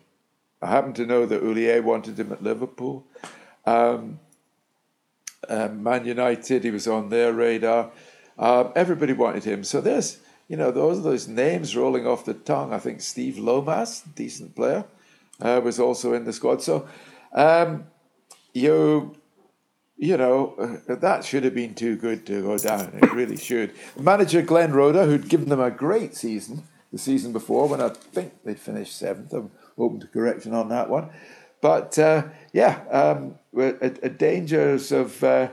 I 0.61 0.67
happen 0.67 0.93
to 0.93 1.05
know 1.05 1.25
that 1.25 1.41
Houllier 1.41 1.81
wanted 1.83 2.19
him 2.19 2.31
at 2.31 2.43
Liverpool. 2.43 3.05
Um, 3.65 4.19
um, 5.47 5.83
Man 5.83 6.05
United, 6.05 6.63
he 6.63 6.71
was 6.71 6.87
on 6.87 7.09
their 7.09 7.31
radar. 7.33 7.91
Um, 8.37 8.71
everybody 8.75 9.13
wanted 9.13 9.43
him. 9.45 9.63
So 9.63 9.81
there's, 9.81 10.19
you 10.49 10.57
know, 10.57 10.71
those 10.71 11.03
those 11.03 11.27
names 11.29 11.77
rolling 11.77 12.05
off 12.05 12.25
the 12.25 12.33
tongue. 12.33 12.73
I 12.73 12.79
think 12.79 12.99
Steve 12.99 13.37
Lomas, 13.37 14.01
decent 14.01 14.55
player, 14.55 14.83
uh, 15.39 15.61
was 15.63 15.79
also 15.79 16.13
in 16.13 16.25
the 16.25 16.33
squad. 16.33 16.61
So 16.61 16.89
um, 17.33 17.85
you 18.53 19.15
you 19.95 20.15
know, 20.17 20.55
uh, 20.89 20.95
that 20.95 21.25
should 21.25 21.43
have 21.43 21.53
been 21.53 21.75
too 21.75 21.97
good 21.97 22.25
to 22.25 22.41
go 22.41 22.57
down. 22.57 22.97
It 23.01 23.13
really 23.13 23.37
should. 23.37 23.73
Manager 23.99 24.41
Glenn 24.41 24.71
Roeder, 24.71 25.05
who'd 25.05 25.27
given 25.29 25.49
them 25.49 25.59
a 25.59 25.69
great 25.69 26.15
season 26.15 26.63
the 26.91 26.97
season 26.97 27.31
before, 27.31 27.67
when 27.67 27.81
I 27.81 27.89
think 27.89 28.33
they'd 28.43 28.59
finished 28.59 28.97
seventh. 28.97 29.33
I'm 29.33 29.51
open 29.77 29.99
to 29.99 30.07
correction 30.07 30.53
on 30.53 30.69
that 30.69 30.89
one. 30.89 31.09
But 31.61 31.99
uh, 31.99 32.23
yeah, 32.53 32.79
um, 32.89 33.35
at, 33.55 34.01
at 34.01 34.17
dangers 34.17 34.91
of, 34.91 35.23
uh, 35.23 35.49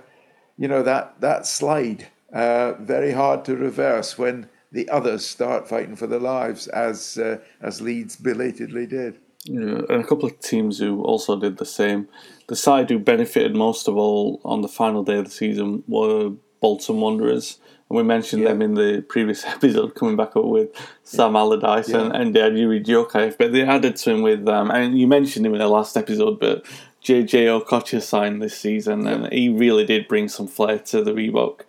you 0.57 0.69
know, 0.69 0.83
that, 0.83 1.21
that 1.21 1.47
slide. 1.47 2.07
Uh, 2.33 2.73
very 2.75 3.13
hard 3.13 3.45
to 3.45 3.57
reverse 3.57 4.17
when 4.19 4.49
the 4.73 4.89
others 4.89 5.25
start 5.25 5.69
fighting 5.69 5.97
for 5.97 6.07
their 6.07 6.21
lives, 6.21 6.67
as, 6.69 7.19
uh, 7.19 7.39
as 7.61 7.81
Leeds 7.81 8.17
belatedly 8.17 8.87
did. 8.87 9.19
Yeah, 9.45 9.83
and 9.89 10.03
a 10.03 10.05
couple 10.05 10.27
of 10.27 10.41
teams 10.41 10.79
who 10.81 11.03
also 11.05 11.39
did 11.39 11.59
the 11.59 11.65
same. 11.65 12.09
The 12.49 12.57
side 12.57 12.91
who 12.91 12.99
benefited 12.99 13.55
most 13.55 13.87
of 13.87 13.97
all 13.97 14.41
on 14.45 14.63
the 14.63 14.69
final 14.69 15.05
day 15.05 15.19
of 15.19 15.27
the 15.27 15.31
season 15.31 15.85
were 15.87 16.33
Bolton 16.61 17.01
Wanderers. 17.01 17.59
And 17.89 17.97
we 17.97 18.03
mentioned 18.03 18.43
Yeah. 18.43 18.49
them 18.49 18.63
in 18.63 18.75
the 18.75 19.05
previous 19.09 19.45
episode, 19.55 19.95
coming 19.95 20.17
back 20.17 20.37
up 20.37 20.47
with 20.47 20.71
Sam 21.05 21.37
Allardyce 21.37 21.91
and, 21.91 22.13
Yeah. 22.13 22.21
and 22.21 22.35
they 22.35 22.61
Yuri 22.61 22.81
Djorkaeff. 22.83 23.39
But 23.39 23.53
they 23.53 23.63
added 23.63 23.95
to 23.97 24.11
him 24.11 24.23
with, 24.23 24.49
um, 24.49 24.73
and 24.73 24.99
you 24.99 25.07
mentioned 25.07 25.47
him 25.47 25.53
in 25.55 25.61
the 25.61 25.69
last 25.69 25.97
episode, 25.97 26.41
but 26.41 26.65
JJ 27.05 27.47
Okocha 27.47 28.03
signed 28.03 28.43
this 28.43 28.59
season, 28.59 29.07
and 29.07 29.33
he 29.33 29.49
really 29.49 29.85
did 29.85 30.09
bring 30.09 30.29
some 30.29 30.49
flair 30.49 30.81
to 30.81 31.05
the 31.05 31.13
Reebok. 31.13 31.61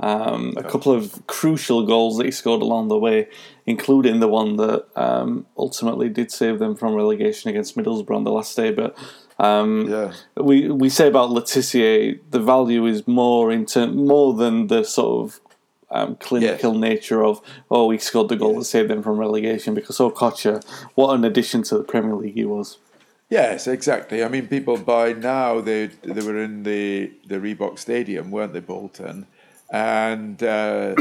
Um, 0.00 0.54
a 0.56 0.64
couple 0.64 0.92
of 0.92 1.24
crucial 1.28 1.86
goals 1.86 2.18
that 2.18 2.24
he 2.26 2.32
scored 2.32 2.62
along 2.62 2.88
the 2.88 2.98
way, 2.98 3.28
including 3.64 4.18
the 4.18 4.28
one 4.28 4.56
that 4.56 4.86
um, 4.96 5.46
ultimately 5.56 6.08
did 6.08 6.32
save 6.32 6.58
them 6.58 6.74
from 6.74 6.94
relegation 6.94 7.48
against 7.48 7.76
Middlesbrough 7.76 8.16
on 8.16 8.24
the 8.24 8.32
last 8.32 8.56
day. 8.56 8.72
But 8.72 8.96
um, 9.38 9.88
Yeah. 9.88 10.12
we 10.36 10.68
we 10.68 10.88
say 10.88 11.06
about 11.06 11.30
Le 11.30 11.42
Tissier, 11.42 12.18
the 12.30 12.40
value 12.40 12.86
is 12.86 13.06
more 13.06 13.52
in 13.52 13.66
term, 13.66 13.96
more 13.96 14.34
than 14.34 14.66
the 14.66 14.82
sort 14.82 15.24
of 15.24 15.40
um, 15.90 16.16
clinical 16.16 16.74
nature 16.74 17.24
of 17.24 17.40
oh 17.70 17.88
he 17.90 17.98
scored 17.98 18.28
the 18.28 18.36
goal 18.36 18.58
that 18.58 18.64
saved 18.64 18.90
them 18.90 19.02
from 19.02 19.16
relegation 19.18 19.74
because 19.74 19.98
Okocha, 19.98 20.64
what 20.96 21.14
an 21.14 21.24
addition 21.24 21.62
to 21.64 21.78
the 21.78 21.84
Premier 21.84 22.14
League 22.16 22.34
he 22.34 22.44
was. 22.44 22.78
Yes, 23.30 23.66
exactly. 23.68 24.22
I 24.24 24.28
mean, 24.28 24.48
people 24.48 24.76
by 24.76 25.12
now 25.12 25.60
they 25.60 25.86
they 26.02 26.24
were 26.26 26.42
in 26.42 26.64
the 26.64 27.12
the 27.28 27.36
Reebok 27.36 27.78
Stadium, 27.78 28.32
weren't 28.32 28.52
they, 28.54 28.60
Bolton? 28.60 29.26
And 29.74 30.40
uh, 30.40 30.94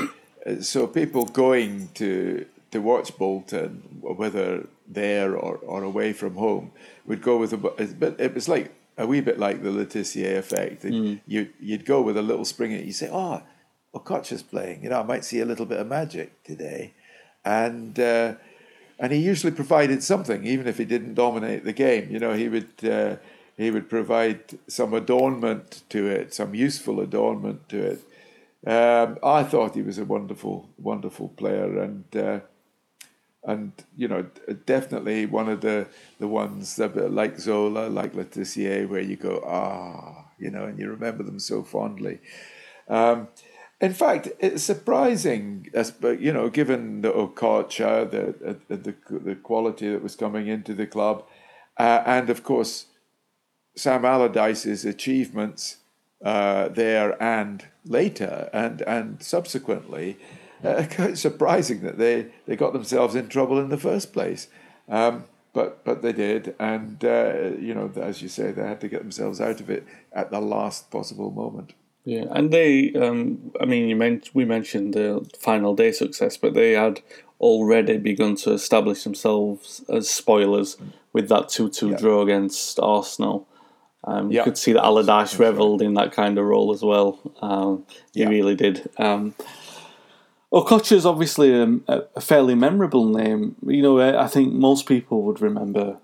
so 0.62 0.88
people 0.88 1.26
going 1.26 1.90
to 1.94 2.46
to 2.72 2.80
watch 2.82 3.16
Bolton, 3.20 4.00
whether 4.02 4.68
there 4.88 5.38
or, 5.38 5.58
or 5.58 5.84
away 5.84 6.12
from 6.12 6.34
home, 6.34 6.72
would 7.06 7.22
go 7.22 7.38
with 7.38 7.54
a. 7.54 7.58
But 7.58 8.20
it 8.20 8.34
was 8.34 8.50
like 8.50 8.74
a 8.98 9.06
wee 9.06 9.22
bit 9.22 9.38
like 9.38 9.62
the 9.62 9.70
Le 9.70 9.86
Tissier 9.86 10.40
effect. 10.40 10.86
You 11.28 11.50
you'd 11.60 11.86
go 11.86 12.02
with 12.02 12.18
a 12.18 12.24
little 12.24 12.46
spring, 12.46 12.74
and 12.74 12.84
you 12.84 12.94
say, 12.94 13.10
"Oh, 13.12 13.44
Okocha's 13.94 14.42
playing. 14.42 14.82
You 14.84 14.90
know, 14.90 15.02
I 15.02 15.04
might 15.04 15.24
see 15.24 15.40
a 15.40 15.46
little 15.46 15.68
bit 15.68 15.80
of 15.80 15.88
magic 15.88 16.44
today," 16.44 16.94
and. 17.46 18.00
Uh, 18.00 18.34
and 19.00 19.12
he 19.12 19.18
usually 19.18 19.52
provided 19.52 20.04
something, 20.04 20.46
even 20.46 20.68
if 20.68 20.78
he 20.78 20.86
didn't 20.86 21.16
dominate 21.16 21.66
the 21.66 21.74
game. 21.74 22.10
You 22.12 22.20
know, 22.20 22.34
he 22.34 22.48
would 22.48 22.74
uh, 22.86 23.16
he 23.58 23.70
would 23.72 23.90
provide 23.90 24.60
some 24.68 24.94
adornment 24.94 25.82
to 25.90 26.06
it, 26.06 26.34
some 26.34 26.56
useful 26.56 27.02
adornment 27.02 27.68
to 27.70 27.80
it. 27.84 28.00
Um, 28.66 29.18
I 29.24 29.44
thought 29.44 29.76
he 29.76 29.82
was 29.82 29.98
a 29.98 30.06
wonderful, 30.06 30.70
wonderful 30.78 31.30
player, 31.30 31.82
and 31.82 32.06
uh, 32.16 32.40
and 33.44 33.74
you 33.98 34.08
know, 34.08 34.26
definitely 34.66 35.26
one 35.26 35.50
of 35.50 35.62
the 35.62 35.88
the 36.20 36.30
ones 36.30 36.78
that 36.78 37.12
like 37.12 37.38
Zola, 37.40 37.90
like 37.90 38.16
Le 38.16 38.24
Tissier, 38.24 38.88
where 38.88 39.02
you 39.02 39.18
go, 39.18 39.44
ah, 39.46 40.30
you 40.40 40.50
know, 40.50 40.64
and 40.64 40.80
you 40.80 40.90
remember 40.90 41.24
them 41.24 41.40
so 41.40 41.62
fondly. 41.62 42.20
Um, 42.88 43.28
in 43.82 43.94
fact, 43.94 44.30
it's 44.40 44.64
surprising, 44.64 45.70
as 45.74 45.94
you 46.02 46.32
know, 46.32 46.50
given 46.50 47.02
the 47.02 47.12
Okocha, 47.12 48.10
the, 48.10 48.58
the 48.68 48.78
the 48.78 48.96
the 49.20 49.36
quality 49.36 49.92
that 49.92 50.02
was 50.02 50.16
coming 50.16 50.48
into 50.48 50.74
the 50.74 50.88
club, 50.88 51.26
uh, 51.78 52.02
and 52.06 52.30
of 52.30 52.44
course, 52.44 52.86
Sam 53.76 54.06
Allardyce's 54.06 54.86
achievements 54.86 55.78
uh, 56.24 56.70
there 56.70 57.22
and 57.22 57.66
later 57.86 58.50
and 58.54 58.82
and 58.84 59.22
subsequently, 59.22 60.18
uh, 60.64 60.86
quite 60.96 61.18
surprising 61.18 61.82
that 61.82 61.98
they, 61.98 62.28
they 62.46 62.56
got 62.56 62.74
themselves 62.74 63.16
in 63.16 63.28
trouble 63.28 63.60
in 63.60 63.70
the 63.70 63.78
first 63.78 64.14
place. 64.14 64.48
Um, 64.90 65.26
but 65.54 65.84
but 65.86 66.02
they 66.02 66.14
did, 66.14 66.56
and 66.60 67.04
uh, 67.06 67.52
you 67.60 67.76
know, 67.76 67.92
as 67.96 68.22
you 68.22 68.28
say, 68.30 68.52
they 68.52 68.64
had 68.64 68.82
to 68.82 68.88
get 68.88 69.02
themselves 69.02 69.40
out 69.40 69.60
of 69.62 69.70
it 69.70 69.86
at 70.12 70.32
the 70.32 70.42
last 70.42 70.90
possible 70.90 71.30
moment. 71.30 71.74
Yeah, 72.06 72.26
and 72.32 72.52
they, 72.52 72.92
um, 72.94 73.52
I 73.62 73.66
mean, 73.66 73.88
you 73.88 73.96
meant 73.96 74.32
we 74.34 74.46
mentioned 74.46 74.94
the 74.94 75.30
final 75.40 75.76
day 75.76 75.92
success, 75.92 76.38
but 76.38 76.54
they 76.54 76.72
had 76.72 77.02
already 77.40 77.98
begun 77.98 78.36
to 78.38 78.52
establish 78.52 79.04
themselves 79.04 79.84
as 79.90 80.10
spoilers 80.10 80.76
with 81.14 81.30
that 81.30 81.50
two-two 81.50 81.92
Yeah. 81.92 81.98
draw 81.98 82.22
against 82.24 82.80
Arsenal. 82.80 83.48
Um, 84.06 84.32
You 84.32 84.44
could 84.44 84.58
see 84.58 84.74
that 84.74 84.84
Allardyce 84.84 85.40
revelled 85.40 85.82
in 85.82 85.94
that 85.94 86.12
kind 86.12 86.38
of 86.38 86.46
role 86.46 86.72
as 86.74 86.82
well. 86.84 87.20
Um, 87.42 87.86
he 88.14 88.22
Yeah. 88.22 88.30
really 88.30 88.56
did. 88.56 88.90
Um, 88.98 89.34
Okocha 90.52 90.92
is 90.92 91.06
obviously 91.06 91.52
a, 91.54 91.80
a 92.16 92.22
fairly 92.22 92.54
memorable 92.54 93.06
name. 93.06 93.56
You 93.66 93.82
know, 93.82 94.00
I 94.00 94.26
I 94.26 94.28
think 94.28 94.54
most 94.54 94.86
people 94.86 95.24
would 95.24 95.42
remember 95.42 95.98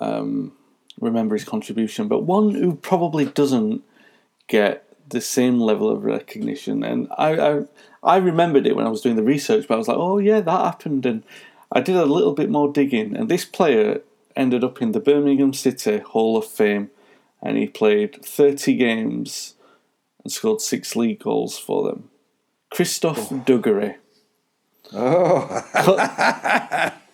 um, 0.00 0.52
remember 1.00 1.34
his 1.36 1.44
contribution, 1.44 2.08
but 2.08 2.24
one 2.24 2.50
who 2.54 2.74
probably 2.74 3.26
doesn't 3.26 3.82
get 4.48 4.84
the 5.08 5.20
same 5.20 5.60
level 5.60 5.88
of 5.90 6.04
recognition. 6.04 6.82
And 6.82 7.08
I, 7.16 7.36
I, 7.50 7.62
I 8.02 8.16
remembered 8.16 8.66
it 8.66 8.74
when 8.74 8.86
I 8.86 8.90
was 8.90 9.00
doing 9.02 9.16
the 9.16 9.22
research, 9.22 9.66
but 9.68 9.74
I 9.74 9.78
was 9.78 9.88
like, 9.88 9.96
oh 9.98 10.18
yeah, 10.18 10.40
that 10.40 10.64
happened. 10.64 11.06
And 11.06 11.22
I 11.70 11.80
did 11.80 11.96
a 11.96 12.06
little 12.06 12.32
bit 12.32 12.50
more 12.50 12.72
digging, 12.72 13.16
and 13.16 13.28
this 13.28 13.44
player 13.44 14.00
ended 14.34 14.64
up 14.64 14.82
in 14.82 14.92
the 14.92 15.00
Birmingham 15.00 15.52
City 15.52 15.98
Hall 15.98 16.36
of 16.36 16.46
Fame. 16.46 16.90
And 17.44 17.58
he 17.58 17.66
played 17.68 18.24
30 18.24 18.74
games 18.74 19.54
and 20.24 20.32
scored 20.32 20.62
six 20.62 20.96
league 20.96 21.20
goals 21.20 21.58
for 21.58 21.84
them. 21.84 22.08
Christophe 22.70 23.30
oh. 23.30 23.44
Dugarry. 23.46 23.96
Oh. 24.92 25.62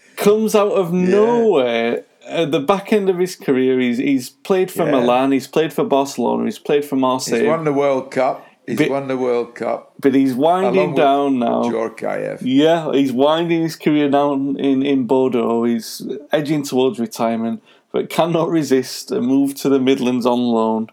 comes 0.16 0.54
out 0.54 0.72
of 0.72 0.94
yeah. 0.94 1.08
nowhere 1.08 2.04
at 2.26 2.52
the 2.52 2.60
back 2.60 2.92
end 2.92 3.10
of 3.10 3.18
his 3.18 3.34
career. 3.34 3.80
He's, 3.80 3.98
he's 3.98 4.30
played 4.30 4.70
for 4.70 4.84
yeah. 4.84 4.92
Milan, 4.92 5.32
he's 5.32 5.48
played 5.48 5.72
for 5.72 5.84
Barcelona, 5.84 6.44
he's 6.44 6.58
played 6.58 6.84
for 6.84 6.96
Marseille. 6.96 7.40
He's 7.40 7.48
won 7.48 7.64
the 7.64 7.72
World 7.72 8.10
Cup. 8.10 8.46
He's 8.66 8.78
but, 8.78 8.90
won 8.90 9.08
the 9.08 9.16
World 9.16 9.56
Cup. 9.56 9.94
But 9.98 10.14
he's 10.14 10.34
winding 10.34 10.94
down 10.94 11.40
now. 11.40 11.64
Djorkaeff. 11.64 12.40
Yeah, 12.42 12.92
he's 12.92 13.10
winding 13.10 13.62
his 13.62 13.74
career 13.74 14.08
down 14.08 14.56
in, 14.60 14.84
in 14.84 15.06
Bordeaux. 15.06 15.64
He's 15.64 16.06
edging 16.30 16.62
towards 16.62 17.00
retirement, 17.00 17.62
but 17.92 18.08
cannot 18.08 18.48
resist 18.48 19.10
a 19.10 19.20
move 19.20 19.54
to 19.56 19.68
the 19.68 19.80
Midlands 19.80 20.26
on 20.26 20.38
loan 20.38 20.88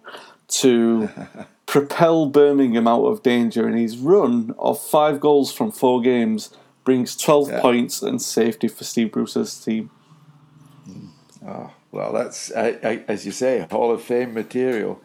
to 0.47 1.09
propel 1.65 2.27
Birmingham 2.27 2.87
out 2.87 3.05
of 3.05 3.21
danger. 3.21 3.67
And 3.67 3.77
his 3.77 3.97
run 3.97 4.55
of 4.57 4.81
five 4.81 5.19
goals 5.19 5.51
from 5.51 5.71
four 5.71 6.01
games 6.01 6.49
brings 6.83 7.15
12 7.15 7.49
yeah. 7.49 7.61
points 7.61 8.01
and 8.01 8.21
safety 8.21 8.67
for 8.67 8.83
Steve 8.83 9.11
Bruce's 9.11 9.59
team. 9.59 9.91
Oh, 11.45 11.71
well, 11.91 12.11
that's, 12.13 12.51
I, 12.53 12.77
I, 12.83 13.03
as 13.07 13.25
you 13.25 13.31
say, 13.31 13.67
Hall 13.69 13.91
of 13.91 14.01
Fame 14.01 14.33
material. 14.33 15.01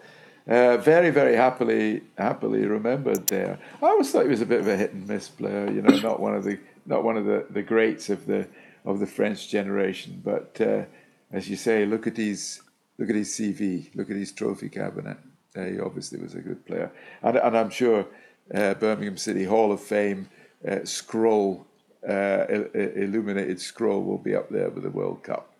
Uh, 0.46 0.76
very, 0.76 1.10
very 1.10 1.36
happily, 1.36 2.02
happily 2.18 2.66
remembered 2.66 3.28
there. 3.28 3.58
I 3.80 3.86
always 3.86 4.10
thought 4.10 4.24
he 4.24 4.28
was 4.28 4.40
a 4.40 4.46
bit 4.46 4.60
of 4.60 4.66
a 4.66 4.76
hit 4.76 4.92
and 4.92 5.06
miss 5.06 5.28
player. 5.28 5.70
You 5.70 5.82
know, 5.82 5.96
not 5.98 6.18
one 6.20 6.34
of 6.34 6.42
the, 6.42 6.58
not 6.84 7.04
one 7.04 7.16
of 7.16 7.26
the, 7.26 7.46
the 7.50 7.62
greats 7.62 8.10
of 8.10 8.26
the, 8.26 8.48
of 8.84 8.98
the 8.98 9.06
French 9.06 9.48
generation. 9.48 10.20
But 10.24 10.60
uh, 10.60 10.84
as 11.32 11.48
you 11.48 11.56
say, 11.56 11.86
look 11.86 12.06
at 12.06 12.16
his, 12.16 12.60
look 12.98 13.08
at 13.08 13.16
his 13.16 13.30
CV, 13.30 13.94
look 13.94 14.10
at 14.10 14.16
his 14.16 14.32
trophy 14.32 14.68
cabinet. 14.68 15.16
Uh, 15.56 15.64
he 15.64 15.80
obviously 15.80 16.18
was 16.18 16.34
a 16.34 16.40
good 16.40 16.64
player, 16.64 16.90
and, 17.22 17.36
and 17.36 17.56
I'm 17.56 17.70
sure 17.70 18.06
uh, 18.54 18.74
Birmingham 18.74 19.16
City 19.16 19.44
Hall 19.44 19.72
of 19.72 19.80
Fame 19.80 20.28
uh, 20.66 20.84
scroll, 20.84 21.66
uh, 22.08 22.46
illuminated 22.74 23.60
scroll, 23.60 24.02
will 24.02 24.18
be 24.18 24.34
up 24.34 24.48
there 24.48 24.70
with 24.70 24.82
the 24.82 24.90
World 24.90 25.22
Cup. 25.22 25.52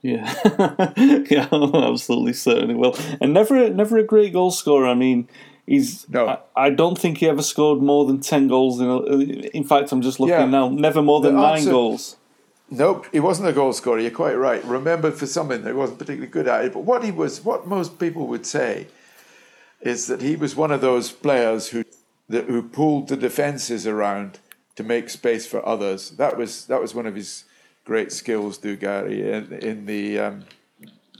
Yeah, 0.00 0.34
yeah, 0.96 1.48
absolutely 1.52 2.32
certainly 2.32 2.74
will. 2.74 2.96
And 3.20 3.32
never, 3.32 3.70
never 3.70 3.98
a 3.98 4.04
great 4.04 4.32
goal 4.32 4.50
scorer. 4.50 4.88
I 4.88 4.94
mean, 4.94 5.28
he's. 5.66 6.08
No. 6.08 6.26
I, 6.26 6.38
I 6.56 6.70
don't 6.70 6.98
think 6.98 7.18
he 7.18 7.28
ever 7.28 7.42
scored 7.42 7.80
more 7.80 8.04
than 8.04 8.20
ten 8.20 8.48
goals. 8.48 8.80
In, 8.80 8.88
a, 8.88 8.98
in 9.56 9.62
fact, 9.62 9.92
I'm 9.92 10.02
just 10.02 10.18
looking 10.18 10.34
yeah. 10.34 10.44
now. 10.46 10.68
Never 10.68 11.02
more 11.02 11.20
than 11.20 11.36
the 11.36 11.40
nine 11.40 11.58
answer, 11.58 11.70
goals. 11.70 12.16
Nope, 12.72 13.06
he 13.12 13.20
wasn't 13.20 13.50
a 13.50 13.52
goal 13.52 13.74
scorer. 13.74 14.00
You're 14.00 14.10
quite 14.10 14.38
right. 14.38 14.64
Remembered 14.64 15.14
for 15.14 15.26
something 15.26 15.62
that 15.62 15.68
he 15.68 15.74
wasn't 15.74 15.98
particularly 15.98 16.30
good 16.30 16.48
at 16.48 16.64
it. 16.64 16.72
But 16.72 16.84
what 16.84 17.04
he 17.04 17.10
was, 17.10 17.44
what 17.44 17.66
most 17.66 17.98
people 17.98 18.26
would 18.28 18.46
say, 18.46 18.86
is 19.82 20.06
that 20.06 20.22
he 20.22 20.36
was 20.36 20.56
one 20.56 20.70
of 20.70 20.80
those 20.80 21.12
players 21.12 21.68
who 21.68 21.84
that, 22.30 22.46
who 22.46 22.62
pulled 22.62 23.08
the 23.08 23.16
defenses 23.16 23.86
around 23.86 24.38
to 24.76 24.82
make 24.82 25.10
space 25.10 25.46
for 25.46 25.66
others. 25.68 26.12
That 26.12 26.38
was 26.38 26.64
that 26.66 26.80
was 26.80 26.94
one 26.94 27.04
of 27.04 27.14
his 27.14 27.44
great 27.84 28.10
skills, 28.10 28.58
Dugarry, 28.58 29.20
in, 29.20 29.52
in 29.52 29.84
the 29.84 30.18
um, 30.18 30.44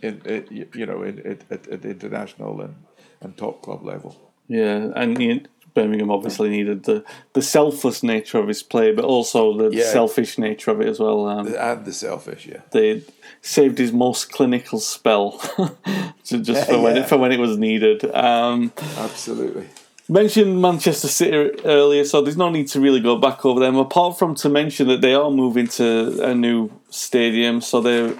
in, 0.00 0.22
in, 0.24 0.68
you 0.72 0.86
know 0.86 1.02
in, 1.02 1.18
at, 1.50 1.68
at 1.68 1.84
international 1.84 2.62
and, 2.62 2.76
and 3.20 3.36
top 3.36 3.60
club 3.60 3.84
level. 3.84 4.16
Yeah, 4.48 4.90
and 4.96 5.48
Birmingham 5.74 6.10
obviously 6.10 6.50
needed 6.50 6.84
the, 6.84 7.04
the 7.32 7.42
selfless 7.42 8.02
nature 8.02 8.38
of 8.38 8.48
his 8.48 8.62
play, 8.62 8.92
but 8.92 9.04
also 9.04 9.56
the 9.56 9.76
yeah. 9.76 9.84
selfish 9.84 10.38
nature 10.38 10.70
of 10.70 10.80
it 10.80 10.88
as 10.88 11.00
well. 11.00 11.26
Um, 11.26 11.54
and 11.54 11.84
the 11.84 11.92
selfish, 11.92 12.46
yeah. 12.46 12.60
They 12.70 13.02
saved 13.40 13.78
his 13.78 13.92
most 13.92 14.30
clinical 14.32 14.80
spell 14.80 15.38
just 16.24 16.48
yeah, 16.48 16.64
for 16.64 16.80
when 16.80 16.96
yeah. 16.96 17.02
it, 17.02 17.08
for 17.08 17.16
when 17.16 17.32
it 17.32 17.40
was 17.40 17.56
needed. 17.56 18.04
Um, 18.14 18.72
Absolutely 18.98 19.68
mentioned 20.08 20.60
Manchester 20.60 21.08
City 21.08 21.60
earlier, 21.64 22.04
so 22.04 22.20
there's 22.20 22.36
no 22.36 22.50
need 22.50 22.68
to 22.68 22.80
really 22.80 23.00
go 23.00 23.16
back 23.16 23.44
over 23.44 23.60
them. 23.60 23.76
Apart 23.76 24.18
from 24.18 24.34
to 24.36 24.48
mention 24.48 24.88
that 24.88 25.00
they 25.00 25.14
are 25.14 25.30
moving 25.30 25.66
to 25.68 26.22
a 26.22 26.34
new 26.34 26.70
stadium, 26.90 27.60
so 27.60 27.80
they're 27.80 28.14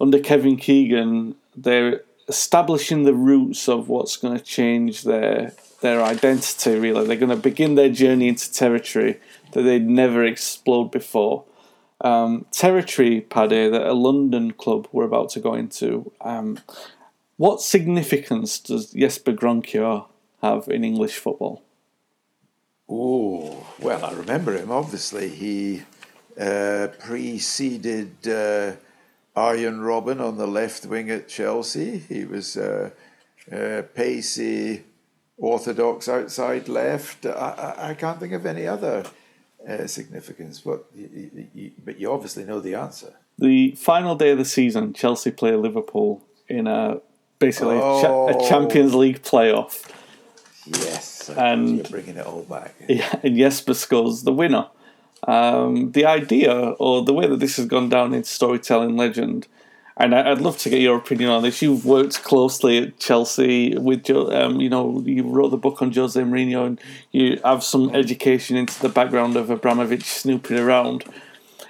under 0.00 0.18
Kevin 0.18 0.56
Keegan. 0.56 1.36
They're 1.56 2.02
establishing 2.28 3.04
the 3.04 3.14
roots 3.14 3.68
of 3.68 3.88
what's 3.88 4.16
going 4.16 4.36
to 4.36 4.44
change 4.44 5.02
their 5.04 5.52
their 5.80 6.02
identity. 6.02 6.78
Really, 6.78 7.06
they're 7.06 7.16
going 7.16 7.30
to 7.30 7.36
begin 7.36 7.74
their 7.74 7.90
journey 7.90 8.28
into 8.28 8.52
territory 8.52 9.20
that 9.52 9.62
they'd 9.62 9.86
never 9.86 10.24
explored 10.24 10.90
before. 10.90 11.44
Um, 12.00 12.46
territory, 12.52 13.22
Paddy, 13.22 13.68
that 13.70 13.86
a 13.86 13.94
London 13.94 14.52
club 14.52 14.88
were 14.92 15.04
about 15.04 15.30
to 15.30 15.40
go 15.40 15.54
into. 15.54 16.12
Um, 16.20 16.60
what 17.36 17.60
significance 17.60 18.58
does 18.58 18.92
Jesper 18.92 19.32
Grønkjær 19.32 20.06
have 20.42 20.68
in 20.68 20.84
English 20.84 21.16
football? 21.16 21.62
Oh, 22.88 23.66
well, 23.80 24.04
I 24.04 24.12
remember 24.12 24.56
him. 24.56 24.70
Obviously, 24.70 25.28
he 25.28 25.82
uh, 26.38 26.88
preceded 26.98 28.28
uh, 28.28 28.72
Arjen 29.34 29.80
Robben 29.80 30.20
on 30.20 30.38
the 30.38 30.46
left 30.46 30.86
wing 30.86 31.10
at 31.10 31.28
Chelsea. 31.28 31.98
He 31.98 32.24
was 32.24 32.56
uh, 32.56 32.90
uh 33.52 33.82
pacey, 33.94 34.84
orthodox 35.38 36.08
outside 36.08 36.68
left. 36.68 37.26
I, 37.26 37.30
I, 37.30 37.90
I, 37.90 37.94
can't 37.94 38.18
think 38.18 38.32
of 38.32 38.46
any 38.46 38.66
other 38.66 39.04
uh, 39.68 39.86
significance, 39.86 40.60
but 40.60 40.86
you, 40.94 41.48
you, 41.54 41.72
but 41.84 41.98
you 41.98 42.10
obviously 42.10 42.44
know 42.44 42.60
the 42.60 42.74
answer. 42.74 43.14
The 43.38 43.72
final 43.72 44.16
day 44.16 44.30
of 44.30 44.38
the 44.38 44.44
season, 44.44 44.94
Chelsea 44.94 45.30
play 45.30 45.54
Liverpool 45.54 46.24
in 46.48 46.66
a 46.66 47.00
basically 47.38 47.76
oh. 47.76 47.98
a, 47.98 48.02
cha- 48.02 48.26
a 48.28 48.48
Champions 48.48 48.94
League 48.94 49.22
playoff. 49.22 49.90
Yes, 50.64 51.28
and 51.30 51.76
you're 51.76 51.84
bringing 51.84 52.16
it 52.16 52.26
all 52.26 52.42
back. 52.42 52.74
Yeah, 52.88 53.20
and 53.22 53.36
Jesper 53.36 53.74
scores 53.74 54.22
the 54.22 54.32
winner. 54.32 54.68
Um, 55.26 55.92
the 55.92 56.04
idea, 56.04 56.52
or 56.52 57.04
the 57.04 57.12
way 57.12 57.26
that 57.26 57.40
this 57.40 57.56
has 57.56 57.66
gone 57.66 57.88
down 57.88 58.14
in 58.14 58.24
storytelling 58.24 58.96
legend, 58.96 59.48
and 59.98 60.14
I, 60.14 60.28
would 60.28 60.42
love 60.42 60.58
to 60.58 60.70
get 60.70 60.80
your 60.80 60.98
opinion 60.98 61.30
on 61.30 61.42
this. 61.42 61.62
You've 61.62 61.86
worked 61.86 62.22
closely 62.22 62.78
at 62.78 62.98
Chelsea 62.98 63.76
with, 63.76 64.08
um, 64.10 64.60
you 64.60 64.68
know, 64.68 65.02
you 65.06 65.22
wrote 65.22 65.48
the 65.48 65.56
book 65.56 65.80
on 65.80 65.92
Jose 65.92 66.20
Mourinho, 66.20 66.66
and 66.66 66.80
you 67.12 67.40
have 67.44 67.64
some 67.64 67.94
education 67.94 68.56
into 68.56 68.78
the 68.80 68.90
background 68.90 69.36
of 69.36 69.48
Abramovich 69.48 70.04
snooping 70.04 70.58
around. 70.58 71.04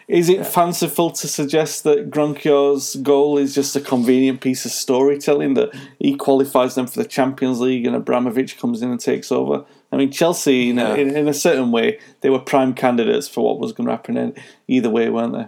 Is 0.08 0.28
it 0.28 0.46
fanciful 0.46 1.10
to 1.10 1.26
suggest 1.26 1.82
that 1.84 2.10
Grønkjær's 2.10 2.96
goal 2.96 3.38
is 3.38 3.54
just 3.54 3.74
a 3.74 3.80
convenient 3.80 4.40
piece 4.40 4.64
of 4.64 4.70
storytelling 4.70 5.54
that 5.54 5.70
he 5.98 6.16
qualifies 6.16 6.76
them 6.76 6.86
for 6.86 7.02
the 7.02 7.08
Champions 7.08 7.60
League 7.60 7.86
and 7.86 7.96
Abramovich 7.96 8.58
comes 8.58 8.82
in 8.82 8.90
and 8.90 9.00
takes 9.00 9.32
over? 9.32 9.64
I 9.90 9.96
mean, 9.96 10.12
Chelsea, 10.12 10.70
in, 10.70 10.76
yeah. 10.76 10.94
a, 10.94 10.96
in, 10.96 11.16
in, 11.16 11.28
a 11.28 11.34
certain 11.34 11.72
way, 11.72 11.98
they 12.20 12.30
were 12.30 12.38
prime 12.38 12.74
candidates 12.74 13.28
for 13.28 13.44
what 13.44 13.58
was 13.58 13.72
going 13.72 13.86
to 13.86 13.92
happen 13.92 14.34
either 14.68 14.90
way, 14.90 15.10
weren't 15.10 15.32
they? 15.32 15.46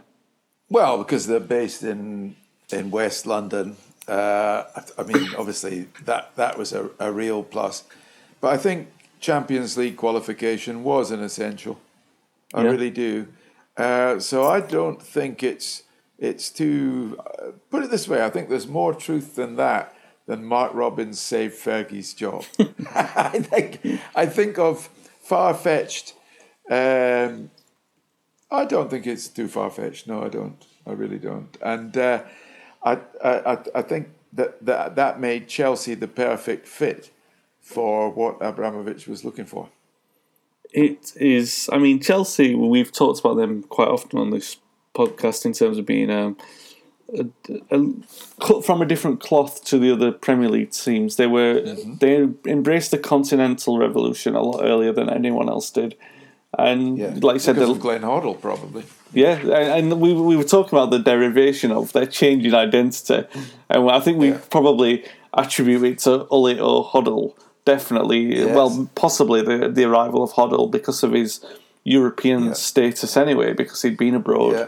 Well, 0.69 0.99
because 0.99 1.29
they're 1.29 1.41
based 1.41 1.83
in 1.85 2.35
in 2.73 2.91
West 2.91 3.27
London. 3.27 3.77
Uh, 4.07 4.65
I 4.97 5.03
mean, 5.03 5.29
obviously 5.39 5.89
that 6.05 6.35
that 6.37 6.59
was 6.59 6.73
a, 6.73 6.91
a 6.99 7.13
real 7.13 7.43
plus, 7.43 7.85
but 8.41 8.53
I 8.53 8.57
think 8.57 8.89
Champions 9.21 9.77
League 9.77 9.97
qualification 9.97 10.85
was 10.85 11.11
an 11.11 11.23
essential. 11.23 11.79
I 12.55 12.63
yeah. 12.63 12.71
really 12.71 12.91
do. 12.91 13.29
Uh, 13.77 14.19
so 14.19 14.47
I 14.47 14.61
don't 14.61 15.03
think 15.03 15.43
it's 15.43 15.83
it's 16.19 16.51
too. 16.51 17.19
Uh, 17.21 17.53
put 17.71 17.85
it 17.85 17.91
this 17.91 18.09
way: 18.09 18.25
I 18.25 18.31
think 18.31 18.49
there's 18.49 18.67
more 18.67 18.95
truth 18.95 19.37
than 19.37 19.57
that 19.57 19.95
than 20.27 20.45
Mark 20.45 20.75
Robins 20.75 21.19
saved 21.19 21.57
Fergie's 21.57 22.15
job. 22.15 22.45
I 22.95 23.41
think 23.41 24.01
I 24.15 24.27
think 24.27 24.59
of 24.59 24.89
far 25.23 25.55
fetched. 25.55 26.15
Um, 26.71 27.51
I 28.51 28.65
don't 28.65 28.91
think 28.91 29.07
it's 29.07 29.29
too 29.29 29.49
far 29.49 29.71
fetched. 29.71 30.07
No, 30.07 30.23
I 30.23 30.29
don't. 30.29 30.65
I 30.87 30.93
really 30.93 31.19
don't. 31.19 31.57
And 31.63 31.97
uh, 31.97 32.23
I, 32.83 32.99
I 33.25 33.59
I 33.75 33.83
think 33.83 34.09
that, 34.33 34.65
that 34.65 34.97
that 34.97 35.21
made 35.21 35.49
Chelsea 35.49 35.95
the 35.95 36.09
perfect 36.09 36.67
fit 36.67 37.11
for 37.61 38.11
what 38.11 38.39
Abramovich 38.41 39.07
was 39.07 39.25
looking 39.25 39.45
for 39.45 39.69
it 40.73 41.13
is. 41.17 41.69
I 41.73 41.79
mean, 41.79 42.01
Chelsea. 42.01 42.55
We've 42.55 42.93
talked 42.93 43.21
about 43.21 43.37
them 43.37 43.63
quite 43.65 43.89
often 43.89 44.19
on 44.19 44.31
this 44.31 44.59
podcast 44.95 45.45
in 45.45 45.53
terms 45.53 45.79
of 45.79 45.87
being 45.87 46.11
um, 46.11 46.37
a, 47.17 47.27
a, 47.71 47.93
cut 48.41 48.65
from 48.65 48.83
a 48.83 48.87
different 48.87 49.21
cloth 49.21 49.65
to 49.65 49.79
the 49.79 49.93
other 49.93 50.13
Premier 50.13 50.49
League 50.49 50.73
teams. 50.73 51.17
They 51.17 51.27
were 51.27 51.55
mm-hmm. 51.55 51.95
they 51.97 52.29
embraced 52.51 52.91
the 52.91 52.99
Continental 52.99 53.79
Revolution 53.79 54.35
a 54.35 54.43
lot 54.43 54.63
earlier 54.63 54.93
than 54.93 55.09
anyone 55.09 55.49
else 55.49 55.71
did, 55.71 55.97
and 56.59 56.99
yeah, 56.99 57.15
like 57.21 57.37
I 57.37 57.39
said, 57.39 57.55
because 57.55 57.71
of 57.71 57.81
Glenn 57.81 58.03
Hoddle 58.03 58.41
probably. 58.41 58.85
Yeah, 59.13 59.37
and 59.77 60.01
we 60.01 60.13
we 60.13 60.37
were 60.37 60.45
talking 60.45 60.79
about 60.79 60.91
the 60.91 60.99
derivation 60.99 61.73
of 61.73 61.93
their 61.93 62.07
changing 62.07 62.55
identity, 62.55 63.27
and 63.71 63.91
I 63.91 64.01
think 64.01 64.19
we 64.19 64.31
yeah. 64.31 64.41
probably 64.51 65.05
attribute 65.33 65.85
it 65.85 65.99
to 66.01 66.27
Uli 66.31 66.59
or 66.59 66.85
Hoddle 66.85 67.35
definitely. 67.65 68.37
Yes. 68.37 68.55
Well, 68.57 68.91
possibly 68.95 69.43
the 69.43 69.69
the 69.69 69.85
arrival 69.85 70.23
of 70.23 70.33
Hoddle 70.33 70.71
because 70.71 71.03
of 71.03 71.13
his 71.13 71.45
European 71.85 72.45
yeah. 72.45 72.53
status 72.55 73.17
anyway, 73.17 73.53
because 73.53 73.83
he'd 73.83 73.97
been 73.97 74.15
abroad 74.15 74.55
yeah. 74.55 74.67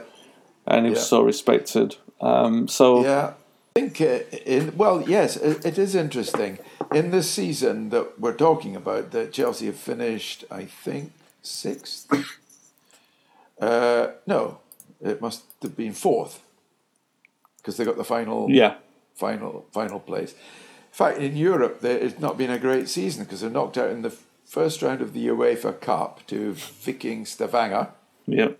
and 0.66 0.86
he 0.86 0.90
was 0.92 1.06
so 1.06 1.22
respected. 1.22 1.96
Um, 2.20 2.68
so 2.68 3.02
yeah, 3.02 3.32
I 3.74 3.80
think 3.80 4.00
uh, 4.00 4.20
in 4.44 4.76
well, 4.76 5.02
yes, 5.06 5.36
it, 5.36 5.64
it 5.64 5.78
is 5.78 5.94
interesting. 5.94 6.58
In 6.92 7.10
this 7.10 7.30
season 7.30 7.90
that 7.90 8.20
we're 8.20 8.36
talking 8.36 8.76
about, 8.76 9.12
that 9.12 9.32
Chelsea 9.32 9.66
have 9.66 9.76
finished, 9.76 10.44
I 10.50 10.64
think, 10.64 11.12
sixth. 11.42 12.06
Uh, 13.60 14.12
no, 14.26 14.58
it 15.02 15.20
must 15.20 15.42
have 15.60 15.76
been 15.76 15.92
fourth 15.92 16.40
because 17.58 17.76
they 17.76 17.84
got 17.84 17.98
the 17.98 18.04
final, 18.04 18.50
Yeah. 18.50 18.76
final, 19.14 19.66
final 19.70 20.00
place. 20.00 20.32
In 20.32 20.38
fact, 20.92 21.18
in 21.18 21.36
Europe, 21.36 21.80
there 21.82 22.00
has 22.00 22.18
not 22.18 22.38
been 22.38 22.50
a 22.50 22.58
great 22.58 22.88
season 22.88 23.24
because 23.24 23.42
they're 23.42 23.50
knocked 23.50 23.76
out 23.76 23.90
in 23.90 24.00
the 24.00 24.16
first 24.46 24.80
round 24.80 25.02
of 25.02 25.12
the 25.12 25.26
UEFA 25.28 25.78
Cup 25.78 26.26
to 26.28 26.54
Viking 26.54 27.26
Stavanger. 27.26 27.88
Yep. 28.26 28.58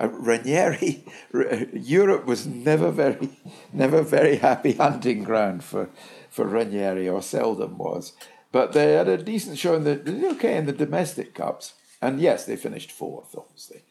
Uh, 0.00 0.08
Ranieri, 0.08 1.04
R- 1.32 1.66
Europe 1.72 2.26
was 2.26 2.44
never 2.44 2.90
very, 2.90 3.28
never 3.72 4.02
very 4.02 4.36
happy 4.36 4.72
hunting 4.72 5.22
ground 5.22 5.62
for, 5.62 5.88
for 6.28 6.46
Ranieri, 6.46 7.08
or 7.08 7.22
seldom 7.22 7.78
was. 7.78 8.12
But 8.50 8.72
they 8.72 8.94
had 8.94 9.06
a 9.08 9.16
decent 9.22 9.56
show 9.58 9.76
in 9.76 9.84
the 9.84 10.28
okay 10.32 10.56
in 10.56 10.66
the 10.66 10.72
domestic 10.72 11.32
cups, 11.32 11.74
and 12.02 12.20
yes, 12.20 12.44
they 12.44 12.56
finished 12.56 12.90
fourth, 12.90 13.34
obviously. 13.36 13.82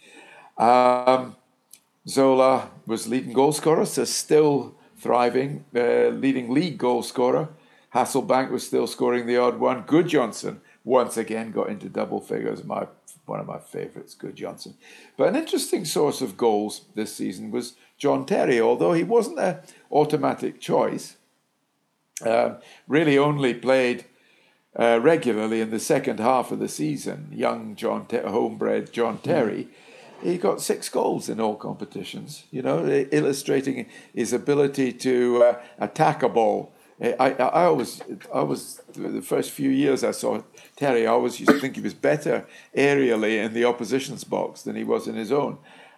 Um, 0.58 1.38
Zola 2.08 2.70
was 2.86 3.08
leading 3.08 3.34
goal 3.34 3.54
scorer, 3.54 3.86
so 3.86 4.04
still 4.04 4.76
thriving, 4.98 5.66
uh, 5.76 6.10
leading 6.10 6.54
league 6.54 6.78
goal 6.78 7.02
scorer. 7.02 7.50
Hasselbaink 7.96 8.52
was 8.52 8.68
still 8.68 8.86
scoring 8.86 9.26
the 9.26 9.38
odd 9.38 9.60
one. 9.60 9.84
Gudjohnsen 9.84 10.60
once 10.84 11.18
again 11.18 11.52
got 11.52 11.70
into 11.70 11.90
double 11.90 12.20
figures. 12.20 12.64
My 12.64 12.88
one 13.26 13.40
of 13.40 13.48
my 13.48 13.60
favourites, 13.60 14.16
Gudjohnsen. 14.16 14.74
But 15.16 15.30
an 15.30 15.36
interesting 15.36 15.86
source 15.86 16.22
of 16.22 16.36
goals 16.36 16.82
this 16.96 17.16
season 17.16 17.50
was 17.50 17.76
John 17.98 18.26
Terry, 18.26 18.60
although 18.60 18.94
he 18.94 19.04
wasn't 19.04 19.40
an 19.40 19.60
automatic 19.92 20.60
choice. 20.60 21.16
Um, 22.26 22.58
really 22.88 23.18
only 23.18 23.54
played 23.54 24.06
uh, 24.78 25.00
regularly 25.02 25.62
in 25.62 25.70
the 25.70 25.80
second 25.80 26.20
half 26.20 26.52
of 26.52 26.60
the 26.60 26.68
season. 26.68 27.30
Young 27.32 27.76
John, 27.76 28.06
Ter- 28.08 28.28
homebred 28.28 28.92
John 28.92 29.20
Terry, 29.20 29.68
he 30.22 30.38
got 30.38 30.62
six 30.62 30.88
goals 30.90 31.30
in 31.30 31.40
all 31.40 31.56
competitions. 31.56 32.46
You 32.52 32.62
know, 32.62 32.88
illustrating 33.12 33.88
his 34.14 34.34
ability 34.34 34.94
to 34.94 35.44
uh, 35.44 35.62
attack 35.80 36.24
a 36.24 36.30
ball. 36.30 36.74
I, 37.02 37.14
I, 37.14 37.30
I 37.30 37.66
always, 37.66 38.02
I 38.34 38.42
was 38.42 38.82
the 38.94 39.22
first 39.22 39.52
few 39.52 39.70
years 39.72 40.04
I 40.04 40.12
saw 40.12 40.44
Terry. 40.76 41.08
I 41.08 41.12
always 41.12 41.40
used 41.40 41.52
to 41.52 41.60
think 41.60 41.76
he 41.76 41.82
was 41.82 41.96
better 41.96 42.46
aerially 42.78 43.44
in 43.44 43.54
the 43.54 43.66
opposition's 43.66 44.24
box 44.24 44.62
than 44.62 44.76
he 44.76 44.84
was 44.84 45.08
in 45.08 45.16
his 45.16 45.32
own. 45.32 45.58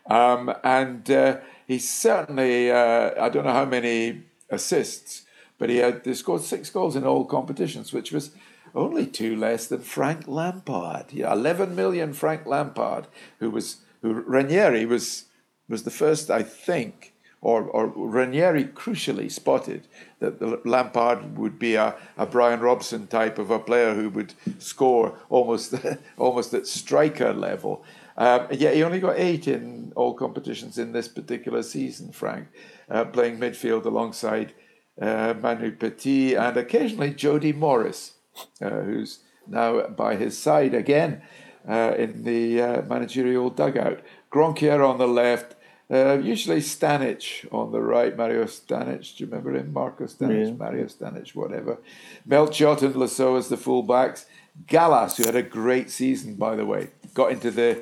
Um, 0.10 0.54
and 0.64 1.10
uh, 1.12 1.38
he 1.68 1.80
certainly, 1.80 2.72
uh, 2.72 3.12
I 3.20 3.30
don't 3.30 3.46
know 3.46 3.54
how 3.54 3.66
many 3.66 4.24
assists, 4.50 5.24
but 5.58 5.70
he 5.70 5.78
had 5.78 6.02
he 6.04 6.14
scored 6.14 6.42
six 6.42 6.70
goals 6.70 6.96
in 6.96 7.06
all 7.06 7.26
competitions, 7.26 7.94
which 7.94 8.12
was 8.12 8.32
only 8.76 9.06
two 9.06 9.36
less 9.36 9.68
than 9.68 9.82
Frank 9.82 10.28
Lampard. 10.28 11.12
Yeah, 11.12 11.34
eleven 11.34 11.76
million 11.76 12.14
Frank 12.14 12.46
Lampard, 12.46 13.08
who 13.40 13.50
was 13.50 13.78
who 14.02 14.14
Ranieri 14.14 14.86
was 14.86 15.26
was 15.70 15.84
the 15.84 15.92
first, 15.92 16.30
I 16.30 16.44
think, 16.44 17.14
or 17.42 17.64
or 17.64 17.88
Ranieri 17.88 18.66
crucially 18.66 19.32
spotted 19.32 19.88
that 20.20 20.40
the 20.40 20.62
Lampard 20.66 21.38
would 21.38 21.60
be 21.60 21.76
a, 21.76 21.96
a 22.18 22.26
Brian 22.26 22.60
Robson 22.60 23.08
type 23.08 23.38
of 23.38 23.52
a 23.52 23.60
player 23.60 23.94
who 23.94 24.10
would 24.10 24.34
score 24.60 25.18
almost 25.30 25.74
almost 26.18 26.54
at 26.54 26.68
striker 26.68 27.34
level. 27.34 27.84
Um, 28.16 28.48
yet 28.52 28.76
he 28.76 28.84
only 28.84 29.00
got 29.00 29.18
eight 29.18 29.48
in 29.48 29.92
all 29.96 30.14
competitions 30.14 30.78
in 30.78 30.92
this 30.92 31.08
particular 31.08 31.64
season, 31.64 32.12
Frank, 32.12 32.48
uh, 32.90 33.06
playing 33.06 33.40
midfield 33.40 33.86
alongside 33.86 34.54
uh, 35.02 35.34
Manu 35.42 35.72
Petit 35.72 36.36
and 36.36 36.56
occasionally 36.56 37.12
Jody 37.12 37.52
Morris, 37.52 38.14
who's 38.60 39.20
now 39.48 39.88
by 39.88 40.16
his 40.16 40.38
side 40.38 40.74
again 40.74 41.22
uh, 41.68 41.94
in 41.98 42.24
the 42.24 42.62
uh, 42.62 42.82
managerial 42.84 43.50
dugout. 43.50 44.00
Grønkjær 44.32 44.82
on 44.88 44.98
the 44.98 45.08
left, 45.08 45.56
uh, 45.92 46.18
usually 46.18 46.60
Stanic 46.62 47.46
on 47.52 47.72
the 47.72 47.82
right, 47.82 48.18
Mario 48.18 48.46
Stanic. 48.46 49.16
Do 49.18 49.24
you 49.24 49.30
remember 49.30 49.56
him? 49.56 49.72
Marco 49.74 50.06
Stanic, 50.06 50.48
Yeah. 50.48 50.54
Mario 50.54 50.86
Stanic, 50.86 51.36
whatever. 51.36 51.78
Melchiot 52.26 52.82
and 52.82 52.96
Le 52.96 53.08
Saux 53.08 53.46
as 53.46 53.50
the 53.50 53.58
fullbacks. 53.58 54.26
Gallas, 54.68 55.18
who 55.18 55.26
had 55.26 55.36
a 55.36 55.42
great 55.42 55.90
season, 55.90 56.36
by 56.36 56.56
the 56.56 56.66
way, 56.66 56.90
got 57.14 57.32
into 57.32 57.50
the 57.52 57.76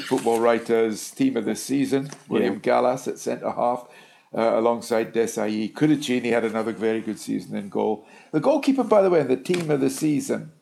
football 0.08 0.40
writers' 0.40 1.10
team 1.10 1.36
of 1.36 1.44
the 1.44 1.54
season. 1.54 2.10
William 2.28 2.54
Yeah. 2.54 2.60
Gallas 2.60 3.06
at 3.08 3.18
centre 3.18 3.50
half. 3.50 3.86
Uh, 4.34 4.58
alongside 4.58 5.14
Desailly. 5.14 5.72
Cudicini 5.72 6.30
had 6.30 6.44
another 6.44 6.72
very 6.72 7.00
good 7.00 7.18
season 7.18 7.56
in 7.56 7.68
goal. 7.70 8.06
The 8.32 8.40
goalkeeper, 8.40 8.84
by 8.84 9.00
the 9.00 9.08
way, 9.08 9.20
in 9.20 9.28
the 9.28 9.36
team 9.36 9.70
of 9.70 9.80
the 9.80 9.88
season 9.88 10.52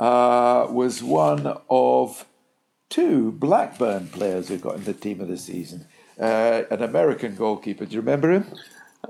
uh, 0.00 0.66
was 0.70 1.02
one 1.02 1.58
of 1.68 2.24
two 2.88 3.30
Blackburn 3.32 4.08
players 4.08 4.48
who 4.48 4.56
got 4.56 4.76
in 4.76 4.84
the 4.84 4.94
team 4.94 5.20
of 5.20 5.28
the 5.28 5.36
season. 5.36 5.86
Uh, 6.18 6.62
an 6.70 6.82
American 6.82 7.36
goalkeeper. 7.36 7.84
Do 7.84 7.94
you 7.94 8.00
remember 8.00 8.32
him? 8.32 8.46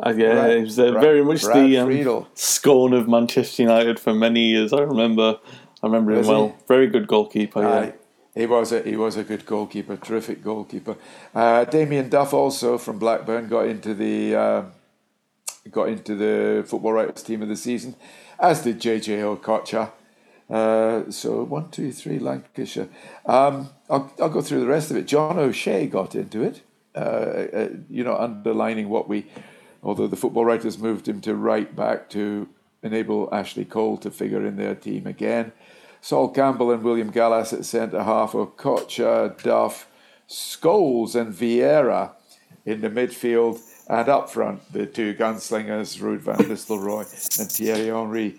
Uh, 0.05 0.13
yeah, 0.17 0.33
Brad- 0.33 0.51
it 0.51 0.61
was 0.63 0.79
uh, 0.79 0.91
Brad- 0.91 1.03
very 1.03 1.25
much 1.25 1.43
Brad 1.43 1.57
the 1.57 1.79
um, 1.79 2.27
scorn 2.35 2.93
of 2.93 3.09
Manchester 3.09 3.63
United 3.63 4.01
for 4.01 4.13
many 4.13 4.49
years. 4.51 4.73
I 4.73 4.81
remember, 4.81 5.39
I 5.83 5.87
remember 5.87 6.13
him 6.13 6.19
Was 6.19 6.27
he? 6.27 6.33
well. 6.33 6.57
Very 6.67 6.89
good 6.89 7.07
goalkeeper. 7.07 7.63
Yeah. 7.63 7.93
He 8.35 8.47
was 8.47 8.73
a 8.73 8.83
he 8.83 8.97
was 8.97 9.17
a 9.17 9.23
good 9.23 9.47
goalkeeper, 9.47 9.97
terrific 9.97 10.43
goalkeeper. 10.43 10.97
Uh, 11.35 11.65
Damien 11.65 12.09
Duff 12.09 12.35
also 12.35 12.79
from 12.79 12.99
Blackburn 12.99 13.49
got 13.49 13.67
into 13.67 13.95
the 13.95 14.35
uh, 14.35 14.63
got 15.71 15.89
into 15.89 16.17
the 16.17 16.65
football 16.67 16.93
writers 16.93 17.23
team 17.23 17.43
of 17.43 17.49
the 17.49 17.57
season, 17.57 17.95
as 18.41 18.63
did 18.63 18.81
JJ 18.81 19.39
Okocha. 19.39 19.93
Uh, 20.51 21.11
so 21.11 21.45
one, 21.45 21.71
two, 21.71 21.93
three, 21.93 22.19
Lancashire. 22.19 22.89
Um, 23.25 23.71
I'll 23.89 24.13
I'll 24.21 24.29
go 24.29 24.43
through 24.43 24.61
the 24.61 24.67
rest 24.67 24.91
of 24.91 24.97
it. 24.97 25.07
John 25.07 25.39
O'Shea 25.39 25.87
got 25.87 26.15
into 26.15 26.43
it. 26.43 26.63
Uh, 26.95 26.99
uh, 26.99 27.69
you 27.89 28.05
know, 28.05 28.17
underlining 28.17 28.89
what 28.89 29.09
we, 29.09 29.27
although 29.83 30.07
the 30.07 30.17
football 30.17 30.45
writers 30.45 30.79
moved 30.79 31.09
him 31.09 31.21
to 31.21 31.35
right 31.35 31.75
back 31.75 32.09
to 32.11 32.49
enable 32.83 33.29
Ashley 33.33 33.65
Cole 33.65 33.97
to 33.99 34.11
figure 34.11 34.45
in 34.45 34.57
their 34.57 34.75
team 34.75 35.07
again. 35.07 35.53
Sol 36.05 36.29
Campbell 36.29 36.71
and 36.71 36.83
William 36.83 37.11
Gallas 37.11 37.55
at 37.55 37.65
centre 37.65 38.03
half, 38.03 38.33
Okocha, 38.33 39.43
Duff, 39.43 39.89
Scholes 40.29 41.15
and 41.15 41.33
Vieira 41.33 42.11
in 42.67 42.83
the 42.83 42.91
midfield, 42.91 43.59
and 43.89 44.07
up 44.11 44.29
front 44.29 44.71
the 44.71 44.85
two 44.85 45.15
gunslingers, 45.15 45.99
Ruud 46.03 46.19
van 46.19 46.37
Nistelrooy 46.37 47.07
and 47.41 47.51
Thierry 47.51 47.87
Henry. 47.87 48.39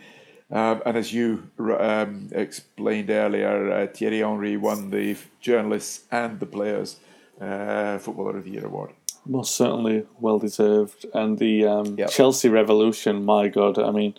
Um, 0.52 0.84
and 0.86 0.96
as 0.96 1.12
you 1.12 1.50
um, 1.80 2.30
explained 2.34 3.10
earlier, 3.10 3.72
uh, 3.72 3.88
Thierry 3.88 4.20
Henry 4.20 4.58
won 4.58 4.92
the 4.92 5.18
journalists 5.42 6.04
and 6.12 6.40
the 6.40 6.46
players 6.46 7.00
uh, 7.42 7.98
Footballer 7.98 8.38
of 8.38 8.44
the 8.44 8.52
Year 8.52 8.68
award. 8.68 8.92
Most 9.26 9.56
certainly 9.56 10.06
well 10.20 10.38
deserved. 10.38 11.08
And 11.16 11.40
the 11.40 11.66
um, 11.66 11.98
Yep. 11.98 12.12
Chelsea 12.12 12.48
revolution, 12.48 13.26
my 13.26 13.48
God, 13.48 13.80
I 13.80 13.90
mean, 13.90 14.14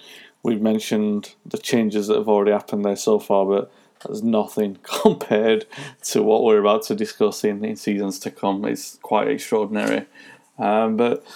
we've 0.47 0.63
mentioned 0.63 1.35
the 1.45 1.59
changes 1.59 2.07
that 2.07 2.17
have 2.17 2.29
already 2.29 2.53
happened 2.53 2.85
there 2.85 2.95
so 2.95 3.19
far, 3.19 3.45
but 3.45 3.73
there's 4.07 4.23
nothing 4.23 4.79
compared 4.85 5.67
to 6.05 6.23
what 6.23 6.45
we're 6.45 6.61
about 6.61 6.85
to 6.85 6.95
discuss 6.95 7.43
in, 7.43 7.65
in 7.65 7.75
seasons 7.75 8.21
to 8.21 8.31
come. 8.31 8.65
It's 8.65 8.97
quite 9.03 9.27
extraordinary. 9.27 10.07
Um, 10.57 10.97
but 10.97 11.27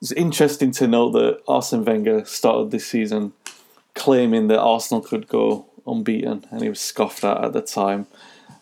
it's 0.00 0.12
interesting 0.12 0.70
to 0.72 0.88
note 0.88 1.10
that 1.10 1.42
Arsene 1.46 1.84
Wenger 1.84 2.24
started 2.24 2.70
this 2.70 2.86
season 2.86 3.34
claiming 3.94 4.48
that 4.48 4.58
Arsenal 4.58 5.02
could 5.02 5.28
go 5.28 5.66
unbeaten, 5.86 6.46
and 6.50 6.62
he 6.62 6.70
was 6.70 6.80
scoffed 6.80 7.24
at 7.24 7.44
at 7.44 7.52
the 7.52 7.60
time. 7.60 8.06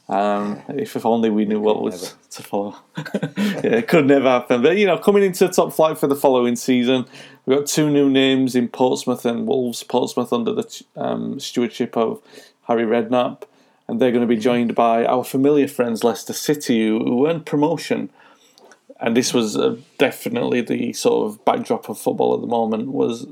Um, 0.08 0.60
if, 0.70 0.96
if 0.96 1.06
only 1.06 1.30
we 1.30 1.44
knew 1.44 1.60
what 1.60 1.80
was. 1.80 2.16
To 2.30 2.42
follow. 2.42 2.76
yeah, 2.96 3.60
it 3.64 3.88
could 3.88 4.06
never 4.06 4.28
happen. 4.28 4.62
But 4.62 4.76
you 4.76 4.86
know, 4.86 4.98
coming 4.98 5.22
into 5.22 5.46
the 5.46 5.52
top 5.52 5.72
flight 5.72 5.98
for 5.98 6.06
the 6.06 6.16
following 6.16 6.56
season, 6.56 7.06
we've 7.44 7.58
got 7.58 7.66
two 7.66 7.90
new 7.90 8.08
names 8.08 8.54
in 8.54 8.68
Portsmouth 8.68 9.24
and 9.24 9.46
Wolves. 9.46 9.82
Portsmouth 9.82 10.32
under 10.32 10.52
the 10.52 10.84
um, 10.96 11.40
stewardship 11.40 11.96
of 11.96 12.22
Harry 12.68 12.84
Redknapp, 12.84 13.42
and 13.88 14.00
they're 14.00 14.12
going 14.12 14.26
to 14.26 14.34
be 14.34 14.40
joined 14.40 14.74
by 14.74 15.04
our 15.04 15.24
familiar 15.24 15.68
friends 15.68 16.04
Leicester 16.04 16.32
City, 16.32 16.86
who, 16.86 16.98
who 16.98 17.28
earned 17.28 17.46
promotion. 17.46 18.10
And 19.00 19.16
this 19.16 19.32
was 19.32 19.56
uh, 19.56 19.76
definitely 19.98 20.60
the 20.60 20.92
sort 20.92 21.26
of 21.26 21.44
backdrop 21.44 21.88
of 21.88 21.98
football 21.98 22.34
at 22.34 22.42
the 22.42 22.46
moment. 22.46 22.88
Was 22.88 23.26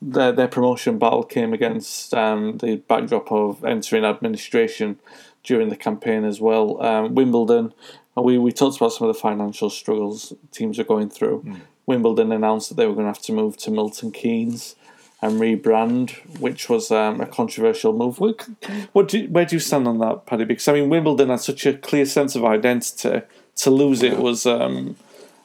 their 0.00 0.32
their 0.32 0.48
promotion 0.48 0.98
battle 0.98 1.24
came 1.24 1.52
against 1.52 2.14
um, 2.14 2.58
the 2.58 2.76
backdrop 2.76 3.30
of 3.30 3.64
entering 3.64 4.04
administration 4.04 4.98
during 5.42 5.68
the 5.68 5.76
campaign 5.76 6.24
as 6.24 6.40
well. 6.40 6.82
Um, 6.82 7.14
Wimbledon, 7.14 7.72
and 8.16 8.24
we, 8.24 8.38
we 8.38 8.52
talked 8.52 8.76
about 8.76 8.92
some 8.92 9.08
of 9.08 9.14
the 9.14 9.20
financial 9.20 9.70
struggles 9.70 10.32
teams 10.52 10.78
are 10.78 10.84
going 10.84 11.10
through. 11.10 11.56
Wimbledon 11.86 12.32
announced 12.32 12.68
that 12.68 12.76
they 12.76 12.86
were 12.86 12.94
going 12.94 13.06
to 13.06 13.12
have 13.12 13.22
to 13.22 13.32
move 13.32 13.56
to 13.58 13.70
Milton 13.70 14.12
Keynes 14.12 14.76
and 15.22 15.40
rebrand, 15.40 16.10
which 16.38 16.68
was 16.68 16.90
um, 16.90 17.20
a 17.20 17.26
controversial 17.26 17.92
move. 17.92 18.20
What, 18.20 18.48
what 18.92 19.08
do 19.08 19.26
where 19.26 19.44
do 19.44 19.56
you 19.56 19.60
stand 19.60 19.86
on 19.86 19.98
that, 19.98 20.26
Paddy? 20.26 20.44
Because 20.44 20.68
I 20.68 20.72
mean, 20.74 20.88
Wimbledon 20.88 21.28
had 21.28 21.40
such 21.40 21.66
a 21.66 21.74
clear 21.74 22.06
sense 22.06 22.34
of 22.36 22.44
identity. 22.44 23.22
To 23.56 23.70
lose 23.70 24.02
it 24.02 24.16
was 24.16 24.46
um, 24.46 24.96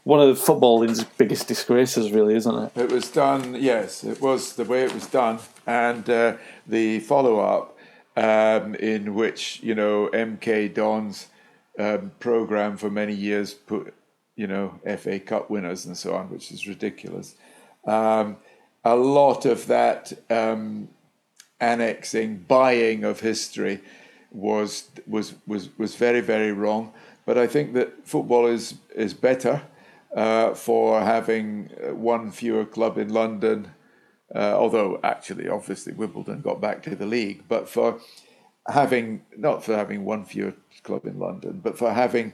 one 0.05 0.21
of 0.21 0.39
footballing's 0.39 1.03
biggest 1.03 1.47
disgraces, 1.47 2.11
really, 2.11 2.35
isn't 2.35 2.55
it? 2.55 2.71
It 2.75 2.91
was 2.91 3.09
done, 3.09 3.57
yes, 3.59 4.03
it 4.03 4.21
was 4.21 4.53
the 4.53 4.63
way 4.63 4.83
it 4.83 4.93
was 4.93 5.07
done. 5.07 5.39
And 5.65 6.07
uh, 6.09 6.37
the 6.65 6.99
follow 6.99 7.39
up, 7.39 7.77
um, 8.15 8.75
in 8.75 9.15
which, 9.15 9.59
you 9.63 9.73
know, 9.73 10.09
MK 10.13 10.73
Dons 10.75 11.27
um, 11.79 12.11
program 12.19 12.77
for 12.77 12.89
many 12.89 13.13
years 13.13 13.53
put, 13.53 13.93
you 14.35 14.47
know, 14.47 14.79
FA 14.97 15.19
Cup 15.19 15.49
winners 15.49 15.85
and 15.85 15.97
so 15.97 16.15
on, 16.15 16.29
which 16.29 16.51
is 16.51 16.67
ridiculous. 16.67 17.35
Um, 17.85 18.37
a 18.83 18.95
lot 18.95 19.45
of 19.45 19.67
that 19.67 20.13
um, 20.29 20.89
annexing, 21.59 22.45
buying 22.47 23.03
of 23.03 23.19
history 23.19 23.81
was 24.31 24.89
was 25.07 25.33
was 25.47 25.69
was 25.77 25.95
very 25.95 26.21
very 26.21 26.51
wrong. 26.51 26.93
But 27.25 27.37
I 27.37 27.47
think 27.47 27.73
that 27.73 28.07
football 28.07 28.45
is 28.47 28.75
is 28.95 29.13
better 29.13 29.63
uh, 30.15 30.53
for 30.53 31.01
having 31.01 31.69
one 31.91 32.31
fewer 32.31 32.65
club 32.65 32.97
in 32.97 33.09
London. 33.09 33.71
Uh, 34.33 34.53
although 34.57 34.99
actually, 35.03 35.47
obviously, 35.47 35.93
Wimbledon 35.93 36.41
got 36.41 36.59
back 36.59 36.81
to 36.83 36.95
the 36.95 37.05
league, 37.05 37.43
but 37.47 37.69
for 37.69 37.99
having 38.67 39.23
not 39.37 39.63
for 39.63 39.75
having 39.75 40.05
one 40.05 40.25
fewer 40.25 40.53
club 40.83 41.05
in 41.05 41.19
London, 41.19 41.61
but 41.63 41.77
for 41.77 41.91
having 41.91 42.33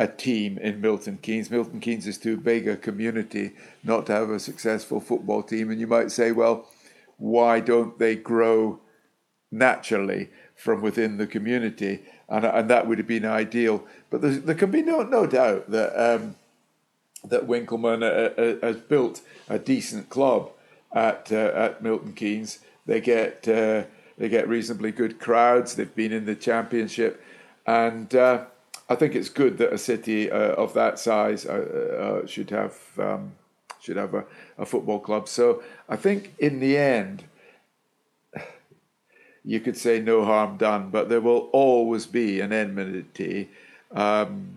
a 0.00 0.08
team 0.08 0.56
in 0.56 0.80
Milton 0.80 1.18
Keynes. 1.20 1.50
Milton 1.50 1.78
Keynes 1.78 2.06
is 2.06 2.16
too 2.16 2.38
big 2.38 2.66
a 2.66 2.74
community 2.74 3.52
not 3.84 4.06
to 4.06 4.12
have 4.12 4.30
a 4.30 4.40
successful 4.40 4.98
football 4.98 5.42
team. 5.42 5.70
And 5.70 5.78
you 5.78 5.86
might 5.86 6.10
say, 6.10 6.32
well, 6.32 6.66
why 7.18 7.60
don't 7.60 7.98
they 7.98 8.16
grow 8.16 8.80
naturally 9.50 10.30
from 10.56 10.80
within 10.80 11.18
the 11.18 11.26
community? 11.26 12.00
And, 12.30 12.46
and 12.46 12.70
that 12.70 12.86
would 12.86 12.96
have 12.96 13.06
been 13.06 13.26
ideal. 13.26 13.84
But 14.08 14.22
there 14.22 14.54
can 14.54 14.70
be 14.70 14.80
no, 14.80 15.02
no 15.02 15.26
doubt 15.26 15.70
that, 15.70 15.92
um, 16.02 16.36
that 17.24 17.46
Winkelman 17.46 18.02
uh, 18.02 18.40
uh, 18.40 18.66
has 18.66 18.80
built 18.80 19.20
a 19.50 19.58
decent 19.58 20.08
club 20.08 20.50
at, 20.94 21.30
uh, 21.30 21.52
at 21.54 21.82
Milton 21.82 22.14
Keynes. 22.14 22.60
They 22.86 23.02
get, 23.02 23.46
uh, 23.46 23.84
they 24.20 24.28
get 24.28 24.46
reasonably 24.46 24.92
good 24.92 25.18
crowds. 25.18 25.74
They've 25.74 25.94
been 25.94 26.12
in 26.12 26.26
the 26.26 26.34
championship. 26.34 27.24
And 27.66 28.14
uh, 28.14 28.44
I 28.86 28.94
think 28.94 29.14
it's 29.14 29.30
good 29.30 29.56
that 29.56 29.72
a 29.72 29.78
city 29.78 30.30
uh, 30.30 30.52
of 30.56 30.74
that 30.74 30.98
size 30.98 31.46
uh, 31.46 32.20
uh, 32.22 32.26
should 32.26 32.50
have 32.50 32.78
um, 32.98 33.32
should 33.80 33.96
have 33.96 34.12
a, 34.12 34.24
a, 34.58 34.66
football 34.66 35.00
club. 35.00 35.26
So 35.26 35.62
I 35.88 35.96
think 35.96 36.34
in 36.38 36.60
the 36.60 36.76
end, 36.76 37.24
you 39.44 39.58
could 39.58 39.78
say 39.78 40.00
no 40.00 40.26
harm 40.26 40.58
done, 40.58 40.90
but 40.90 41.08
there 41.08 41.22
will 41.22 41.48
always 41.54 42.04
be 42.04 42.40
an 42.40 42.52
enmity. 42.52 43.48
Um, 43.90 44.56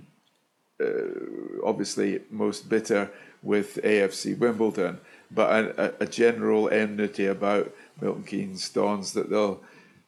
uh, 0.84 1.64
obviously, 1.64 2.19
most 2.30 2.68
bitter 2.68 3.10
with 3.41 3.80
AFC 3.81 4.38
Wimbledon, 4.38 4.99
but 5.31 5.80
a, 5.80 6.03
a 6.03 6.06
general 6.06 6.68
enmity 6.68 7.27
about 7.27 7.73
Milton 8.02 8.24
Keynes 8.24 8.70
Dons 8.70 9.14
that 9.14 9.30
they'll 9.30 9.61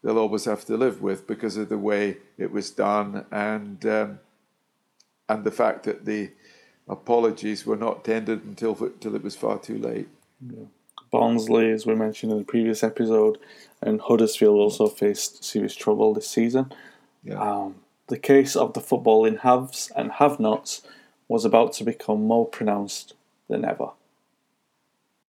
they'll 0.03 0.18
always 0.18 0.45
have 0.45 0.66
to 0.66 0.78
live 0.78 1.02
with 1.02 1.28
because 1.28 1.57
of 1.57 1.70
the 1.70 1.78
way 1.78 2.18
it 2.38 2.52
was 2.52 2.70
done 2.72 3.26
and 3.32 3.86
um, 3.86 4.20
and 5.28 5.44
the 5.44 5.52
fact 5.52 5.84
that 5.84 6.06
the 6.06 6.32
apologies 6.88 7.66
were 7.66 7.76
not 7.76 8.03
tendered 8.03 8.44
until 8.45 8.78
until 8.84 9.16
it 9.16 9.24
was 9.24 9.36
far 9.36 9.60
too 9.60 9.78
late. 9.78 10.07
Yeah. 10.45 10.66
Barnsley, 11.12 11.72
as 11.72 11.86
we 11.86 11.95
mentioned 11.95 12.32
in 12.32 12.40
the 12.40 12.44
previous 12.44 12.84
episode, 12.84 13.38
and 13.82 14.02
Huddersfield 14.02 14.60
also 14.60 14.88
faced 14.88 15.44
serious 15.44 15.76
trouble 15.76 16.14
this 16.14 16.28
season. 16.28 16.72
Yeah. 17.24 17.40
Um, 17.40 17.76
the 18.07 18.18
case 18.20 18.56
of 18.56 18.74
the 18.74 18.82
footballing 18.82 19.40
haves 19.40 19.91
and 19.95 20.12
have-nots 20.14 20.82
was 21.28 21.45
about 21.45 21.74
to 21.74 21.84
become 21.84 22.24
more 22.24 22.45
pronounced 22.45 23.14
than 23.48 23.66
ever. 23.66 23.90